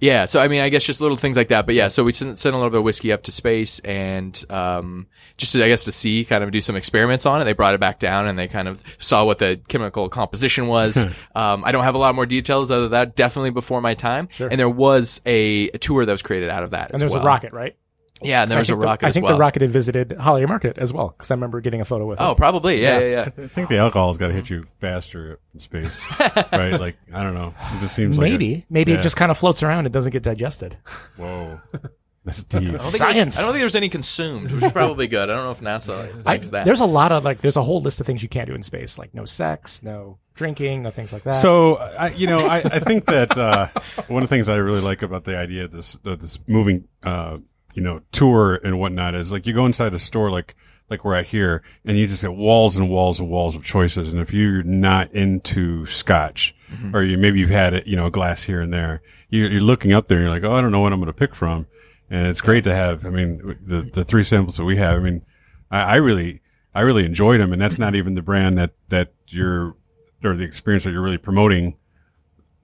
yeah, 0.00 0.26
so 0.26 0.40
I 0.40 0.48
mean, 0.48 0.60
I 0.60 0.68
guess 0.68 0.84
just 0.84 1.00
little 1.00 1.16
things 1.16 1.36
like 1.36 1.48
that. 1.48 1.66
But 1.66 1.74
yeah, 1.74 1.88
so 1.88 2.04
we 2.04 2.12
sent, 2.12 2.38
sent 2.38 2.54
a 2.54 2.56
little 2.56 2.70
bit 2.70 2.78
of 2.78 2.84
whiskey 2.84 3.10
up 3.10 3.24
to 3.24 3.32
space 3.32 3.80
and, 3.80 4.44
um, 4.48 5.08
just 5.36 5.54
to, 5.54 5.64
I 5.64 5.68
guess 5.68 5.84
to 5.86 5.92
see, 5.92 6.24
kind 6.24 6.44
of 6.44 6.50
do 6.52 6.60
some 6.60 6.76
experiments 6.76 7.26
on 7.26 7.42
it. 7.42 7.44
They 7.44 7.52
brought 7.52 7.74
it 7.74 7.80
back 7.80 7.98
down 7.98 8.28
and 8.28 8.38
they 8.38 8.46
kind 8.46 8.68
of 8.68 8.82
saw 8.98 9.24
what 9.24 9.38
the 9.38 9.60
chemical 9.68 10.08
composition 10.08 10.68
was. 10.68 10.96
um, 11.34 11.64
I 11.64 11.72
don't 11.72 11.84
have 11.84 11.96
a 11.96 11.98
lot 11.98 12.14
more 12.14 12.26
details 12.26 12.70
other 12.70 12.82
than 12.82 12.92
that. 12.92 13.16
Definitely 13.16 13.50
before 13.50 13.80
my 13.80 13.94
time. 13.94 14.28
And 14.48 14.58
there 14.58 14.70
was 14.70 15.20
a, 15.26 15.68
a 15.70 15.78
tour 15.78 16.06
that 16.06 16.12
was 16.12 16.22
created 16.22 16.48
out 16.48 16.62
of 16.62 16.70
that. 16.70 16.86
And 16.86 16.94
as 16.94 17.00
there's 17.00 17.14
well. 17.14 17.22
a 17.22 17.26
rocket, 17.26 17.52
right? 17.52 17.76
Yeah, 18.22 18.42
and 18.42 18.50
there 18.50 18.58
was 18.58 18.68
a 18.68 18.72
think 18.72 18.80
the- 18.80 18.86
rocket 18.86 19.06
I 19.06 19.08
as 19.08 19.14
think 19.14 19.24
well. 19.26 19.34
the 19.36 19.40
rocket 19.40 19.62
had 19.62 19.70
visited 19.70 20.12
Holiday 20.12 20.46
Market 20.46 20.78
as 20.78 20.92
well 20.92 21.08
because 21.16 21.30
I 21.30 21.34
remember 21.34 21.60
getting 21.60 21.80
a 21.80 21.84
photo 21.84 22.06
with 22.06 22.20
Oh, 22.20 22.32
it. 22.32 22.36
probably. 22.36 22.82
Yeah, 22.82 22.98
yeah, 22.98 23.06
yeah. 23.06 23.44
I 23.44 23.46
think 23.48 23.68
the 23.68 23.78
alcohol's 23.78 24.18
got 24.18 24.28
to 24.28 24.34
hit 24.34 24.50
you 24.50 24.66
faster 24.80 25.38
in 25.54 25.60
space, 25.60 26.04
right? 26.52 26.78
Like 26.78 26.96
I 27.12 27.22
don't 27.22 27.34
know. 27.34 27.54
It 27.76 27.80
just 27.80 27.94
seems 27.94 28.18
like 28.18 28.30
Maybe, 28.30 28.54
a- 28.54 28.66
maybe 28.70 28.92
yeah. 28.92 28.98
it 28.98 29.02
just 29.02 29.16
kind 29.16 29.30
of 29.30 29.38
floats 29.38 29.62
around. 29.62 29.86
It 29.86 29.92
doesn't 29.92 30.12
get 30.12 30.22
digested. 30.22 30.76
whoa. 31.16 31.60
That's 32.24 32.42
deep. 32.42 32.60
I 32.60 32.64
don't, 32.64 32.72
think 32.72 32.82
Science. 32.82 33.14
there's- 33.16 33.38
I 33.38 33.42
don't 33.42 33.52
think 33.52 33.60
there's 33.62 33.76
any 33.76 33.88
consumed, 33.88 34.50
which 34.50 34.62
is 34.64 34.72
probably 34.72 35.06
good. 35.06 35.30
I 35.30 35.34
don't 35.36 35.44
know 35.46 35.50
if 35.50 35.60
NASA 35.62 36.12
I, 36.26 36.32
likes 36.32 36.48
that. 36.48 36.66
there's 36.66 36.80
a 36.80 36.84
lot 36.84 37.10
of 37.10 37.24
like, 37.24 37.40
there's 37.40 37.56
a 37.56 37.62
whole 37.62 37.80
list 37.80 38.00
of 38.00 38.06
things 38.06 38.22
you 38.22 38.28
can't 38.28 38.46
do 38.46 38.54
in 38.54 38.62
space, 38.62 38.98
like 38.98 39.14
no 39.14 39.24
sex, 39.24 39.82
no 39.82 40.18
drinking, 40.34 40.82
no 40.82 40.90
things 40.90 41.10
like 41.14 41.22
that. 41.24 41.36
So 41.36 41.76
I, 41.76 42.08
you 42.10 42.26
know, 42.26 42.40
I, 42.46 42.56
I 42.58 42.78
think 42.80 43.06
that 43.06 43.38
uh, 43.38 43.68
one 44.08 44.22
of 44.22 44.28
the 44.28 44.34
things 44.34 44.50
I 44.50 44.56
really 44.56 44.82
like 44.82 45.00
about 45.00 45.24
the 45.24 45.38
idea 45.38 45.64
of 45.64 45.70
this 45.70 45.96
of 46.04 46.20
this 46.20 46.38
moving, 46.46 46.86
uh, 47.02 47.38
you 47.78 47.84
know, 47.84 48.02
tour 48.10 48.56
and 48.56 48.80
whatnot 48.80 49.14
is 49.14 49.30
like 49.30 49.46
you 49.46 49.54
go 49.54 49.64
inside 49.64 49.94
a 49.94 50.00
store 50.00 50.32
like 50.32 50.56
like 50.90 51.04
we're 51.04 51.14
at 51.14 51.28
here, 51.28 51.62
and 51.84 51.96
you 51.96 52.08
just 52.08 52.22
get 52.22 52.32
walls 52.32 52.76
and 52.76 52.90
walls 52.90 53.20
and 53.20 53.30
walls 53.30 53.54
of 53.54 53.62
choices. 53.62 54.12
And 54.12 54.20
if 54.20 54.32
you're 54.32 54.64
not 54.64 55.12
into 55.12 55.86
Scotch, 55.86 56.56
mm-hmm. 56.72 56.96
or 56.96 57.04
you 57.04 57.16
maybe 57.16 57.38
you've 57.38 57.50
had 57.50 57.74
it, 57.74 57.86
you 57.86 57.94
know, 57.94 58.06
a 58.06 58.10
glass 58.10 58.42
here 58.42 58.60
and 58.60 58.72
there, 58.72 59.00
you're, 59.28 59.48
you're 59.48 59.60
looking 59.60 59.92
up 59.92 60.08
there 60.08 60.18
and 60.18 60.26
you're 60.26 60.34
like, 60.34 60.42
oh, 60.42 60.56
I 60.56 60.60
don't 60.60 60.72
know 60.72 60.80
what 60.80 60.92
I'm 60.92 60.98
going 60.98 61.06
to 61.06 61.16
pick 61.16 61.36
from. 61.36 61.68
And 62.10 62.26
it's 62.26 62.40
great 62.40 62.64
to 62.64 62.74
have. 62.74 63.06
I 63.06 63.10
mean, 63.10 63.58
the 63.64 63.82
the 63.82 64.04
three 64.04 64.24
samples 64.24 64.56
that 64.56 64.64
we 64.64 64.76
have. 64.78 64.96
I 64.96 65.00
mean, 65.00 65.24
I, 65.70 65.80
I 65.82 65.94
really 65.96 66.40
I 66.74 66.80
really 66.80 67.04
enjoyed 67.04 67.40
them, 67.40 67.52
and 67.52 67.62
that's 67.62 67.78
not 67.78 67.94
even 67.94 68.16
the 68.16 68.22
brand 68.22 68.58
that 68.58 68.72
that 68.88 69.12
you're 69.28 69.76
or 70.24 70.34
the 70.34 70.42
experience 70.42 70.82
that 70.82 70.90
you're 70.90 71.02
really 71.02 71.16
promoting. 71.16 71.76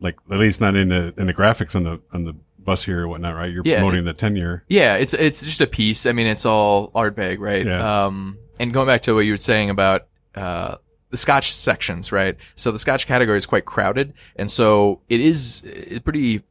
Like 0.00 0.16
at 0.28 0.38
least 0.38 0.60
not 0.60 0.74
in 0.74 0.88
the 0.88 1.14
in 1.16 1.28
the 1.28 1.34
graphics 1.34 1.76
on 1.76 1.84
the 1.84 2.00
on 2.12 2.24
the 2.24 2.34
bus 2.64 2.84
here 2.84 3.02
or 3.02 3.08
whatnot, 3.08 3.34
right? 3.34 3.50
You're 3.52 3.62
Yeah. 3.64 3.78
promoting 3.78 4.04
the 4.04 4.12
tenure. 4.12 4.64
Yeah, 4.68 4.94
it's 4.96 5.14
it's 5.14 5.42
just 5.42 5.60
a 5.60 5.66
piece. 5.66 6.06
I 6.06 6.12
mean, 6.12 6.26
it's 6.26 6.46
all 6.46 6.90
Ardbeg, 6.92 7.38
right? 7.38 7.64
Yeah. 7.64 8.06
Um, 8.06 8.38
and 8.60 8.72
going 8.72 8.86
back 8.86 9.02
to 9.02 9.14
what 9.14 9.20
you 9.20 9.32
were 9.32 9.36
saying 9.36 9.70
about 9.70 10.06
uh, 10.34 10.76
the 11.10 11.16
Scotch 11.16 11.52
sections, 11.52 12.10
right? 12.12 12.36
So 12.56 12.72
the 12.72 12.78
Scotch 12.78 13.06
category 13.06 13.38
is 13.38 13.46
quite 13.46 13.64
crowded, 13.64 14.14
and 14.36 14.50
so 14.50 15.00
it 15.08 15.20
is 15.20 15.62
it's 15.64 16.00
pretty. 16.00 16.42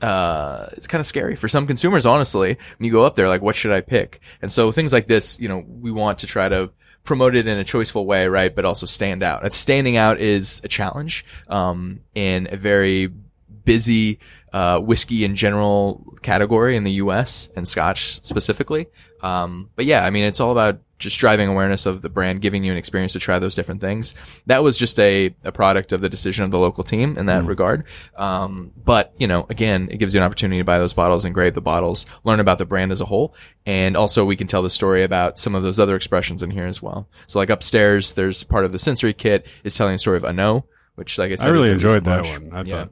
Uh, 0.00 0.68
it's 0.72 0.86
kind 0.86 1.00
of 1.00 1.06
scary 1.06 1.36
for 1.36 1.46
some 1.48 1.66
consumers, 1.66 2.06
honestly. 2.06 2.56
When 2.78 2.86
you 2.86 2.90
go 2.92 3.04
up 3.04 3.16
there, 3.16 3.28
like, 3.28 3.42
what 3.42 3.54
should 3.56 3.72
I 3.72 3.80
pick? 3.82 4.20
And 4.40 4.50
so 4.50 4.70
things 4.72 4.92
like 4.94 5.08
this, 5.08 5.38
you 5.38 5.48
know, 5.48 5.62
we 5.68 5.90
want 5.90 6.20
to 6.20 6.26
try 6.26 6.48
to 6.48 6.70
promote 7.04 7.34
it 7.34 7.46
in 7.46 7.58
a 7.58 7.64
choiceful 7.64 8.06
way, 8.06 8.26
right? 8.26 8.54
But 8.54 8.64
also 8.64 8.86
stand 8.86 9.22
out. 9.22 9.42
And 9.44 9.52
standing 9.52 9.96
out 9.96 10.18
is 10.18 10.62
a 10.64 10.68
challenge, 10.68 11.24
um, 11.48 12.00
in 12.14 12.48
a 12.50 12.56
very 12.56 13.10
busy 13.64 14.18
uh, 14.52 14.80
whiskey 14.80 15.24
in 15.24 15.36
general 15.36 16.04
category 16.22 16.76
in 16.76 16.84
the 16.84 16.92
U.S. 16.92 17.48
and 17.56 17.66
Scotch 17.66 18.20
specifically. 18.24 18.86
Um, 19.22 19.70
but 19.76 19.84
yeah, 19.84 20.04
I 20.04 20.10
mean, 20.10 20.24
it's 20.24 20.40
all 20.40 20.52
about 20.52 20.80
just 21.00 21.18
driving 21.18 21.48
awareness 21.48 21.86
of 21.86 22.02
the 22.02 22.10
brand, 22.10 22.42
giving 22.42 22.62
you 22.62 22.70
an 22.70 22.78
experience 22.78 23.14
to 23.14 23.18
try 23.18 23.38
those 23.38 23.54
different 23.54 23.80
things. 23.80 24.14
That 24.46 24.62
was 24.62 24.78
just 24.78 25.00
a, 25.00 25.34
a 25.42 25.50
product 25.50 25.92
of 25.92 26.02
the 26.02 26.08
decision 26.10 26.44
of 26.44 26.50
the 26.50 26.58
local 26.58 26.84
team 26.84 27.16
in 27.16 27.26
that 27.26 27.44
regard. 27.44 27.84
Um, 28.16 28.72
but 28.76 29.12
you 29.16 29.26
know, 29.26 29.46
again, 29.48 29.88
it 29.90 29.96
gives 29.96 30.14
you 30.14 30.20
an 30.20 30.26
opportunity 30.26 30.60
to 30.60 30.64
buy 30.64 30.78
those 30.78 30.92
bottles, 30.92 31.24
engrave 31.24 31.54
the 31.54 31.60
bottles, 31.60 32.06
learn 32.22 32.38
about 32.38 32.58
the 32.58 32.66
brand 32.66 32.92
as 32.92 33.00
a 33.00 33.06
whole, 33.06 33.34
and 33.66 33.96
also 33.96 34.24
we 34.24 34.36
can 34.36 34.46
tell 34.46 34.62
the 34.62 34.70
story 34.70 35.02
about 35.02 35.38
some 35.38 35.54
of 35.54 35.62
those 35.62 35.80
other 35.80 35.96
expressions 35.96 36.42
in 36.42 36.50
here 36.50 36.66
as 36.66 36.82
well. 36.82 37.08
So 37.26 37.38
like 37.38 37.50
upstairs, 37.50 38.12
there's 38.12 38.44
part 38.44 38.64
of 38.64 38.72
the 38.72 38.78
sensory 38.78 39.14
kit 39.14 39.46
is 39.64 39.74
telling 39.74 39.94
the 39.94 39.98
story 39.98 40.18
of 40.18 40.24
An 40.24 40.38
Oa, 40.38 40.64
which 40.96 41.18
like 41.18 41.32
I 41.32 41.36
said, 41.36 41.48
I 41.48 41.50
really 41.50 41.70
a 41.70 41.72
enjoyed 41.72 42.04
that 42.04 42.26
one. 42.26 42.50
I 42.52 42.62
yeah. 42.62 42.74
thought, 42.74 42.90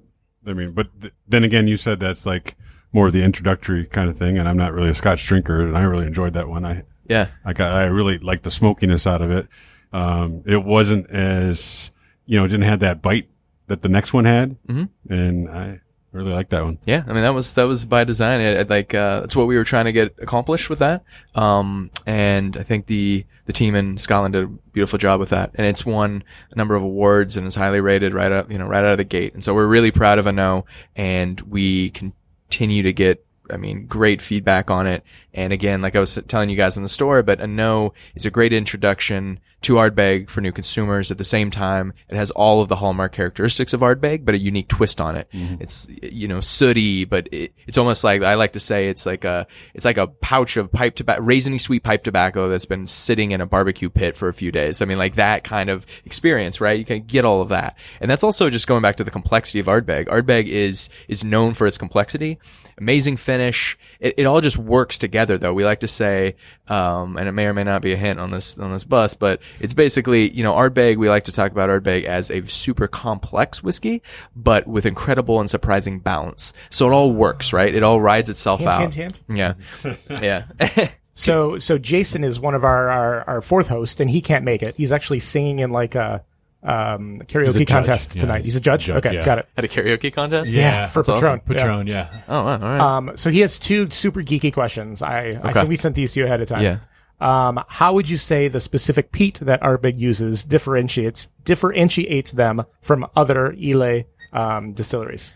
I 0.48 0.52
mean, 0.54 0.72
but 0.72 0.88
th- 1.00 1.12
then 1.26 1.44
again, 1.44 1.66
you 1.66 1.76
said 1.76 2.00
that's 2.00 2.24
like 2.26 2.56
more 2.92 3.08
of 3.08 3.12
the 3.12 3.22
introductory 3.22 3.84
kind 3.86 4.08
of 4.08 4.16
thing, 4.16 4.38
and 4.38 4.48
I'm 4.48 4.56
not 4.56 4.72
really 4.72 4.90
a 4.90 4.94
Scotch 4.94 5.24
drinker, 5.26 5.60
and 5.66 5.76
I 5.76 5.82
really 5.82 6.06
enjoyed 6.06 6.32
that 6.34 6.48
one. 6.48 6.64
I 6.64 6.84
Yeah. 7.08 7.28
I 7.44 7.52
got, 7.52 7.72
I 7.72 7.84
really 7.84 8.18
liked 8.18 8.44
the 8.44 8.50
smokiness 8.50 9.06
out 9.06 9.22
of 9.22 9.30
it. 9.30 9.48
Um, 9.92 10.42
it 10.46 10.64
wasn't 10.64 11.08
as, 11.10 11.90
you 12.26 12.38
know, 12.38 12.44
it 12.44 12.48
didn't 12.48 12.68
have 12.68 12.80
that 12.80 13.00
bite 13.02 13.28
that 13.66 13.82
the 13.82 13.88
next 13.88 14.12
one 14.12 14.24
had. 14.24 14.56
Mm-hmm. 14.66 15.12
And 15.12 15.48
I 15.50 15.80
really 16.18 16.32
like 16.32 16.50
that 16.50 16.64
one. 16.64 16.78
Yeah, 16.84 17.04
I 17.06 17.12
mean 17.12 17.22
that 17.22 17.34
was 17.34 17.54
that 17.54 17.64
was 17.64 17.84
by 17.84 18.04
design. 18.04 18.40
It, 18.40 18.60
it, 18.60 18.70
like 18.70 18.94
uh, 18.94 19.20
that's 19.20 19.36
what 19.36 19.46
we 19.46 19.56
were 19.56 19.64
trying 19.64 19.86
to 19.86 19.92
get 19.92 20.14
accomplished 20.20 20.68
with 20.68 20.80
that. 20.80 21.04
Um, 21.34 21.90
and 22.06 22.56
I 22.56 22.62
think 22.62 22.86
the 22.86 23.24
the 23.46 23.52
team 23.52 23.74
in 23.74 23.96
Scotland 23.98 24.34
did 24.34 24.44
a 24.44 24.46
beautiful 24.46 24.98
job 24.98 25.20
with 25.20 25.30
that. 25.30 25.52
And 25.54 25.66
it's 25.66 25.86
won 25.86 26.22
a 26.50 26.56
number 26.56 26.74
of 26.74 26.82
awards 26.82 27.36
and 27.36 27.46
is 27.46 27.54
highly 27.54 27.80
rated 27.80 28.12
right 28.12 28.30
out 28.30 28.50
you 28.50 28.58
know 28.58 28.66
right 28.66 28.84
out 28.84 28.92
of 28.92 28.98
the 28.98 29.04
gate. 29.04 29.34
And 29.34 29.42
so 29.42 29.54
we're 29.54 29.66
really 29.66 29.90
proud 29.90 30.18
of 30.18 30.26
An 30.26 30.38
Oa, 30.38 30.64
and 30.96 31.40
we 31.42 31.90
continue 31.90 32.82
to 32.82 32.92
get. 32.92 33.24
I 33.50 33.56
mean, 33.56 33.86
great 33.86 34.20
feedback 34.22 34.70
on 34.70 34.86
it. 34.86 35.04
And 35.34 35.52
again, 35.52 35.82
like 35.82 35.94
I 35.94 36.00
was 36.00 36.18
telling 36.28 36.50
you 36.50 36.56
guys 36.56 36.76
in 36.76 36.82
the 36.82 36.88
store, 36.88 37.22
but 37.22 37.40
An 37.40 37.58
Oa 37.60 37.92
is 38.14 38.26
a 38.26 38.30
great 38.30 38.52
introduction 38.52 39.40
to 39.60 39.74
Ardbeg 39.74 40.28
for 40.28 40.40
new 40.40 40.52
consumers. 40.52 41.10
At 41.10 41.18
the 41.18 41.24
same 41.24 41.50
time, 41.50 41.92
it 42.08 42.16
has 42.16 42.30
all 42.30 42.60
of 42.60 42.68
the 42.68 42.76
hallmark 42.76 43.12
characteristics 43.12 43.72
of 43.72 43.80
Ardbeg, 43.80 44.24
but 44.24 44.34
a 44.34 44.38
unique 44.38 44.68
twist 44.68 45.00
on 45.00 45.16
it. 45.16 45.28
Mm-hmm. 45.32 45.62
It's, 45.62 45.88
you 46.02 46.28
know, 46.28 46.40
sooty, 46.40 47.04
but 47.04 47.28
it, 47.32 47.52
it's 47.66 47.78
almost 47.78 48.04
like, 48.04 48.22
I 48.22 48.34
like 48.34 48.52
to 48.52 48.60
say 48.60 48.88
it's 48.88 49.04
like 49.04 49.24
a, 49.24 49.46
it's 49.74 49.84
like 49.84 49.98
a 49.98 50.06
pouch 50.06 50.56
of 50.56 50.70
pipe 50.70 50.94
tobacco, 50.94 51.22
raisiny 51.22 51.60
sweet 51.60 51.82
pipe 51.82 52.04
tobacco 52.04 52.48
that's 52.48 52.66
been 52.66 52.86
sitting 52.86 53.32
in 53.32 53.40
a 53.40 53.46
barbecue 53.46 53.90
pit 53.90 54.14
for 54.14 54.28
a 54.28 54.34
few 54.34 54.52
days. 54.52 54.80
I 54.80 54.84
mean, 54.84 54.98
like 54.98 55.16
that 55.16 55.42
kind 55.42 55.70
of 55.70 55.86
experience, 56.04 56.60
right? 56.60 56.78
You 56.78 56.84
can 56.84 57.02
get 57.02 57.24
all 57.24 57.42
of 57.42 57.48
that. 57.48 57.76
And 58.00 58.08
that's 58.08 58.24
also 58.24 58.50
just 58.50 58.68
going 58.68 58.82
back 58.82 58.96
to 58.96 59.04
the 59.04 59.10
complexity 59.10 59.58
of 59.58 59.66
Ardbeg. 59.66 60.06
Ardbeg 60.06 60.46
is, 60.46 60.88
is 61.08 61.24
known 61.24 61.54
for 61.54 61.66
its 61.66 61.78
complexity, 61.78 62.38
amazing 62.78 63.16
finish. 63.16 63.78
It, 64.00 64.14
it 64.18 64.24
all 64.26 64.40
just 64.40 64.56
works 64.56 64.98
together 64.98 65.38
though. 65.38 65.52
We 65.52 65.64
like 65.64 65.80
to 65.80 65.88
say, 65.88 66.36
um, 66.68 67.16
and 67.16 67.28
it 67.28 67.32
may 67.32 67.46
or 67.46 67.54
may 67.54 67.64
not 67.64 67.82
be 67.82 67.92
a 67.92 67.96
hint 67.96 68.18
on 68.18 68.30
this, 68.30 68.58
on 68.58 68.72
this 68.72 68.84
bus, 68.84 69.14
but 69.14 69.40
it's 69.60 69.74
basically, 69.74 70.30
you 70.30 70.42
know, 70.42 70.54
Ardbeg, 70.54 70.96
we 70.96 71.08
like 71.08 71.24
to 71.24 71.32
talk 71.32 71.52
about 71.52 71.70
Ardbeg 71.70 72.04
as 72.04 72.30
a 72.30 72.46
super 72.46 72.86
complex 72.88 73.62
whiskey, 73.62 74.02
but 74.34 74.66
with 74.66 74.86
incredible 74.86 75.40
and 75.40 75.50
surprising 75.50 75.98
balance. 75.98 76.52
So 76.70 76.86
it 76.88 76.92
all 76.92 77.12
works, 77.12 77.52
right? 77.52 77.74
It 77.74 77.82
all 77.82 78.00
rides 78.00 78.30
itself 78.30 78.60
Hint, 78.60 78.72
out. 78.72 78.94
hint, 78.94 78.94
hint. 78.94 79.22
Yeah. 79.28 79.54
Yeah. 80.22 80.44
So 81.14 81.58
so 81.58 81.78
Jason 81.78 82.22
is 82.22 82.38
one 82.38 82.54
of 82.54 82.62
our, 82.62 82.88
our, 82.88 83.24
our 83.28 83.40
fourth 83.40 83.66
hosts, 83.66 83.98
and 83.98 84.08
he 84.08 84.20
can't 84.20 84.44
make 84.44 84.62
it. 84.62 84.76
He's 84.76 84.92
actually 84.92 85.18
singing 85.18 85.58
in 85.58 85.72
like 85.72 85.96
a 85.96 86.24
um, 86.62 87.20
karaoke 87.26 87.66
contest 87.66 88.14
Yeah, 88.16 88.20
tonight. 88.20 88.38
he's 88.38 88.46
He's 88.46 88.56
a 88.56 88.60
judge. 88.60 88.84
judge, 88.86 89.04
okay, 89.06 89.14
yeah. 89.16 89.24
got 89.24 89.38
it. 89.38 89.48
At 89.56 89.64
a 89.64 89.68
karaoke 89.68 90.12
contest? 90.12 90.50
Yeah, 90.50 90.86
for 90.86 91.00
that's 91.02 91.08
awesome. 91.08 91.40
Patron. 91.40 91.86
Yeah. 91.86 92.04
Patron, 92.04 92.22
yeah. 92.22 92.22
Oh, 92.28 92.44
wow. 92.44 92.52
All 92.52 92.58
right. 92.58 92.80
Um, 92.80 93.16
so 93.16 93.30
he 93.30 93.40
has 93.40 93.58
two 93.58 93.88
super 93.90 94.22
geeky 94.22 94.52
questions. 94.52 95.00
I, 95.02 95.38
I 95.42 95.52
think 95.52 95.68
we 95.68 95.76
sent 95.76 95.94
these 95.94 96.12
to 96.14 96.20
you 96.20 96.26
ahead 96.26 96.40
of 96.40 96.48
time. 96.48 96.62
Yeah. 96.62 96.78
Um, 97.20 97.60
how 97.68 97.92
would 97.94 98.08
you 98.08 98.16
say 98.16 98.46
the 98.48 98.60
specific 98.60 99.10
peat 99.10 99.40
that 99.40 99.60
Ardbeg 99.60 99.98
uses 99.98 100.44
differentiates 100.44 101.26
differentiates 101.44 102.32
them 102.32 102.64
from 102.80 103.06
other 103.16 103.52
Islay 103.52 104.06
um, 104.32 104.72
distilleries? 104.72 105.34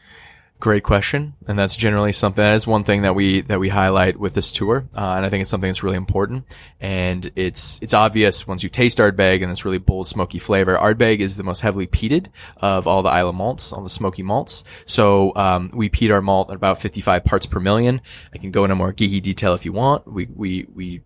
Great 0.63 0.85
question, 0.85 1.35
and 1.49 1.59
that's 1.59 1.75
generally 1.75 2.13
something. 2.13 2.41
That 2.41 2.55
is 2.55 2.69
one 2.69 2.85
thing 2.85 3.03
that 3.03 3.17
we 3.17 3.41
that 3.41 3.59
we 3.59 3.69
highlight 3.69 4.17
with 4.17 4.35
this 4.35 4.53
tour, 4.53 4.89
uh, 4.97 5.15
and 5.17 5.27
I 5.27 5.29
think 5.29 5.41
it's 5.43 5.51
something 5.51 5.69
that's 5.69 5.83
really 5.83 5.97
important. 5.97 6.45
And 6.81 7.33
it's 7.35 7.81
it's 7.83 7.93
obvious 7.93 8.47
once 8.47 8.63
you 8.63 8.69
taste 8.69 8.99
Ardbeg 8.99 9.43
and 9.43 9.51
this 9.51 9.65
really 9.65 9.79
bold, 9.79 10.07
smoky 10.07 10.39
flavor. 10.39 10.77
Ardbeg 10.77 11.19
is 11.19 11.37
the 11.37 11.43
most 11.43 11.63
heavily 11.63 11.89
peated 11.89 12.29
of 12.59 12.87
all 12.87 13.03
the 13.03 13.09
Islay 13.09 13.33
malts, 13.33 13.73
all 13.73 13.83
the 13.83 13.91
smoky 13.91 14.23
malts. 14.23 14.63
So 14.87 15.35
um, 15.35 15.73
we 15.75 15.89
peat 15.89 16.13
our 16.13 16.23
malt 16.23 16.51
at 16.51 16.55
about 16.55 16.81
55 16.81 17.25
parts 17.25 17.47
per 17.47 17.59
million. 17.59 18.01
I 18.33 18.39
can 18.39 18.53
go 18.53 18.63
into 18.63 18.77
more 18.77 18.93
geeky 18.93 19.21
detail 19.21 19.55
if 19.55 19.65
you 19.65 19.73
want. 19.73 20.07
We 20.07 20.29
we 20.33 20.69
we 20.73 21.01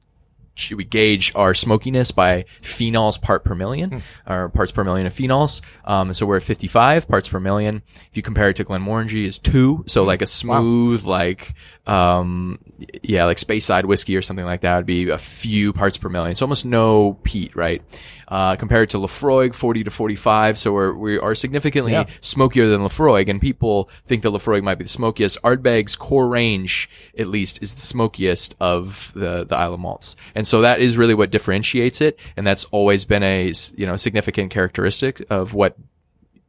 we 0.72 0.84
gauge 0.84 1.32
our 1.34 1.54
smokiness 1.54 2.10
by 2.10 2.44
phenols 2.62 3.20
part 3.20 3.44
per 3.44 3.54
million, 3.54 4.02
or 4.26 4.48
parts 4.48 4.72
per 4.72 4.84
million 4.84 5.06
of 5.06 5.14
phenols. 5.14 5.60
Um, 5.84 6.12
so 6.14 6.26
we're 6.26 6.36
at 6.38 6.42
55 6.42 7.08
parts 7.08 7.28
per 7.28 7.38
million. 7.40 7.82
If 8.10 8.16
you 8.16 8.22
compare 8.22 8.48
it 8.48 8.56
to 8.56 8.64
Glenmorangie 8.64 9.24
is 9.26 9.38
two. 9.38 9.84
So 9.86 10.04
like 10.04 10.22
a 10.22 10.26
smooth, 10.26 11.04
like, 11.04 11.54
um, 11.86 12.58
yeah, 13.02 13.24
like 13.26 13.36
Speyside 13.36 13.84
whiskey 13.84 14.16
or 14.16 14.22
something 14.22 14.46
like 14.46 14.62
that 14.62 14.76
would 14.78 14.86
be 14.86 15.10
a 15.10 15.18
few 15.18 15.72
parts 15.72 15.96
per 15.98 16.08
million. 16.08 16.34
So 16.34 16.44
almost 16.46 16.64
no 16.64 17.14
peat, 17.22 17.54
right? 17.54 17.82
Uh, 18.28 18.56
compared 18.56 18.90
to 18.90 18.98
Laphroaig, 18.98 19.54
40 19.54 19.84
to 19.84 19.90
45. 19.92 20.58
So 20.58 20.72
we're, 20.72 20.92
we 20.92 21.16
are 21.16 21.36
significantly 21.36 21.92
Yeah. 21.92 22.06
smokier 22.20 22.66
than 22.66 22.80
Laphroaig, 22.80 23.28
and 23.28 23.40
people 23.40 23.88
think 24.04 24.22
that 24.22 24.30
Laphroaig 24.30 24.64
might 24.64 24.78
be 24.78 24.82
the 24.82 24.88
smokiest. 24.88 25.40
Ardbeg's 25.42 25.94
core 25.94 26.26
range, 26.26 26.90
at 27.16 27.28
least, 27.28 27.62
is 27.62 27.74
the 27.74 27.80
smokiest 27.82 28.56
of 28.58 29.12
the 29.14 29.44
the 29.44 29.54
Isle 29.56 29.74
of 29.74 29.80
malts, 29.80 30.16
and 30.34 30.44
so 30.44 30.60
that 30.62 30.80
is 30.80 30.96
really 30.96 31.14
what 31.14 31.30
differentiates 31.30 32.00
it, 32.00 32.18
and 32.36 32.44
that's 32.44 32.64
always 32.72 33.04
been 33.04 33.22
a, 33.22 33.52
you 33.76 33.86
know 33.86 33.94
significant 33.96 34.50
characteristic 34.50 35.24
of 35.30 35.54
what 35.54 35.76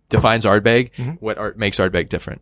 defines 0.09 0.45
Ardbeg, 0.45 1.19
what 1.21 1.37
art 1.37 1.57
makes 1.59 1.77
Ardbeg 1.77 2.09
different. 2.09 2.41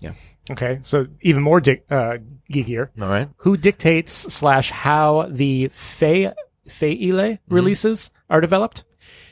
Yeah. 0.00 0.14
Okay, 0.50 0.78
so 0.82 1.06
even 1.20 1.42
more 1.42 1.60
di- 1.60 1.82
uh, 1.90 2.16
geekier. 2.50 2.88
All 3.00 3.06
right. 3.08 3.28
Who 3.36 3.56
dictates 3.56 4.12
slash 4.12 4.70
how 4.70 5.26
the 5.30 5.68
Fey 5.68 6.32
Fey 6.66 6.92
Ile 6.92 7.32
Mm-hmm. 7.36 7.54
releases 7.54 8.10
are 8.32 8.40
developed? 8.40 8.84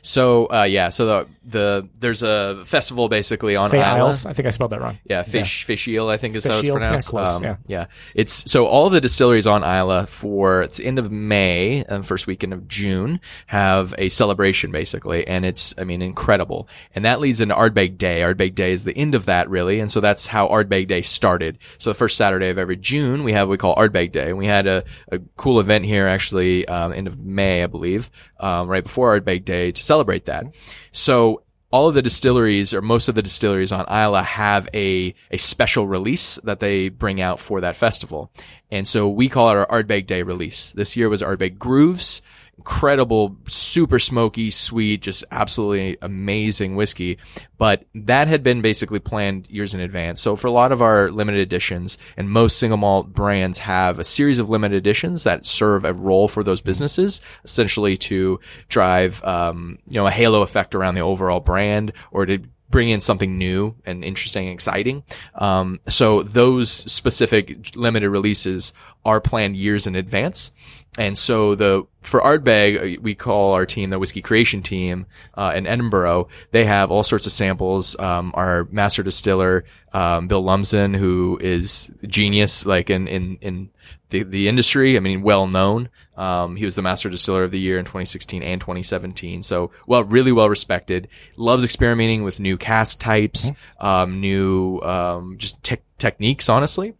So 0.02 0.46
uh, 0.46 0.64
yeah, 0.64 0.88
so 0.88 1.06
the 1.06 1.28
the 1.44 1.88
there's 1.98 2.22
a 2.22 2.62
festival 2.64 3.08
basically 3.08 3.56
on 3.56 3.66
Islay. 3.70 3.80
Isles. 3.80 4.26
I 4.26 4.32
think 4.32 4.46
I 4.46 4.50
spelled 4.50 4.70
that 4.72 4.80
wrong. 4.80 4.98
Yeah, 5.04 5.22
fish, 5.22 5.66
Fishiel, 5.66 6.10
I 6.10 6.16
think 6.16 6.36
is 6.36 6.44
how 6.46 6.58
it's 6.58 6.66
yeah, 6.66 6.72
pronounced. 6.72 7.08
close, 7.08 7.36
Um, 7.36 7.42
yeah. 7.42 7.56
yeah, 7.66 7.86
it's 8.14 8.50
so 8.50 8.66
all 8.66 8.90
the 8.90 9.00
distilleries 9.00 9.46
on 9.46 9.62
Islay 9.62 10.06
for 10.06 10.62
it's 10.62 10.80
end 10.80 10.98
of 10.98 11.10
May 11.10 11.84
and 11.88 12.06
first 12.06 12.26
weekend 12.26 12.52
of 12.52 12.68
June 12.68 13.20
have 13.46 13.94
a 13.98 14.08
celebration 14.08 14.70
basically, 14.70 15.26
and 15.26 15.44
it's 15.44 15.74
I 15.78 15.84
mean 15.84 16.02
incredible, 16.02 16.68
and 16.94 17.04
that 17.04 17.20
leads 17.20 17.40
into 17.40 17.54
Ardbeg 17.54 17.98
Day. 17.98 18.20
Ardbeg 18.20 18.54
Day 18.54 18.72
is 18.72 18.84
the 18.84 18.96
end 18.96 19.14
of 19.14 19.26
that 19.26 19.48
really, 19.50 19.80
and 19.80 19.90
so 19.90 20.00
that's 20.00 20.28
how 20.28 20.48
Ardbeg 20.48 20.88
Day 20.88 21.02
started. 21.02 21.58
So 21.78 21.90
the 21.90 21.94
first 21.94 22.16
Saturday 22.16 22.48
of 22.48 22.58
every 22.58 22.76
June 22.76 23.24
we 23.24 23.32
have 23.32 23.48
what 23.48 23.52
we 23.52 23.58
call 23.58 23.74
Ardbeg 23.76 24.12
Day, 24.12 24.28
and 24.28 24.38
we 24.38 24.46
had 24.46 24.66
a, 24.66 24.84
a 25.10 25.18
cool 25.36 25.60
event 25.60 25.84
here 25.84 26.06
actually 26.06 26.66
um, 26.68 26.92
end 26.92 27.06
of 27.06 27.18
May 27.18 27.62
I 27.62 27.66
believe, 27.66 28.10
um, 28.38 28.68
right 28.68 28.82
before 28.84 29.18
Ardbeg 29.18 29.44
Day 29.44 29.72
to 29.72 29.82
celebrate 29.90 30.26
that. 30.26 30.44
So 30.92 31.42
all 31.72 31.88
of 31.88 31.94
the 31.94 32.02
distilleries 32.02 32.72
or 32.72 32.80
most 32.80 33.08
of 33.08 33.16
the 33.16 33.22
distilleries 33.22 33.72
on 33.72 33.84
Islay 33.88 34.22
have 34.22 34.68
a, 34.72 35.14
a 35.32 35.36
special 35.36 35.86
release 35.86 36.36
that 36.44 36.60
they 36.60 36.88
bring 36.90 37.20
out 37.20 37.40
for 37.40 37.60
that 37.60 37.76
festival. 37.76 38.30
And 38.70 38.86
so 38.86 39.08
we 39.08 39.28
call 39.28 39.50
it 39.50 39.56
our 39.56 39.66
Ardbeg 39.66 40.06
Day 40.06 40.22
release. 40.22 40.70
This 40.72 40.96
year 40.96 41.08
was 41.08 41.22
Ardbeg 41.22 41.58
Grooves. 41.58 42.22
Incredible, 42.60 43.38
super 43.48 43.98
smoky, 43.98 44.50
sweet, 44.50 45.00
just 45.00 45.24
absolutely 45.30 45.96
amazing 46.02 46.76
whiskey. 46.76 47.16
But 47.56 47.86
that 47.94 48.28
had 48.28 48.42
been 48.42 48.60
basically 48.60 48.98
planned 48.98 49.48
years 49.48 49.72
in 49.72 49.80
advance. 49.80 50.20
So 50.20 50.36
for 50.36 50.46
a 50.46 50.50
lot 50.50 50.70
of 50.70 50.82
our 50.82 51.10
limited 51.10 51.40
editions 51.40 51.96
and 52.18 52.28
most 52.28 52.58
single 52.58 52.76
malt 52.76 53.14
brands 53.14 53.60
have 53.60 53.98
a 53.98 54.04
series 54.04 54.38
of 54.38 54.50
limited 54.50 54.76
editions 54.76 55.24
that 55.24 55.46
serve 55.46 55.86
a 55.86 55.94
role 55.94 56.28
for 56.28 56.42
those 56.44 56.60
businesses, 56.60 57.22
essentially 57.44 57.96
to 57.96 58.38
drive, 58.68 59.24
um, 59.24 59.78
you 59.88 59.94
know, 59.94 60.06
a 60.06 60.10
halo 60.10 60.42
effect 60.42 60.74
around 60.74 60.96
the 60.96 61.00
overall 61.00 61.40
brand 61.40 61.94
or 62.10 62.26
to 62.26 62.42
bring 62.68 62.88
in 62.88 63.00
something 63.00 63.36
new 63.36 63.74
and 63.84 64.04
interesting 64.04 64.46
and 64.46 64.54
exciting. 64.54 65.02
Um, 65.34 65.80
so 65.88 66.22
those 66.22 66.70
specific 66.70 67.74
limited 67.74 68.10
releases 68.10 68.72
are 69.04 69.20
planned 69.20 69.56
years 69.56 69.86
in 69.86 69.96
advance. 69.96 70.52
And 70.98 71.16
so 71.16 71.54
the 71.54 71.86
for 72.00 72.20
Ardbeg, 72.20 72.98
uh, 72.98 73.00
we 73.00 73.14
call 73.14 73.52
our 73.52 73.64
team 73.64 73.90
the 73.90 73.98
whiskey 73.98 74.22
creation 74.22 74.60
team 74.60 75.06
uh, 75.34 75.52
in 75.54 75.66
Edinburgh. 75.66 76.28
They 76.50 76.64
have 76.64 76.90
all 76.90 77.04
sorts 77.04 77.26
of 77.26 77.32
samples. 77.32 77.98
Um, 77.98 78.32
our 78.34 78.66
master 78.70 79.02
distiller, 79.04 79.64
um, 79.92 80.26
Bill 80.26 80.42
Lumsden, 80.42 80.94
who 80.94 81.38
is 81.40 81.90
genius, 82.06 82.66
like 82.66 82.90
in 82.90 83.06
in 83.06 83.38
in 83.40 83.70
the 84.08 84.24
the 84.24 84.48
industry. 84.48 84.96
I 84.96 85.00
mean, 85.00 85.22
well 85.22 85.46
known. 85.46 85.90
Um, 86.16 86.56
he 86.56 86.64
was 86.64 86.74
the 86.74 86.82
master 86.82 87.08
distiller 87.08 87.44
of 87.44 87.52
the 87.52 87.60
year 87.60 87.78
in 87.78 87.84
2016 87.84 88.42
and 88.42 88.60
2017. 88.60 89.42
So, 89.42 89.70
well, 89.86 90.04
really 90.04 90.32
well 90.32 90.50
respected. 90.50 91.08
Loves 91.36 91.64
experimenting 91.64 92.24
with 92.24 92.40
new 92.40 92.58
cask 92.58 92.98
types, 92.98 93.52
um, 93.78 94.20
new 94.20 94.80
um, 94.80 95.36
just 95.38 95.62
tech 95.62 95.82
techniques. 95.98 96.48
Honestly. 96.48 96.94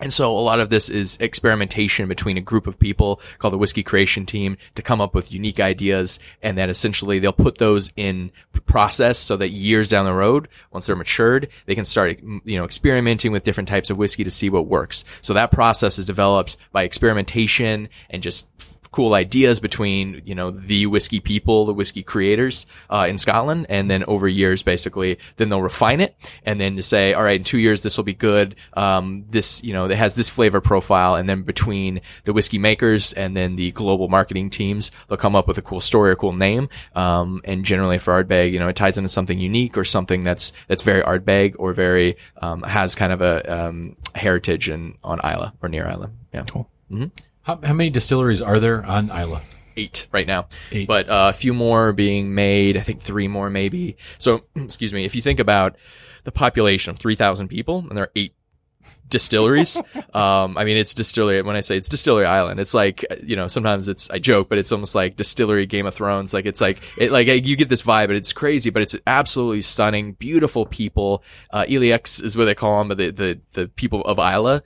And 0.00 0.12
so 0.12 0.36
a 0.36 0.40
lot 0.40 0.60
of 0.60 0.70
this 0.70 0.88
is 0.88 1.18
experimentation 1.20 2.08
between 2.08 2.36
a 2.36 2.42
group 2.42 2.66
of 2.66 2.78
people 2.78 3.20
called 3.38 3.54
the 3.54 3.58
whiskey 3.58 3.82
creation 3.82 4.26
team 4.26 4.56
to 4.74 4.82
come 4.82 5.00
up 5.00 5.14
with 5.14 5.32
unique 5.32 5.60
ideas. 5.60 6.18
And 6.42 6.58
then 6.58 6.68
essentially 6.68 7.18
they'll 7.18 7.32
put 7.32 7.58
those 7.58 7.92
in 7.96 8.30
process 8.66 9.18
so 9.18 9.36
that 9.36 9.50
years 9.50 9.88
down 9.88 10.04
the 10.04 10.12
road, 10.12 10.48
once 10.70 10.86
they're 10.86 10.96
matured, 10.96 11.48
they 11.66 11.74
can 11.74 11.84
start, 11.84 12.18
you 12.44 12.58
know, 12.58 12.64
experimenting 12.64 13.32
with 13.32 13.44
different 13.44 13.68
types 13.68 13.90
of 13.90 13.96
whiskey 13.96 14.24
to 14.24 14.30
see 14.30 14.50
what 14.50 14.66
works. 14.66 15.04
So 15.22 15.32
that 15.34 15.50
process 15.50 15.98
is 15.98 16.04
developed 16.04 16.56
by 16.72 16.82
experimentation 16.82 17.88
and 18.10 18.22
just 18.22 18.50
cool 18.96 19.12
ideas 19.12 19.60
between 19.60 20.22
you 20.24 20.34
know 20.34 20.50
the 20.50 20.86
whiskey 20.86 21.20
people, 21.20 21.66
the 21.66 21.74
whiskey 21.74 22.02
creators 22.02 22.64
uh, 22.88 23.06
in 23.06 23.18
Scotland, 23.18 23.66
and 23.68 23.90
then 23.90 24.02
over 24.04 24.26
years, 24.26 24.62
basically, 24.62 25.18
then 25.36 25.50
they'll 25.50 25.60
refine 25.60 26.00
it, 26.00 26.16
and 26.44 26.58
then 26.58 26.76
to 26.76 26.82
say, 26.82 27.12
all 27.12 27.22
right, 27.22 27.36
in 27.36 27.44
two 27.44 27.58
years 27.58 27.82
this 27.82 27.98
will 27.98 28.04
be 28.04 28.14
good. 28.14 28.56
Um, 28.72 29.26
this 29.28 29.62
you 29.62 29.74
know 29.74 29.84
it 29.84 29.98
has 29.98 30.14
this 30.14 30.30
flavor 30.30 30.62
profile, 30.62 31.14
and 31.14 31.28
then 31.28 31.42
between 31.42 32.00
the 32.24 32.32
whiskey 32.32 32.56
makers 32.56 33.12
and 33.12 33.36
then 33.36 33.56
the 33.56 33.70
global 33.72 34.08
marketing 34.08 34.48
teams, 34.48 34.90
they'll 35.08 35.18
come 35.18 35.36
up 35.36 35.46
with 35.46 35.58
a 35.58 35.62
cool 35.62 35.82
story 35.82 36.10
or 36.12 36.16
cool 36.16 36.32
name. 36.32 36.70
Um, 36.94 37.42
and 37.44 37.66
generally 37.66 37.98
for 37.98 38.16
Ardbeg, 38.16 38.50
you 38.50 38.58
know, 38.58 38.68
it 38.68 38.76
ties 38.76 38.96
into 38.96 39.10
something 39.10 39.38
unique 39.38 39.76
or 39.76 39.84
something 39.84 40.24
that's 40.24 40.54
that's 40.68 40.82
very 40.82 41.02
Ardbeg 41.02 41.54
or 41.58 41.74
very 41.74 42.16
um, 42.40 42.62
has 42.62 42.94
kind 42.94 43.12
of 43.12 43.20
a 43.20 43.34
um, 43.44 43.96
heritage 44.14 44.70
in 44.70 44.96
on 45.04 45.18
Islay 45.20 45.50
or 45.60 45.68
near 45.68 45.86
Islay. 45.86 46.08
Yeah. 46.32 46.44
Cool. 46.48 46.70
How, 47.46 47.60
how 47.62 47.72
many 47.72 47.90
distilleries 47.90 48.42
are 48.42 48.58
there 48.58 48.84
on 48.84 49.10
Islay? 49.10 49.42
eight 49.76 50.06
right 50.10 50.26
now, 50.26 50.48
Eight. 50.72 50.88
but 50.88 51.08
uh, 51.08 51.30
a 51.30 51.32
few 51.32 51.54
more 51.54 51.92
being 51.92 52.34
made. 52.34 52.76
I 52.76 52.80
think 52.80 53.00
three 53.00 53.28
more 53.28 53.50
maybe. 53.50 53.96
So, 54.18 54.44
excuse 54.56 54.92
me. 54.92 55.04
If 55.04 55.14
you 55.14 55.22
think 55.22 55.38
about 55.38 55.76
the 56.24 56.32
population 56.32 56.90
of 56.90 56.98
three 56.98 57.14
thousand 57.14 57.48
people, 57.48 57.80
and 57.88 57.96
there 57.96 58.04
are 58.04 58.12
eight 58.16 58.34
distilleries. 59.08 59.76
um, 60.14 60.56
I 60.56 60.64
mean, 60.64 60.76
it's 60.76 60.94
distillery. 60.94 61.42
When 61.42 61.56
I 61.56 61.60
say 61.60 61.76
it's 61.76 61.88
distillery 61.88 62.26
island, 62.26 62.58
it's 62.58 62.74
like 62.74 63.04
you 63.22 63.36
know 63.36 63.46
sometimes 63.46 63.88
it's 63.88 64.10
I 64.10 64.18
joke, 64.18 64.48
but 64.48 64.58
it's 64.58 64.72
almost 64.72 64.94
like 64.94 65.16
distillery 65.16 65.66
Game 65.66 65.86
of 65.86 65.94
Thrones. 65.94 66.34
Like 66.34 66.46
it's 66.46 66.60
like 66.60 66.78
it 66.98 67.12
like 67.12 67.26
you 67.26 67.56
get 67.56 67.68
this 67.68 67.82
vibe, 67.82 68.08
but 68.08 68.16
it's 68.16 68.32
crazy, 68.32 68.70
but 68.70 68.82
it's 68.82 68.96
absolutely 69.06 69.62
stunning, 69.62 70.12
beautiful 70.14 70.66
people. 70.66 71.22
Uh, 71.50 71.64
Ileachs 71.64 72.22
is 72.22 72.36
what 72.36 72.46
they 72.46 72.54
call 72.54 72.78
them, 72.78 72.88
but 72.88 72.98
the 72.98 73.10
the 73.10 73.40
the 73.52 73.68
people 73.68 74.00
of 74.02 74.18
Islay 74.18 74.60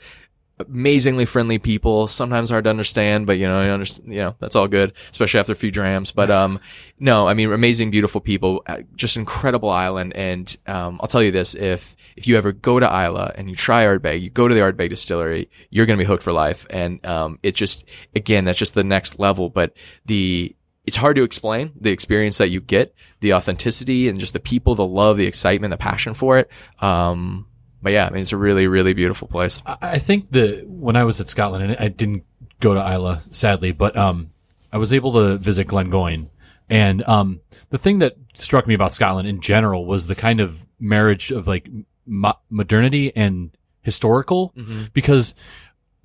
amazingly 0.69 1.25
friendly 1.25 1.59
people. 1.59 2.09
Sometimes 2.09 2.51
hard 2.51 2.65
to 2.65 2.71
understand, 2.71 3.27
but 3.27 3.39
you 3.39 3.47
know, 3.47 3.63
you 3.63 3.71
understand, 3.71 4.13
you 4.13 4.21
know, 4.21 4.35
that's 4.39 4.57
all 4.57 4.69
good, 4.69 4.93
especially 5.11 5.41
after 5.41 5.53
a 5.53 5.57
few 5.57 5.71
drams. 5.71 6.13
But, 6.13 6.31
um, 6.41 6.61
no, 6.99 7.27
I 7.27 7.35
mean, 7.35 7.53
amazing, 7.53 7.91
beautiful 7.91 8.21
people, 8.21 8.63
uh, 8.67 8.83
just 8.95 9.17
incredible 9.17 9.71
island. 9.71 10.13
And, 10.15 10.55
um, 10.67 10.99
I'll 11.01 11.09
tell 11.09 11.23
you 11.23 11.31
this, 11.31 11.55
if, 11.55 11.97
if 12.17 12.27
you 12.27 12.37
ever 12.37 12.53
go 12.53 12.81
to 12.81 12.87
Islay 12.87 13.33
and 13.35 13.49
you 13.49 13.57
try 13.57 13.85
Ardbeg, 13.85 14.21
you 14.21 14.31
go 14.31 14.49
to 14.49 14.55
the 14.55 14.61
Ardbeg 14.61 14.91
distillery, 14.91 15.51
you're 15.71 15.87
going 15.87 15.99
to 15.99 16.03
be 16.03 16.09
hooked 16.09 16.23
for 16.23 16.33
life. 16.33 16.67
And, 16.71 17.05
um, 17.07 17.39
it 17.43 17.55
just, 17.55 17.85
again, 18.15 18.45
that's 18.45 18.59
just 18.59 18.75
the 18.75 18.85
next 18.85 19.19
level, 19.19 19.49
but 19.49 19.75
the, 20.07 20.55
it's 20.87 20.97
hard 20.97 21.17
to 21.17 21.23
explain 21.23 21.73
the 21.79 21.91
experience 21.91 22.39
that 22.39 22.49
you 22.49 22.61
get, 22.61 22.95
the 23.21 23.35
authenticity 23.35 24.09
and 24.09 24.19
just 24.19 24.33
the 24.33 24.41
people, 24.41 24.75
the 24.75 24.87
love, 24.87 25.17
the 25.17 25.27
excitement, 25.27 25.71
the 25.71 25.77
passion 25.77 26.15
for 26.15 26.39
it. 26.39 26.51
Um, 26.81 27.47
but 27.83 27.93
yeah, 27.93 28.07
I 28.07 28.11
mean, 28.11 28.23
it's 28.23 28.33
a 28.33 28.37
really, 28.37 28.67
really 28.67 28.93
beautiful 28.93 29.29
place. 29.29 29.63
I 29.67 29.77
I 29.81 29.99
think 29.99 30.31
that 30.31 30.67
when 30.69 30.97
I 30.97 31.05
was 31.05 31.21
at 31.21 31.29
Scotland, 31.29 31.65
and 31.65 31.77
I 31.79 31.89
didn't 31.89 32.25
go 32.61 32.75
to 32.75 32.81
Islay, 32.81 33.19
sadly, 33.31 33.73
but 33.73 33.97
um, 33.97 34.31
I 34.73 34.79
was 34.79 34.93
able 34.93 35.13
to 35.15 35.39
visit 35.39 35.67
Glengoyne. 35.67 36.29
And 36.69 37.03
um, 37.09 37.41
the 37.71 37.79
thing 37.79 37.99
that 37.99 38.17
struck 38.35 38.67
me 38.67 38.75
about 38.75 38.93
Scotland 38.93 39.27
in 39.29 39.41
general 39.41 39.85
was 39.87 40.07
the 40.07 40.15
kind 40.15 40.41
of 40.41 40.65
marriage 40.79 41.33
of 41.33 41.49
like 41.49 41.69
mo- 42.07 42.39
modernity 42.49 43.15
and 43.17 43.51
historical, 43.83 44.53
because 44.93 45.35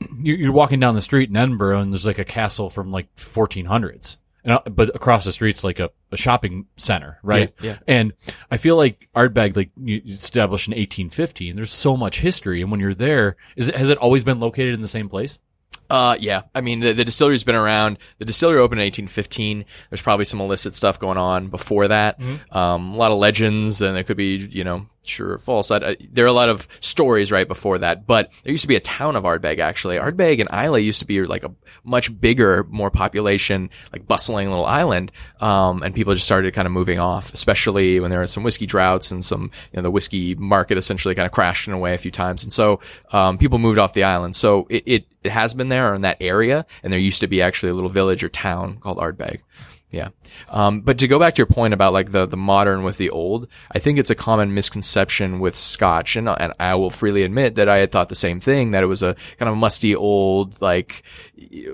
you're, 0.20 0.38
you're 0.38 0.52
walking 0.52 0.80
down 0.80 0.96
the 0.96 1.02
street 1.02 1.30
in 1.30 1.38
Edinburgh 1.38 1.80
and 1.80 1.94
there's 1.94 2.06
like 2.08 2.20
a 2.20 2.26
castle 2.26 2.70
from 2.70 2.92
like 2.92 3.14
1400s. 3.16 4.18
And, 4.46 4.60
but 4.76 4.96
across 4.96 5.26
the 5.26 5.32
street's 5.32 5.64
like 5.64 5.80
a, 5.80 5.90
a 6.12 6.18
shopping 6.18 6.68
center, 6.78 7.18
right? 7.24 7.54
Yeah, 7.60 7.72
yeah. 7.72 7.78
And 7.88 8.14
I 8.52 8.58
feel 8.58 8.78
like 8.78 9.10
Ardbeg, 9.16 9.56
like 9.58 9.72
you 9.76 10.02
established 10.06 10.68
in 10.68 10.72
1850, 10.72 11.50
and 11.50 11.58
there's 11.58 11.74
so 11.74 11.98
much 11.98 12.20
history. 12.20 12.62
And 12.62 12.70
when 12.70 12.80
you're 12.80 12.94
there, 12.94 13.36
is 13.56 13.70
it 13.70 13.76
has 13.76 13.90
it 13.90 13.98
always 13.98 14.24
been 14.24 14.40
located 14.40 14.76
in 14.76 14.82
the 14.82 14.88
same 14.88 15.10
place? 15.10 15.40
Uh, 15.90 16.16
yeah. 16.20 16.44
I 16.54 16.62
mean, 16.62 16.80
the, 16.80 16.94
the 16.94 17.06
distillery's 17.06 17.44
been 17.44 17.56
around. 17.56 17.98
The 18.18 18.26
distillery 18.26 18.60
opened 18.60 18.82
in 18.82 18.86
1815. 18.86 19.66
There's 19.90 20.02
probably 20.02 20.26
some 20.26 20.42
illicit 20.42 20.76
stuff 20.76 21.00
going 21.00 21.18
on 21.18 21.48
before 21.48 21.88
that. 21.88 22.20
Um, 22.52 22.94
a 22.94 22.98
lot 22.98 23.12
of 23.12 23.20
legends, 23.20 23.82
and 23.82 23.96
there 23.96 24.04
could 24.04 24.18
be, 24.18 24.38
you 24.38 24.64
know, 24.64 24.88
true 25.06 25.32
or 25.32 25.38
false. 25.38 25.72
I, 25.72 25.78
I, 25.78 25.98
there 26.12 26.26
are 26.26 26.30
a 26.30 26.34
lot 26.34 26.50
of 26.50 26.68
stories 26.80 27.32
right 27.32 27.48
before 27.48 27.78
that, 27.80 28.06
but 28.06 28.32
there 28.44 28.52
used 28.52 28.64
to 28.64 28.68
be 28.68 28.76
a 28.76 28.82
town 28.82 29.16
of 29.16 29.24
Ardbeg, 29.24 29.60
actually. 29.60 29.98
Ardbeg 29.98 30.40
and 30.40 30.50
Islay 30.52 30.82
used 30.82 31.00
to 31.00 31.06
be 31.06 31.24
like 31.26 31.44
a 31.44 31.54
much 31.84 32.20
bigger, 32.20 32.66
more 32.70 32.90
population, 32.92 33.70
like 33.92 34.08
bustling 34.08 34.50
little 34.50 34.66
island. 34.66 35.12
Um, 35.40 35.84
and 35.84 35.94
people 35.94 36.14
just 36.14 36.26
started 36.26 36.54
kind 36.54 36.66
of 36.66 36.72
moving 36.72 37.00
off, 37.00 37.34
especially 37.34 38.00
when 38.00 38.12
there 38.12 38.20
were 38.20 38.28
some 38.28 38.44
whiskey 38.44 38.66
droughts 38.66 39.12
and 39.12 39.24
some, 39.24 39.52
you 39.72 39.78
know, 39.78 39.84
the 39.84 39.92
whiskey 39.92 40.36
market 40.36 40.78
essentially 40.78 41.16
kind 41.16 41.26
of 41.26 41.32
crashed 41.32 41.68
in 41.68 41.74
a 41.74 41.78
way 41.78 41.94
a 41.94 41.98
few 41.98 42.12
times. 42.12 42.44
And 42.44 42.52
so, 42.52 42.80
um, 43.12 43.38
people 43.38 43.60
moved 43.60 43.78
off 43.80 43.94
the 43.94 44.04
island. 44.04 44.36
So 44.36 44.68
it, 44.70 44.84
it, 44.86 45.06
it 45.24 45.32
has 45.32 45.54
been 45.54 45.70
there 45.70 45.94
in 45.94 46.02
that 46.02 46.18
area. 46.20 46.66
And 46.84 46.92
there 46.92 47.00
used 47.00 47.20
to 47.22 47.28
be 47.28 47.42
actually 47.42 47.70
a 47.70 47.76
little 47.76 47.90
village 47.90 48.24
or 48.24 48.30
town 48.30 48.78
called 48.78 48.98
Ardbeg. 48.98 49.42
Yeah. 49.92 50.10
Um, 50.50 50.82
but 50.82 50.98
to 50.98 51.08
go 51.08 51.20
back 51.20 51.36
to 51.36 51.40
your 51.40 51.46
point 51.46 51.74
about 51.74 51.94
like 51.94 52.12
the, 52.12 52.26
the 52.26 52.36
modern 52.36 52.84
with 52.84 52.98
the 52.98 53.12
old, 53.12 53.48
I 53.72 53.80
think 53.80 53.98
it's 53.98 54.10
a 54.10 54.16
common 54.16 54.54
misconception 54.54 55.40
with 55.40 55.56
Scotch. 55.56 56.18
And, 56.18 56.28
and 56.28 56.54
I 56.60 56.76
will 56.76 56.90
freely 56.90 57.24
admit 57.24 57.56
that 57.56 57.70
I 57.70 57.78
had 57.78 57.92
thought 57.92 58.10
the 58.10 58.16
same 58.16 58.42
thing, 58.42 58.72
that 58.72 58.84
it 58.84 58.88
was 58.88 59.04
a 59.04 59.16
kind 59.38 59.50
of 59.50 59.56
musty 59.56 59.96
old, 59.96 60.60
like 60.62 61.04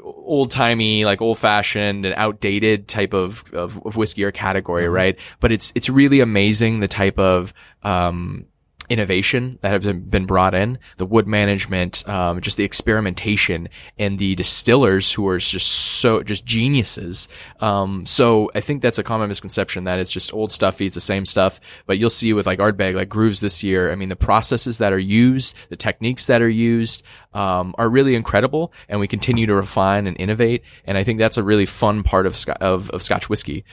old 0.04 0.52
timey, 0.52 1.04
like 1.04 1.22
old 1.22 1.40
fashioned 1.40 2.06
and 2.06 2.14
outdated 2.16 2.88
type 2.88 3.14
of, 3.14 3.52
of, 3.54 3.82
of 3.86 3.96
whiskey 3.96 4.24
or 4.24 4.32
category, 4.32 4.88
right? 4.88 5.18
But 5.40 5.52
it's, 5.52 5.72
it's 5.74 5.90
really 5.90 6.20
amazing 6.20 6.80
the 6.80 6.88
type 6.88 7.18
of, 7.18 7.54
um, 7.82 8.46
innovation 8.92 9.58
that 9.62 9.72
have 9.72 10.12
been- 10.12 10.26
brought 10.26 10.54
in, 10.54 10.78
the 10.98 11.06
wood 11.06 11.26
management, 11.26 12.08
um, 12.10 12.42
just 12.42 12.58
the 12.58 12.66
experimentation, 12.66 13.70
and 13.98 14.20
the 14.20 14.36
distillers 14.36 15.14
who 15.14 15.26
are 15.30 15.40
just 15.40 15.68
so 15.68 16.22
just 16.22 16.46
geniuses. 16.46 17.30
Um, 17.62 18.06
so 18.06 18.52
I 18.54 18.60
think 18.60 18.82
that's 18.82 18.98
a 18.98 19.04
common 19.04 19.30
misconception 19.30 19.86
that 19.86 19.98
it's 19.98 20.12
just 20.12 20.34
old 20.34 20.52
stuff 20.52 20.82
eats 20.82 20.96
the 20.96 21.02
same 21.02 21.26
stuff. 21.26 21.62
But 21.86 22.00
you'll 22.00 22.10
see 22.10 22.34
with 22.34 22.46
like 22.46 22.60
Ardbeg, 22.60 22.96
like 22.96 23.08
Grooves 23.08 23.40
this 23.40 23.64
year. 23.64 23.94
I 23.94 23.96
mean, 23.96 24.10
the 24.10 24.16
processes 24.18 24.78
that 24.80 24.92
are 24.92 25.00
used, 25.00 25.56
the 25.70 25.78
techniques 25.78 26.26
that 26.26 26.42
are 26.42 26.50
used, 26.50 27.02
um, 27.34 27.74
are 27.78 27.90
really 27.90 28.16
incredible, 28.16 28.74
and 28.90 29.00
we 29.00 29.08
continue 29.08 29.46
to 29.48 29.56
refine 29.56 30.06
and 30.06 30.20
innovate. 30.20 30.64
And 30.84 30.98
I 30.98 31.06
think 31.06 31.18
that's 31.18 31.38
a 31.38 31.44
really 31.44 31.66
fun 31.66 32.04
part 32.04 32.26
of 32.26 32.36
of, 32.60 32.90
of 32.90 33.02
Scotch 33.02 33.30
whiskey. 33.30 33.64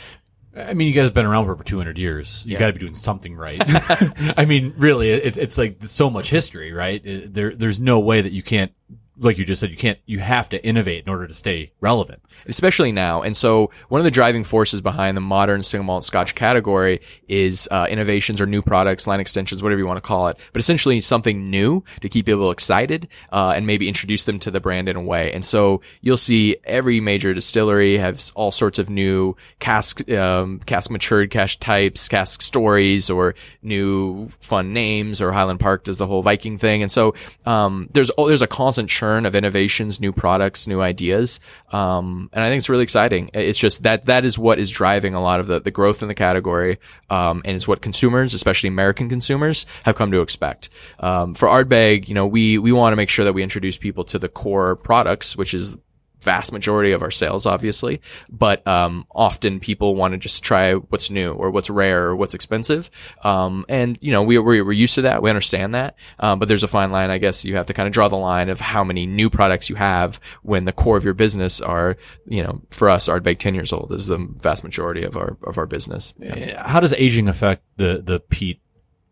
I 0.58 0.74
mean, 0.74 0.88
you 0.88 0.94
guys 0.94 1.04
have 1.04 1.14
been 1.14 1.26
around 1.26 1.44
for 1.46 1.52
over 1.52 1.62
200 1.64 1.96
years. 1.98 2.44
You 2.46 2.58
got 2.58 2.66
to 2.68 2.72
be 2.72 2.80
doing 2.80 2.94
something 2.94 3.34
right. 3.36 3.60
I 4.36 4.44
mean, 4.44 4.74
really, 4.76 5.10
it, 5.10 5.36
it's 5.38 5.56
like 5.58 5.84
so 5.84 6.10
much 6.10 6.30
history, 6.30 6.72
right? 6.72 7.00
It- 7.04 7.32
there, 7.34 7.54
there's 7.54 7.80
no 7.80 8.00
way 8.00 8.20
that 8.22 8.32
you 8.32 8.42
can't, 8.42 8.72
like 9.18 9.38
you 9.38 9.44
just 9.44 9.60
said, 9.60 9.70
you 9.70 9.76
can't, 9.76 9.98
you 10.06 10.18
have 10.20 10.48
to 10.50 10.64
innovate 10.64 11.04
in 11.04 11.10
order 11.10 11.26
to 11.26 11.34
stay 11.34 11.72
relevant. 11.80 12.22
especially 12.46 12.92
now. 12.92 13.22
And 13.22 13.36
so 13.36 13.70
one 13.88 14.00
of 14.00 14.04
the 14.04 14.10
driving 14.10 14.44
forces 14.44 14.80
behind 14.80 15.16
the 15.16 15.20
modern 15.20 15.62
single 15.62 15.84
malt 15.84 16.04
scotch 16.04 16.34
category 16.34 17.00
is 17.26 17.68
uh, 17.70 17.86
innovations 17.88 18.40
or 18.40 18.46
new 18.46 18.62
products, 18.62 19.06
line 19.06 19.20
extensions, 19.20 19.62
whatever 19.62 19.80
you 19.80 19.86
want 19.86 19.96
to 19.96 20.06
call 20.06 20.28
it, 20.28 20.38
but 20.52 20.60
essentially 20.60 21.00
something 21.00 21.50
new 21.50 21.82
to 22.00 22.08
keep 22.08 22.26
people 22.26 22.50
excited 22.50 23.08
uh, 23.32 23.52
and 23.56 23.66
maybe 23.66 23.88
introduce 23.88 24.24
them 24.24 24.38
to 24.38 24.50
the 24.50 24.60
brand 24.60 24.88
in 24.88 24.96
a 24.96 25.02
way. 25.02 25.32
And 25.32 25.44
so 25.44 25.80
you'll 26.00 26.16
see 26.16 26.56
every 26.64 27.00
major 27.00 27.34
distillery 27.34 27.98
has 27.98 28.30
all 28.34 28.52
sorts 28.52 28.78
of 28.78 28.90
new 28.90 29.36
cask, 29.58 30.08
um, 30.10 30.60
cask 30.66 30.90
matured 30.90 31.30
cask 31.30 31.58
types, 31.60 32.08
cask 32.08 32.42
stories, 32.42 33.10
or 33.10 33.34
new 33.62 34.28
fun 34.40 34.72
names. 34.72 35.20
Or 35.20 35.32
Highland 35.32 35.60
Park 35.60 35.84
does 35.84 35.98
the 35.98 36.06
whole 36.06 36.22
Viking 36.22 36.58
thing. 36.58 36.82
And 36.82 36.92
so 36.92 37.14
um, 37.46 37.88
there's 37.92 38.10
there's 38.16 38.42
a 38.42 38.46
constant 38.46 38.90
churn 38.90 39.07
of 39.16 39.34
innovations, 39.34 40.00
new 40.00 40.12
products, 40.12 40.66
new 40.66 40.80
ideas. 40.80 41.40
Um, 41.72 42.30
and 42.32 42.44
I 42.44 42.48
think 42.48 42.58
it's 42.58 42.68
really 42.68 42.82
exciting. 42.82 43.30
It's 43.34 43.58
just 43.58 43.82
that 43.82 44.06
that 44.06 44.24
is 44.24 44.38
what 44.38 44.58
is 44.58 44.70
driving 44.70 45.14
a 45.14 45.22
lot 45.22 45.40
of 45.40 45.46
the, 45.46 45.60
the 45.60 45.70
growth 45.70 46.02
in 46.02 46.08
the 46.08 46.14
category. 46.14 46.78
Um, 47.10 47.42
and 47.44 47.56
it's 47.56 47.68
what 47.68 47.80
consumers, 47.80 48.34
especially 48.34 48.68
American 48.68 49.08
consumers, 49.08 49.66
have 49.84 49.96
come 49.96 50.10
to 50.12 50.20
expect. 50.20 50.70
Um, 51.00 51.34
for 51.34 51.48
Ardbeg, 51.48 52.08
you 52.08 52.14
know, 52.14 52.26
we, 52.26 52.58
we 52.58 52.72
want 52.72 52.92
to 52.92 52.96
make 52.96 53.08
sure 53.08 53.24
that 53.24 53.32
we 53.32 53.42
introduce 53.42 53.78
people 53.78 54.04
to 54.04 54.18
the 54.18 54.28
core 54.28 54.76
products, 54.76 55.36
which 55.36 55.54
is 55.54 55.76
vast 56.20 56.52
majority 56.52 56.92
of 56.92 57.02
our 57.02 57.10
sales, 57.10 57.46
obviously, 57.46 58.00
but 58.28 58.66
um, 58.66 59.06
often 59.10 59.60
people 59.60 59.94
want 59.94 60.12
to 60.12 60.18
just 60.18 60.42
try 60.42 60.74
what's 60.74 61.10
new 61.10 61.32
or 61.32 61.50
what's 61.50 61.70
rare 61.70 62.06
or 62.06 62.16
what's 62.16 62.34
expensive. 62.34 62.90
Um, 63.22 63.64
and 63.68 63.98
you 64.00 64.12
know, 64.12 64.22
we, 64.22 64.38
we 64.38 64.60
we're 64.60 64.72
used 64.72 64.96
to 64.96 65.02
that. 65.02 65.22
We 65.22 65.30
understand 65.30 65.74
that. 65.74 65.96
Um, 66.18 66.38
but 66.38 66.48
there's 66.48 66.64
a 66.64 66.68
fine 66.68 66.90
line. 66.90 67.10
I 67.10 67.18
guess 67.18 67.44
you 67.44 67.56
have 67.56 67.66
to 67.66 67.74
kind 67.74 67.86
of 67.86 67.92
draw 67.92 68.08
the 68.08 68.16
line 68.16 68.48
of 68.48 68.60
how 68.60 68.84
many 68.84 69.06
new 69.06 69.30
products 69.30 69.70
you 69.70 69.76
have 69.76 70.20
when 70.42 70.64
the 70.64 70.72
core 70.72 70.96
of 70.96 71.04
your 71.04 71.14
business 71.14 71.60
are, 71.60 71.96
you 72.26 72.42
know, 72.42 72.62
for 72.70 72.88
us, 72.88 73.08
Ardbeg 73.08 73.38
10 73.38 73.54
years 73.54 73.72
old 73.72 73.92
is 73.92 74.06
the 74.06 74.18
vast 74.40 74.64
majority 74.64 75.04
of 75.04 75.16
our 75.16 75.36
of 75.44 75.58
our 75.58 75.66
business. 75.66 76.14
Yeah. 76.18 76.66
How 76.66 76.80
does 76.80 76.92
aging 76.94 77.28
affect 77.28 77.62
the 77.76 78.02
the 78.04 78.20
peat 78.20 78.60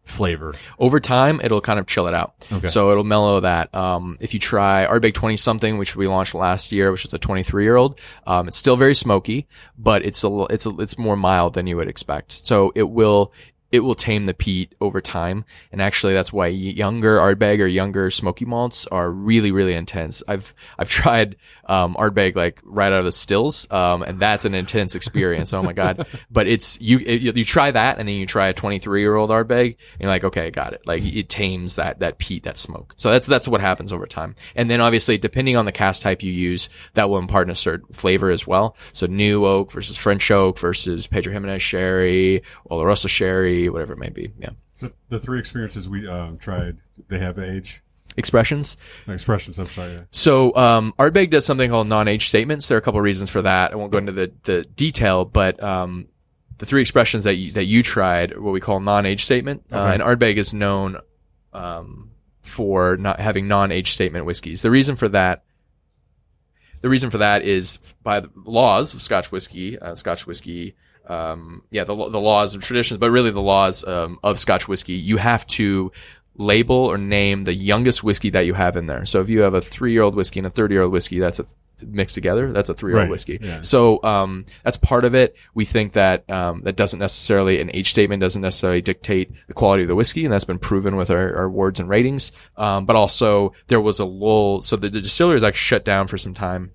flavor? 0.07 0.55
over 0.79 0.99
time 1.01 1.41
it'll 1.45 1.61
kind 1.61 1.79
of 1.79 1.87
chill 1.87 2.07
it 2.07 2.15
out 2.15 2.35
Okay. 2.53 2.67
so 2.69 2.91
it'll 2.91 3.05
mellow 3.05 3.41
that 3.41 3.75
um, 3.75 4.17
if 4.21 4.33
you 4.33 4.41
try 4.41 4.87
Ardbeg 4.87 5.13
20 5.15 5.37
something 5.37 5.77
which 5.79 5.95
we 5.97 6.07
launched 6.07 6.35
last 6.35 6.73
year 6.73 6.91
which 6.93 7.03
was 7.03 7.13
a 7.13 7.19
23 7.19 7.65
year 7.65 7.77
old 7.77 8.01
um, 8.27 8.49
it's 8.49 8.57
still 8.57 8.77
very 8.77 8.95
smoky 8.95 9.47
but 9.77 10.05
it's 10.05 10.25
a 10.25 10.47
it's 10.51 10.65
a, 10.65 10.71
it's 10.79 10.97
more 10.97 11.17
mild 11.17 11.53
than 11.55 11.67
you 11.67 11.77
would 11.77 11.89
expect 11.89 12.45
so 12.47 12.73
it 12.75 12.89
will 12.89 13.33
it 13.73 13.81
will 13.81 13.95
tame 13.95 14.27
the 14.27 14.35
peat 14.35 14.75
over 14.81 15.01
time. 15.01 15.45
And 15.73 15.83
actually 15.83 16.15
that's 16.15 16.33
why 16.33 16.47
younger 16.47 17.19
Ardbeg 17.19 17.61
or 17.61 17.67
younger 17.67 18.11
smoky 18.11 18.45
malts 18.45 18.87
are 18.87 19.11
really 19.11 19.51
really 19.51 19.75
intense. 19.75 20.23
I've 20.29 20.55
I've 20.79 20.89
tried 20.97 21.37
um, 21.67 21.97
Ardbeg 21.97 22.37
like 22.37 22.61
right 22.65 22.93
out 22.93 23.01
of 23.01 23.05
the 23.05 23.13
stills 23.13 23.71
um, 23.71 24.03
and 24.03 24.21
that's 24.21 24.45
an 24.45 24.55
intense 24.55 24.95
experience. 24.95 25.53
Oh 25.53 25.63
my 25.63 25.73
god. 25.73 26.07
But 26.31 26.47
it's 26.47 26.81
you 26.81 26.99
it, 26.99 27.37
you 27.37 27.45
try 27.45 27.71
that 27.71 27.99
and 27.99 28.09
then 28.09 28.17
you 28.17 28.27
try 28.27 28.49
a 28.49 28.53
23 28.53 29.01
year 29.01 29.15
old 29.15 29.31
Ardbeg 29.31 29.67
and 29.67 30.01
you're 30.01 30.11
like 30.11 30.25
okay 30.25 30.47
I 30.47 30.51
got 30.51 30.73
it. 30.73 30.83
Like 30.87 31.03
it 31.05 31.29
tames 31.29 31.77
that 31.77 32.01
that 32.01 32.19
peat 32.19 32.45
that 32.45 32.59
smoke. 32.59 32.95
So 32.97 33.11
that's 33.11 33.27
that's 33.27 33.49
what 33.49 33.61
happens 33.61 33.93
over 33.93 34.07
time. 34.07 34.35
And 34.55 34.71
then 34.71 34.81
obviously 34.81 35.19
depending 35.19 35.57
on 35.57 35.65
the 35.65 35.73
cask 35.73 36.03
type 36.03 36.23
you 36.23 36.33
use 36.33 36.69
that 36.95 37.09
will 37.09 37.19
impart 37.19 37.51
a 37.51 37.55
certain 37.55 37.93
flavor 37.93 38.31
as 38.31 38.47
well. 38.47 38.77
So 38.93 39.07
new 39.07 39.45
oak 39.45 39.73
versus 39.73 39.97
French 39.97 40.31
oak 40.31 40.59
versus 40.59 41.07
Pedro 41.07 41.35
Ximénez 41.35 41.61
sherry 41.61 42.43
Oloroso 42.71 43.09
sherry 43.09 43.66
whatever 43.69 43.93
it 43.93 43.99
may 43.99 44.11
be 44.11 44.33
yeah 44.39 44.51
The, 44.81 44.93
the 45.09 45.19
three 45.19 45.39
experiences 45.39 45.89
we 45.89 46.07
um, 46.07 46.37
tried, 46.37 46.79
they 47.09 47.19
have 47.19 47.39
age 47.39 47.83
expressions 48.17 48.77
expressions. 49.09 49.59
I'm 49.59 49.67
sorry. 49.67 49.93
yeah. 49.93 50.01
So, 50.11 50.55
um, 50.57 50.95
Ardbeg 50.99 51.31
does 51.31 51.45
something 51.45 51.71
called 51.71 51.87
non-age 51.87 52.29
statements. 52.29 52.69
There 52.69 52.77
are 52.77 52.79
a 52.79 52.83
couple 52.83 53.01
of 53.01 53.05
reasons 53.05 53.31
for 53.31 53.43
that. 53.43 53.73
I 53.73 53.77
won't 53.77 53.93
go 53.93 53.99
into 53.99 54.13
the, 54.13 54.33
the 54.45 54.65
detail, 54.65 55.25
but, 55.25 55.63
um, 55.63 56.09
the 56.59 56.65
three 56.65 56.81
expressions 56.81 57.25
that 57.25 57.35
you, 57.35 57.53
that 57.53 57.65
you 57.65 57.83
tried, 57.83 58.33
are 58.33 58.41
what 58.41 58.53
we 58.53 58.61
call 58.61 58.81
non-age 58.81 59.25
statement, 59.25 59.65
uh, 59.71 59.93
and 59.93 60.03
Ardbeg 60.03 60.37
is 60.37 60.55
known, 60.55 60.99
um, 61.53 62.11
for 62.41 62.97
not 62.97 63.21
having 63.21 63.49
non-age 63.49 63.93
statement 63.93 64.25
whiskeys. 64.25 64.63
The 64.63 64.71
reason 64.71 64.97
for 64.97 65.09
that, 65.09 65.45
the 66.81 66.89
reason 66.89 67.11
for 67.11 67.19
that 67.19 67.43
is 67.43 67.79
by 68.03 68.21
the 68.21 68.31
laws 68.45 68.95
of 68.95 69.03
Scotch 69.03 69.31
whiskey, 69.31 69.79
uh, 69.79 69.95
Scotch 69.95 70.27
whiskey, 70.27 70.75
um, 71.07 71.63
yeah, 71.71 71.85
the, 71.85 71.95
the 71.95 72.21
laws 72.21 72.55
of 72.55 72.63
traditions, 72.63 72.99
but 72.99 73.11
really 73.11 73.31
the 73.31 73.41
laws, 73.43 73.85
um, 73.87 74.19
of 74.23 74.39
Scotch 74.39 74.69
whiskey, 74.69 74.95
you 74.95 75.17
have 75.17 75.47
to, 75.49 75.93
label 76.39 76.77
or 76.77 76.99
name 76.99 77.45
the 77.45 77.55
youngest 77.55 78.05
whiskey 78.05 78.31
that 78.31 78.47
you 78.47 78.55
have 78.55 78.77
in 78.77 78.87
there. 78.87 79.05
So 79.07 79.21
if 79.21 79.29
you 79.29 79.41
have 79.41 79.55
a 79.55 79.61
three 79.61 79.93
year 79.93 80.03
old 80.03 80.15
whiskey 80.15 80.41
and 80.41 80.47
a 80.47 80.51
30 80.51 80.75
year 80.75 80.83
old 80.83 80.93
whiskey, 80.93 81.19
that's 81.19 81.39
a 81.41 81.47
mixed 81.83 82.15
together. 82.15 82.53
That's 82.53 82.71
a 82.71 82.75
three 82.75 82.93
year 82.93 82.99
old 83.01 83.05
Right, 83.05 83.11
whiskey. 83.11 83.39
yeah. 83.41 83.61
So, 83.61 84.03
um, 84.03 84.47
that's 84.65 84.77
part 84.77 85.05
of 85.05 85.15
it. 85.15 85.37
We 85.55 85.65
think 85.65 85.93
that, 85.93 86.29
um, 86.31 86.63
that 86.65 86.77
doesn't 86.77 86.99
necessarily, 86.99 87.61
an 87.61 87.71
age 87.75 87.91
statement 87.91 88.21
doesn't 88.23 88.43
necessarily 88.43 88.81
dictate 88.83 89.31
the 89.47 89.55
quality 89.55 89.83
of 89.83 89.89
the 89.89 89.95
whiskey. 89.95 90.25
And 90.25 90.33
that's 90.33 90.45
been 90.45 90.59
proven 90.59 90.97
with 90.97 91.11
our, 91.11 91.35
our 91.37 91.45
awards 91.45 91.81
and 91.81 91.89
ratings. 91.89 92.33
Um, 92.57 92.87
but 92.87 92.97
also 92.97 93.53
there 93.69 93.81
was 93.81 93.99
a 93.99 94.05
lull. 94.05 94.63
So 94.63 94.77
the, 94.77 94.89
the 94.89 95.01
distillery 95.01 95.37
is 95.37 95.43
actually 95.45 95.59
shut 95.59 95.85
down 95.85 96.07
for 96.07 96.19
some 96.19 96.35
time 96.35 96.73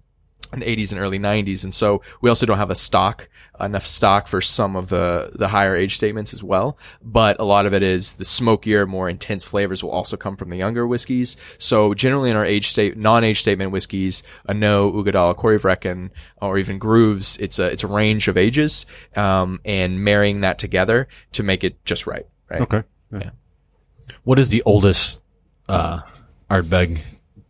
in 0.54 0.60
the 0.60 0.66
80s 0.66 0.92
and 0.92 1.00
early 1.00 1.20
90s. 1.20 1.64
And 1.64 1.74
so 1.74 2.02
we 2.22 2.30
also 2.30 2.46
don't 2.46 2.58
have 2.58 2.70
a 2.70 2.76
stock, 2.76 3.30
enough 3.60 3.86
stock 3.86 4.28
for 4.28 4.42
some 4.42 4.76
of 4.76 4.88
the, 4.88 5.32
the 5.36 5.48
higher 5.48 5.76
age 5.76 5.96
statements 5.96 6.34
as 6.34 6.44
well. 6.44 6.78
But 7.02 7.40
a 7.40 7.44
lot 7.44 7.66
of 7.66 7.74
it 7.74 7.84
is 7.84 8.14
the 8.14 8.26
smokier, 8.26 8.86
more 8.86 9.10
intense 9.10 9.46
flavors 9.46 9.84
will 9.84 9.92
also 9.92 10.18
come 10.18 10.36
from 10.36 10.50
the 10.50 10.58
younger 10.58 10.86
whiskeys. 10.86 11.38
So 11.58 11.94
generally 11.94 12.30
in 12.30 12.36
our 12.36 12.46
age 12.46 12.70
state, 12.70 12.98
non-age 12.98 13.42
statement 13.42 13.72
whiskeys, 13.72 14.24
An 14.48 14.64
Oa, 14.64 14.92
Uigeadail, 14.92 15.36
Corryvreckan, 15.36 16.10
or 16.42 16.58
even 16.58 16.80
Grooves, 16.80 17.38
it's 17.38 17.60
a, 17.60 17.66
it's 17.72 17.84
a 17.84 17.88
range 17.88 18.28
of 18.28 18.38
ages, 18.38 18.86
um, 19.16 19.60
and 19.64 20.04
marrying 20.04 20.42
that 20.42 20.60
together 20.60 21.08
to 21.34 21.44
make 21.44 21.64
it 21.64 21.84
just 21.86 22.08
right. 22.08 22.26
Right. 22.50 22.62
Okay. 22.62 22.84
Yeah. 23.12 23.30
What 24.24 24.40
is 24.40 24.50
the 24.50 24.62
oldest 24.64 25.24
uh, 25.70 26.02
Ardbeg 26.50 27.00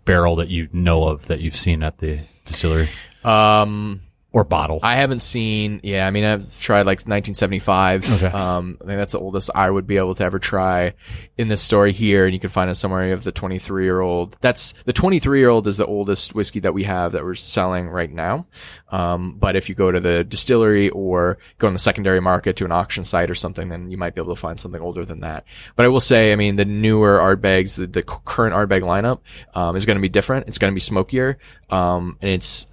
barrel 0.06 0.36
that 0.38 0.50
you 0.50 0.68
know 0.72 1.08
of 1.08 1.28
that 1.28 1.40
you've 1.42 1.58
seen 1.58 1.84
at 1.84 2.00
the 2.00 2.20
distillery. 2.46 2.90
Um, 3.24 4.02
or 4.34 4.46
bottle? 4.46 4.80
I 4.82 4.96
haven't 4.96 5.22
seen. 5.22 5.82
Yeah, 5.84 6.08
I 6.08 6.12
mean, 6.12 6.24
I've 6.24 6.60
tried 6.60 6.82
like 6.82 7.00
1975. 7.00 8.24
Okay. 8.24 8.38
Um, 8.42 8.78
I 8.82 8.86
think 8.86 8.98
that's 8.98 9.14
the 9.14 9.20
oldest 9.20 9.50
I 9.54 9.70
would 9.70 9.88
be 9.88 9.98
able 9.98 10.16
to 10.16 10.24
ever 10.24 10.40
try 10.40 10.94
in 11.38 11.48
this 11.48 11.62
story 11.62 11.92
here, 11.92 12.26
and 12.26 12.34
you 12.34 12.40
can 12.40 12.50
find 12.50 12.70
a 12.70 12.76
summary 12.76 13.12
of 13.12 13.24
the 13.24 13.32
23 13.32 13.84
year 13.84 14.00
old. 14.00 14.38
That's 14.42 14.74
the 14.84 14.94
23 14.94 15.40
year 15.40 15.50
old 15.50 15.68
is 15.68 15.78
the 15.78 15.86
oldest 15.86 16.34
whiskey 16.34 16.60
that 16.62 16.74
we 16.74 16.84
have 16.84 17.12
that 17.12 17.24
we're 17.24 17.36
selling 17.36 17.90
right 17.90 18.12
now. 18.12 18.48
Um, 18.90 19.36
but 19.38 19.56
if 19.56 19.70
you 19.70 19.76
go 19.76 19.92
to 19.92 20.00
the 20.00 20.24
distillery 20.24 20.90
or 20.90 21.38
go 21.58 21.68
on 21.68 21.74
the 21.74 21.80
secondary 21.80 22.22
market 22.22 22.56
to 22.58 22.66
an 22.66 22.72
auction 22.72 23.04
site 23.04 23.30
or 23.30 23.36
something, 23.36 23.70
then 23.70 23.92
you 23.92 23.98
might 23.98 24.16
be 24.16 24.22
able 24.22 24.34
to 24.34 24.40
find 24.40 24.60
something 24.60 24.82
older 24.82 25.04
than 25.04 25.22
that. 25.22 25.46
But 25.76 25.86
I 25.86 25.90
will 25.90 26.00
say, 26.00 26.32
I 26.32 26.36
mean, 26.36 26.56
the 26.56 26.66
newer 26.66 27.20
Ardbegs, 27.20 27.76
the, 27.76 27.88
the 27.88 28.04
current 28.04 28.56
Ardbeg 28.56 28.82
lineup, 28.82 29.20
um, 29.56 29.76
is 29.76 29.86
going 29.86 29.98
to 29.98 30.02
be 30.02 30.10
different. 30.10 30.48
It's 30.48 30.58
going 30.58 30.72
to 30.72 30.76
be 30.76 30.82
smokier, 30.82 31.38
um, 31.70 32.18
and 32.22 32.32
it's 32.32 32.68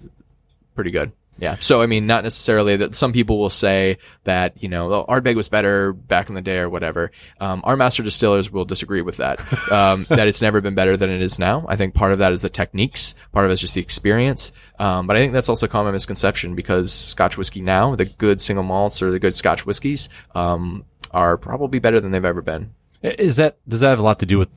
pretty 0.75 0.91
good. 0.91 1.13
Yeah. 1.39 1.57
So 1.61 1.81
I 1.81 1.87
mean, 1.87 2.07
not 2.07 2.25
necessarily 2.25 2.77
that 2.77 2.95
some 2.95 3.13
people 3.13 3.39
will 3.39 3.51
say 3.51 3.99
that 4.25 4.61
you 4.61 4.69
know 4.69 4.93
oh, 4.93 5.07
Ardbeg 5.09 5.37
was 5.37 5.49
better 5.49 5.93
back 5.93 6.29
in 6.29 6.35
the 6.35 6.43
day 6.43 6.59
or 6.59 6.69
whatever. 6.69 7.13
Um, 7.41 7.61
our 7.65 7.77
master 7.77 8.03
distillers 8.03 8.51
will 8.51 8.65
disagree 8.65 9.03
with 9.03 9.19
that. 9.19 9.41
Um, 9.69 10.07
that 10.09 10.29
it's 10.29 10.41
never 10.41 10.61
been 10.63 10.75
better 10.75 10.97
than 10.97 11.11
it 11.11 11.21
is 11.21 11.39
now. 11.39 11.67
I 11.69 11.77
think 11.77 11.95
part 11.95 12.13
of 12.13 12.19
that 12.21 12.33
is 12.33 12.41
the 12.41 12.49
techniques. 12.49 13.15
Part 13.33 13.45
of 13.45 13.51
it 13.51 13.55
is 13.55 13.61
just 13.61 13.75
the 13.75 13.83
experience. 13.83 14.51
Um, 14.79 15.07
but 15.07 15.15
I 15.15 15.19
think 15.19 15.35
that's 15.35 15.49
also 15.49 15.67
a 15.67 15.69
common 15.69 15.93
misconception 15.93 16.55
because 16.55 16.91
Scotch 16.93 17.37
whiskey 17.37 17.61
now, 17.61 17.95
the 17.95 18.07
good 18.07 18.41
single 18.41 18.65
malts 18.65 19.03
or 19.03 19.11
the 19.11 19.19
good 19.19 19.37
Scotch 19.37 19.67
whiskeys, 19.67 20.09
um, 20.35 20.85
are 21.11 21.37
probably 21.37 21.81
better 21.81 22.01
than 22.01 22.13
they've 22.13 22.25
ever 22.25 22.41
been. 22.41 22.73
is 23.03 23.37
that 23.37 23.59
does 23.69 23.81
that 23.81 23.91
have 23.91 23.99
a 23.99 24.03
lot 24.03 24.21
to 24.21 24.27
do 24.27 24.39
with 24.39 24.49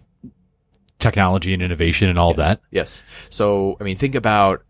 technology 1.00 1.54
and 1.54 1.62
innovation 1.62 2.08
and 2.10 2.18
all 2.18 2.34
that? 2.36 2.62
Yes. 2.72 3.04
So, 3.30 3.76
I 3.82 3.84
mean, 3.84 3.98
think 3.98 4.16
about 4.16 4.64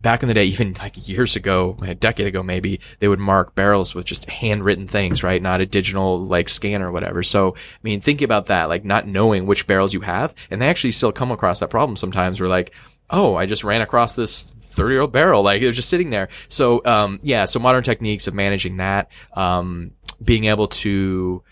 back 0.00 0.22
in 0.22 0.28
the 0.28 0.34
day, 0.34 0.44
even 0.44 0.74
like 0.78 1.08
years 1.08 1.36
ago, 1.36 1.76
a 1.82 1.94
decade 1.94 2.26
ago, 2.26 2.42
maybe 2.42 2.80
they 2.98 3.08
would 3.08 3.18
mark 3.18 3.54
barrels 3.54 3.94
with 3.94 4.06
just 4.06 4.28
handwritten 4.28 4.86
things, 4.86 5.22
right? 5.22 5.42
Not 5.42 5.60
a 5.60 5.66
digital 5.66 6.24
like 6.24 6.48
scan 6.48 6.82
or 6.82 6.90
whatever. 6.90 7.22
So, 7.22 7.54
I 7.54 7.78
mean, 7.82 8.00
think 8.00 8.22
about 8.22 8.46
that, 8.46 8.68
like 8.68 8.84
not 8.84 9.06
knowing 9.06 9.46
which 9.46 9.66
barrels 9.66 9.92
you 9.92 10.00
have. 10.00 10.34
And 10.50 10.60
they 10.60 10.68
actually 10.68 10.92
still 10.92 11.12
come 11.12 11.30
across 11.30 11.60
that 11.60 11.70
problem 11.70 11.96
sometimes 11.96 12.40
where 12.40 12.48
like, 12.48 12.72
oh, 13.10 13.34
I 13.34 13.46
just 13.46 13.64
ran 13.64 13.80
across 13.80 14.14
this 14.14 14.50
30 14.50 14.92
year 14.92 15.00
old 15.02 15.12
barrel. 15.12 15.42
Like 15.42 15.62
it 15.62 15.66
was 15.66 15.76
just 15.76 15.88
sitting 15.88 16.10
there. 16.10 16.28
So, 16.48 16.84
um, 16.84 17.20
yeah, 17.22 17.44
so 17.46 17.58
modern 17.58 17.82
techniques 17.82 18.26
of 18.26 18.34
managing 18.34 18.78
that, 18.78 19.10
um, 19.34 19.92
being 20.22 20.44
able 20.44 20.68
to, 20.68 21.42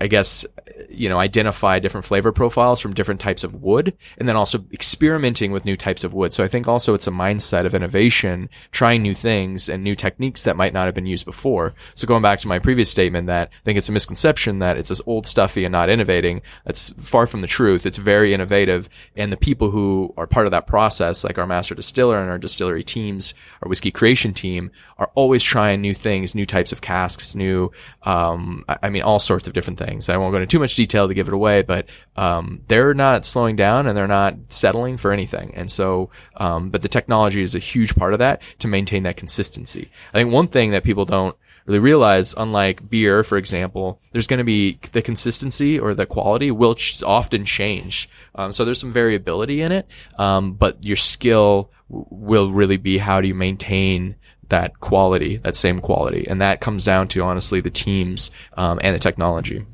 I 0.00 0.06
guess, 0.06 0.46
you 0.88 1.08
know, 1.08 1.18
identify 1.18 1.78
different 1.78 2.06
flavor 2.06 2.32
profiles 2.32 2.80
from 2.80 2.94
different 2.94 3.20
types 3.20 3.44
of 3.44 3.62
wood 3.62 3.96
and 4.18 4.28
then 4.28 4.36
also 4.36 4.64
experimenting 4.72 5.52
with 5.52 5.64
new 5.64 5.76
types 5.76 6.04
of 6.04 6.14
wood. 6.14 6.32
So 6.32 6.42
I 6.42 6.48
think 6.48 6.66
also 6.68 6.94
it's 6.94 7.06
a 7.06 7.10
mindset 7.10 7.66
of 7.66 7.74
innovation, 7.74 8.48
trying 8.72 9.02
new 9.02 9.14
things 9.14 9.68
and 9.68 9.84
new 9.84 9.94
techniques 9.94 10.42
that 10.44 10.56
might 10.56 10.72
not 10.72 10.86
have 10.86 10.94
been 10.94 11.06
used 11.06 11.26
before. 11.26 11.74
So 11.94 12.06
going 12.06 12.22
back 12.22 12.40
to 12.40 12.48
my 12.48 12.58
previous 12.58 12.90
statement 12.90 13.26
that 13.26 13.48
I 13.48 13.64
think 13.64 13.78
it's 13.78 13.88
a 13.88 13.92
misconception 13.92 14.58
that 14.60 14.78
it's 14.78 14.88
this 14.88 15.02
old 15.06 15.26
stuffy 15.26 15.64
and 15.64 15.72
not 15.72 15.90
innovating. 15.90 16.42
That's 16.64 16.90
far 16.90 17.26
from 17.26 17.40
the 17.40 17.46
truth. 17.46 17.86
It's 17.86 17.98
very 17.98 18.32
innovative. 18.34 18.88
And 19.16 19.32
the 19.32 19.36
people 19.36 19.70
who 19.70 20.14
are 20.16 20.26
part 20.26 20.46
of 20.46 20.52
that 20.52 20.66
process, 20.66 21.24
like 21.24 21.38
our 21.38 21.46
master 21.46 21.74
distiller 21.74 22.20
and 22.20 22.30
our 22.30 22.38
distillery 22.38 22.84
teams, 22.84 23.34
our 23.62 23.68
whiskey 23.68 23.90
creation 23.90 24.32
team 24.32 24.70
are 24.98 25.10
always 25.14 25.42
trying 25.42 25.80
new 25.80 25.94
things, 25.94 26.34
new 26.34 26.46
types 26.46 26.72
of 26.72 26.80
casks, 26.80 27.34
new, 27.34 27.70
um, 28.02 28.64
I 28.68 28.90
I 28.90 28.92
mean, 28.92 29.02
all 29.02 29.20
sorts 29.20 29.46
of 29.46 29.54
different 29.54 29.78
things. 29.78 29.89
I 30.14 30.16
won't 30.16 30.32
go 30.32 30.38
into 30.38 30.46
too 30.46 30.58
much 30.58 30.76
detail 30.76 31.08
to 31.08 31.14
give 31.14 31.28
it 31.28 31.34
away, 31.34 31.62
but, 31.62 31.86
um, 32.16 32.62
they're 32.68 32.94
not 32.94 33.26
slowing 33.26 33.56
down 33.56 33.86
and 33.86 33.96
they're 33.96 34.06
not 34.06 34.34
settling 34.48 34.96
for 34.96 35.12
anything. 35.12 35.52
And 35.54 35.70
so, 35.70 36.10
um, 36.36 36.70
but 36.70 36.82
the 36.82 36.88
technology 36.88 37.42
is 37.42 37.54
a 37.54 37.58
huge 37.58 37.96
part 37.96 38.12
of 38.12 38.18
that 38.20 38.42
to 38.60 38.68
maintain 38.68 39.02
that 39.02 39.16
consistency. 39.16 39.90
I 40.14 40.18
think 40.18 40.32
one 40.32 40.48
thing 40.48 40.70
that 40.70 40.84
people 40.84 41.04
don't 41.04 41.36
really 41.66 41.78
realize, 41.78 42.34
unlike 42.36 42.88
beer, 42.88 43.22
for 43.22 43.36
example, 43.36 44.00
there's 44.12 44.26
going 44.26 44.38
to 44.38 44.44
be 44.44 44.78
the 44.92 45.02
consistency 45.02 45.78
or 45.78 45.94
the 45.94 46.06
quality 46.06 46.50
will 46.50 46.74
ch- 46.74 47.02
often 47.02 47.44
change. 47.44 48.08
Um, 48.34 48.52
so 48.52 48.64
there's 48.64 48.80
some 48.80 48.92
variability 48.92 49.60
in 49.60 49.72
it, 49.72 49.86
um, 50.18 50.52
but 50.54 50.84
your 50.84 50.96
skill 50.96 51.70
w- 51.88 52.06
will 52.10 52.50
really 52.50 52.76
be 52.76 52.98
how 52.98 53.20
do 53.20 53.28
you 53.28 53.34
maintain 53.34 54.16
that 54.48 54.80
quality, 54.80 55.36
that 55.36 55.54
same 55.54 55.80
quality, 55.80 56.26
and 56.26 56.40
that 56.40 56.60
comes 56.60 56.84
down 56.84 57.06
to 57.08 57.22
honestly 57.22 57.60
the 57.60 57.70
teams 57.70 58.32
um, 58.56 58.80
and 58.82 58.94
the 58.94 58.98
technology. 58.98 59.64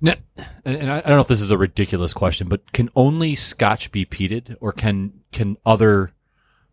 Now, 0.00 0.14
and 0.64 0.76
and 0.76 0.90
I 0.90 0.98
I 0.98 1.00
don't 1.00 1.16
know 1.16 1.20
if 1.20 1.28
this 1.28 1.40
is 1.40 1.50
a 1.50 1.58
ridiculous 1.58 2.12
question, 2.12 2.48
but 2.48 2.72
can 2.72 2.90
only 2.96 3.34
Scotch 3.34 3.92
be 3.92 4.04
peated, 4.04 4.56
or 4.60 4.72
can 4.72 5.12
can 5.32 5.56
other 5.64 6.12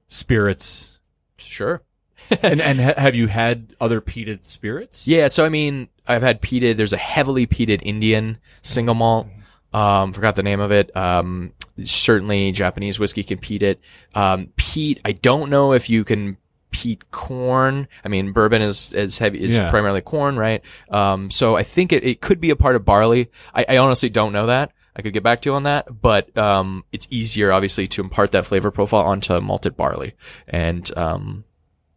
spirits. 0.08 1.00
Sure. 1.38 1.84
and 2.42 2.62
and 2.62 2.80
ha- 2.80 2.94
have 2.98 3.16
you 3.16 3.28
had 3.28 3.76
other 3.80 4.02
peated 4.02 4.46
spirits? 4.46 5.08
Yeah, 5.08 5.28
so 5.28 5.46
I 5.46 5.50
mean, 5.50 5.90
I've 6.08 6.24
had 6.24 6.42
peated. 6.42 6.78
There's 6.78 6.94
a 6.94 6.98
heavily 6.98 7.46
peated 7.46 7.82
Indian 7.84 8.38
single 8.62 8.96
malt. 8.96 9.28
Um, 9.74 10.14
forgot 10.14 10.36
the 10.36 10.44
name 10.44 10.60
of 10.60 10.72
it. 10.72 10.96
Um, 10.96 11.54
certainly 11.84 12.52
Japanese 12.52 12.98
whiskey 12.98 13.24
can 13.24 13.38
peat 13.38 13.62
it. 13.62 13.80
Um, 14.14 14.54
peat. 14.56 15.02
I 15.04 15.12
don't 15.12 15.50
know 15.50 15.74
if 15.74 15.90
you 15.90 16.04
can 16.04 16.38
peat 16.76 17.10
corn. 17.12 17.88
I 18.04 18.10
mean, 18.10 18.34
bourbon 18.34 18.62
is 18.62 18.92
is 18.92 19.18
heavy 19.18 19.42
is 19.42 19.56
Yeah. 19.56 19.70
primarily 19.70 20.02
corn, 20.02 20.36
right? 20.38 20.62
Um, 20.90 21.30
so 21.30 21.56
I 21.56 21.64
think 21.64 21.94
it, 21.94 22.04
it 22.04 22.20
could 22.20 22.42
be 22.42 22.50
a 22.50 22.56
part 22.56 22.76
of 22.76 22.84
barley. 22.84 23.30
I, 23.54 23.66
I 23.70 23.78
honestly 23.78 24.10
don't 24.10 24.34
know 24.34 24.48
that. 24.48 24.72
I 24.98 25.02
could 25.02 25.14
get 25.14 25.24
back 25.24 25.40
to 25.42 25.50
you 25.50 25.56
on 25.56 25.64
that, 25.64 26.02
but 26.02 26.38
um, 26.38 26.84
it's 26.92 27.08
easier, 27.10 27.52
obviously, 27.52 27.88
to 27.88 28.02
impart 28.02 28.32
that 28.32 28.46
flavor 28.46 28.72
profile 28.72 29.02
onto 29.02 29.40
malted 29.42 29.76
barley, 29.78 30.16
and 30.48 30.90
um, 30.98 31.44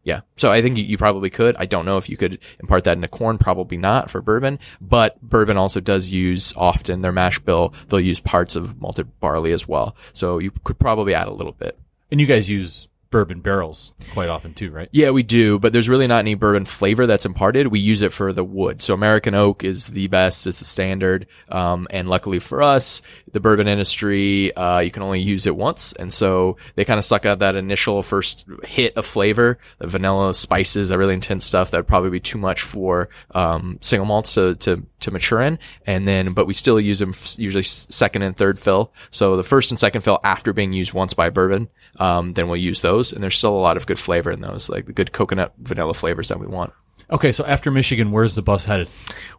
yeah. 0.05 0.20
So 0.37 0.51
I 0.51 0.62
think 0.62 0.79
you, 0.79 0.85
you 0.85 0.99
probably 0.99 1.31
could. 1.31 1.55
I 1.59 1.66
don't 1.66 1.85
know 1.85 1.97
if 1.99 2.09
you 2.09 2.16
could 2.16 2.39
impart 2.61 2.85
that 2.85 2.97
into 2.97 3.09
corn. 3.09 3.39
Probably 3.39 3.76
not 3.76 4.11
for 4.11 4.20
bourbon, 4.20 4.59
but 4.81 5.20
bourbon 5.22 5.57
also 5.57 5.81
does 5.81 6.09
use 6.09 6.53
often 6.57 7.03
their 7.03 7.12
mash 7.12 7.39
bill. 7.41 7.72
They'll 7.89 8.01
use 8.01 8.20
parts 8.20 8.57
of 8.57 8.81
malted 8.81 9.18
barley 9.20 9.53
as 9.53 9.66
well. 9.68 9.95
So 10.12 10.39
you 10.39 10.51
could 10.64 10.79
probably 10.79 11.14
add 11.14 11.29
a 11.29 11.35
little 11.35 11.53
bit. 11.53 11.79
And 12.11 12.20
you 12.20 12.26
guys 12.26 12.49
use 12.49 12.89
bourbon 13.11 13.40
barrels 13.40 13.92
quite 14.12 14.28
often 14.28 14.54
too, 14.54 14.70
right? 14.70 14.88
Yeah, 14.92 15.11
we 15.11 15.22
do, 15.22 15.59
but 15.59 15.72
there's 15.72 15.88
really 15.88 16.06
not 16.06 16.20
any 16.20 16.34
bourbon 16.34 16.64
flavor 16.64 17.06
that's 17.06 17.24
imparted. 17.24 17.68
We 17.68 17.80
use 17.80 18.02
it 18.02 18.12
for 18.12 18.32
the 18.32 18.44
wood. 18.44 18.82
So 18.82 18.94
American 18.94 19.34
oak 19.34 19.64
is 19.64 19.88
the 19.88 20.09
best, 20.09 20.46
is 20.46 20.59
the 20.59 20.64
standard. 20.64 21.26
Um, 21.48 21.86
and 21.90 22.09
luckily 22.09 22.38
for 22.38 22.62
us, 22.62 23.02
the 23.33 23.41
bourbon 23.41 23.68
industry, 23.68 24.55
uh, 24.57 24.79
you 24.81 24.91
can 24.91 25.03
only 25.03 25.20
use 25.20 25.47
it 25.47 25.57
once. 25.57 25.93
And 25.95 26.12
so 26.12 26.57
they 26.74 26.85
kind 26.85 26.99
of 26.99 27.05
suck 27.05 27.26
out 27.26 27.41
that 27.41 27.57
initial 27.57 28.03
first 28.03 28.45
hit 28.64 28.97
of 28.97 29.07
flavor, 29.07 29.59
the 29.79 29.87
vanilla 29.87 30.35
spices, 30.35 30.89
that 30.89 30.99
really 30.99 31.14
intense 31.14 31.45
stuff 31.45 31.70
that 31.70 31.79
would 31.79 31.87
probably 31.87 32.11
be 32.11 32.20
too 32.20 32.39
much 32.39 32.62
for, 32.62 33.09
um, 33.35 33.79
single 33.81 34.07
malts 34.07 34.35
to, 34.35 34.55
to, 34.57 34.85
to 35.01 35.11
mature 35.11 35.41
in. 35.41 35.59
And 35.87 36.07
then, 36.07 36.33
but 36.33 36.47
we 36.47 36.55
still 36.55 36.81
use 36.81 36.99
them 36.99 37.14
usually 37.37 37.64
second 37.64 38.22
and 38.22 38.37
third 38.37 38.59
fill. 38.59 38.93
So 39.11 39.37
the 39.37 39.43
first 39.43 39.70
and 39.70 39.79
second 39.79 40.03
fill 40.03 40.20
after 40.24 40.53
being 40.53 40.72
used 40.72 40.93
once 40.93 41.14
by 41.14 41.31
bourbon, 41.31 41.68
um, 41.97 42.35
then 42.35 42.49
we'll 42.49 42.57
use 42.57 42.83
those. 42.83 43.12
And 43.12 43.22
there's 43.22 43.37
still 43.37 43.57
a 43.57 43.59
lot 43.59 43.76
of 43.76 43.87
good 43.87 43.99
flavor 43.99 44.31
in 44.31 44.41
those, 44.41 44.68
like 44.68 44.87
the 44.87 44.93
good 44.93 45.12
coconut 45.12 45.55
vanilla 45.59 45.95
flavors 45.95 46.29
that 46.29 46.41
we 46.41 46.47
want. 46.47 46.72
Okay, 47.11 47.32
so 47.32 47.44
after 47.44 47.70
Michigan, 47.70 48.12
where's 48.12 48.34
the 48.34 48.42
bus 48.42 48.66
headed? 48.66 48.88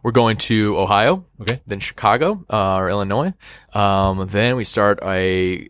We're 0.02 0.10
going 0.10 0.38
to 0.38 0.76
Ohio. 0.76 1.24
Okay. 1.40 1.60
Then 1.66 1.78
Chicago, 1.78 2.44
uh, 2.50 2.76
or 2.76 2.88
Illinois. 2.90 3.32
Um, 3.72 4.26
then 4.28 4.56
we 4.56 4.64
start 4.64 4.98
a 5.04 5.68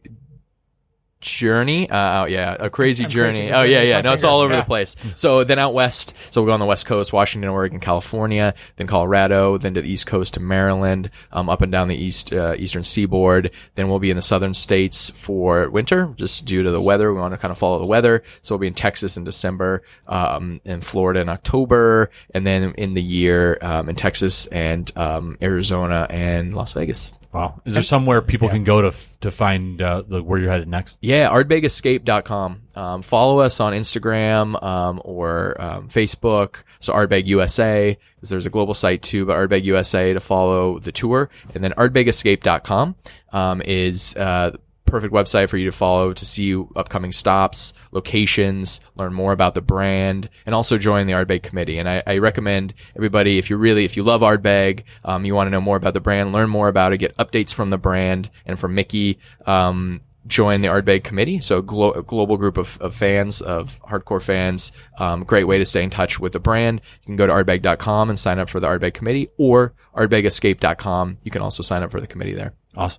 journey. 1.20 1.88
Uh, 1.88 2.22
oh, 2.22 2.24
yeah, 2.26 2.56
a 2.58 2.70
crazy 2.70 3.04
I'm 3.04 3.10
journey. 3.10 3.38
tracing- 3.38 3.54
Oh, 3.54 3.62
yeah, 3.62 3.82
yeah. 3.82 4.00
No, 4.00 4.12
it's 4.12 4.24
all 4.24 4.40
over 4.40 4.54
Yeah. 4.54 4.60
the 4.60 4.66
place. 4.66 4.96
So 5.14 5.44
then 5.44 5.58
out 5.58 5.74
west. 5.74 6.14
So 6.30 6.40
we'll 6.40 6.48
go 6.50 6.54
on 6.54 6.60
the 6.60 6.66
west 6.66 6.86
coast, 6.86 7.12
Washington, 7.12 7.50
Oregon, 7.50 7.78
California, 7.80 8.54
then 8.76 8.86
Colorado, 8.86 9.58
then 9.58 9.74
to 9.74 9.82
the 9.82 9.90
east 9.90 10.06
coast 10.06 10.34
to 10.34 10.40
Maryland, 10.40 11.10
um, 11.32 11.48
up 11.48 11.60
and 11.62 11.70
down 11.70 11.88
the 11.88 11.96
east, 11.96 12.32
uh, 12.32 12.54
eastern 12.58 12.84
seaboard. 12.84 13.50
Then 13.74 13.88
we'll 13.88 13.98
be 13.98 14.10
in 14.10 14.16
the 14.16 14.22
southern 14.22 14.54
states 14.54 15.10
for 15.10 15.68
winter, 15.70 16.12
just 16.16 16.44
due 16.46 16.62
to 16.62 16.70
the 16.70 16.80
weather. 16.80 17.12
We 17.12 17.20
want 17.20 17.34
to 17.34 17.38
kind 17.38 17.52
of 17.52 17.58
follow 17.58 17.78
the 17.78 17.86
weather. 17.86 18.22
So 18.42 18.54
we'll 18.54 18.60
be 18.60 18.66
in 18.68 18.74
Texas 18.74 19.16
in 19.16 19.24
December, 19.24 19.82
um, 20.08 20.60
in 20.64 20.80
Florida 20.80 21.20
in 21.20 21.28
October, 21.28 22.10
and 22.34 22.46
then 22.46 22.72
in 22.78 22.94
the 22.94 23.02
year, 23.02 23.58
um, 23.60 23.88
in 23.88 23.96
Texas 23.96 24.46
and, 24.46 24.90
um, 24.96 25.36
Arizona 25.42 26.06
and 26.08 26.54
Las 26.54 26.72
Vegas. 26.72 27.12
Wow, 27.32 27.62
is 27.64 27.74
there 27.74 27.82
somewhere 27.84 28.22
people 28.22 28.48
can 28.48 28.64
go 28.64 28.82
to 28.82 28.88
f- 28.88 29.16
to 29.20 29.30
find 29.30 29.80
uh, 29.80 30.02
the 30.02 30.20
where 30.20 30.40
you're 30.40 30.50
headed 30.50 30.66
next? 30.66 30.98
Yeah, 31.00 31.28
ardbegescape.com. 31.28 32.62
Um, 32.74 33.02
follow 33.02 33.38
us 33.38 33.60
on 33.60 33.72
Instagram 33.72 34.60
um, 34.62 35.00
or 35.04 35.60
um, 35.60 35.88
Facebook. 35.88 36.56
So 36.80 36.92
Ardbeg 36.92 37.26
USA, 37.26 37.96
because 38.16 38.30
there's 38.30 38.46
a 38.46 38.50
global 38.50 38.74
site 38.74 39.02
too, 39.02 39.26
but 39.26 39.36
Ardbeg 39.36 39.62
USA 39.64 40.12
to 40.12 40.18
follow 40.18 40.80
the 40.80 40.90
tour. 40.90 41.30
And 41.54 41.62
then 41.62 41.72
ardbegescape.com 41.72 42.96
um, 43.32 43.62
is 43.64 44.16
uh, 44.16 44.56
perfect 44.90 45.14
website 45.14 45.48
for 45.48 45.56
you 45.56 45.66
to 45.66 45.76
follow 45.76 46.12
to 46.12 46.26
see 46.26 46.54
upcoming 46.76 47.12
stops, 47.12 47.72
locations, 47.92 48.80
learn 48.96 49.14
more 49.14 49.32
about 49.32 49.54
the 49.54 49.62
brand, 49.62 50.28
and 50.44 50.54
also 50.54 50.76
join 50.76 51.06
the 51.06 51.12
Ardbeg 51.12 51.42
committee. 51.42 51.78
And 51.78 51.88
I, 51.88 52.02
I 52.06 52.18
recommend 52.18 52.74
everybody, 52.96 53.38
if 53.38 53.48
you 53.48 53.56
really, 53.56 53.84
if 53.84 53.96
you 53.96 54.02
love 54.02 54.20
Ardbeg, 54.20 54.84
um, 55.04 55.24
you 55.24 55.34
want 55.34 55.46
to 55.46 55.50
know 55.50 55.60
more 55.60 55.76
about 55.76 55.94
the 55.94 56.00
brand, 56.00 56.32
learn 56.32 56.50
more 56.50 56.68
about 56.68 56.92
it, 56.92 56.98
get 56.98 57.16
updates 57.16 57.54
from 57.54 57.70
the 57.70 57.78
brand 57.78 58.30
and 58.44 58.58
from 58.58 58.74
Mickey, 58.74 59.18
um, 59.46 60.00
join 60.26 60.60
the 60.60 60.68
Ardbeg 60.68 61.04
committee. 61.04 61.40
So 61.40 61.58
a, 61.58 61.62
glo- 61.62 62.02
global 62.02 62.36
group 62.36 62.56
of, 62.56 62.78
of 62.80 62.94
fans, 62.94 63.40
of 63.40 63.80
hardcore 63.82 64.22
fans. 64.22 64.72
Um, 64.98 65.24
great 65.24 65.44
way 65.44 65.58
to 65.58 65.66
stay 65.66 65.82
in 65.82 65.90
touch 65.90 66.20
with 66.20 66.32
the 66.32 66.40
brand. 66.40 66.80
You 67.02 67.06
can 67.06 67.16
go 67.16 67.26
to 67.26 67.32
ardbeg.com 67.32 68.10
and 68.10 68.18
sign 68.18 68.38
up 68.38 68.48
for 68.48 68.60
the 68.60 68.66
Ardbeg 68.66 68.94
committee 68.94 69.28
or 69.38 69.74
ardbegescape.com. 69.96 71.18
You 71.22 71.30
can 71.30 71.42
also 71.42 71.62
sign 71.62 71.82
up 71.82 71.90
for 71.90 72.00
the 72.00 72.06
committee 72.06 72.34
there. 72.34 72.54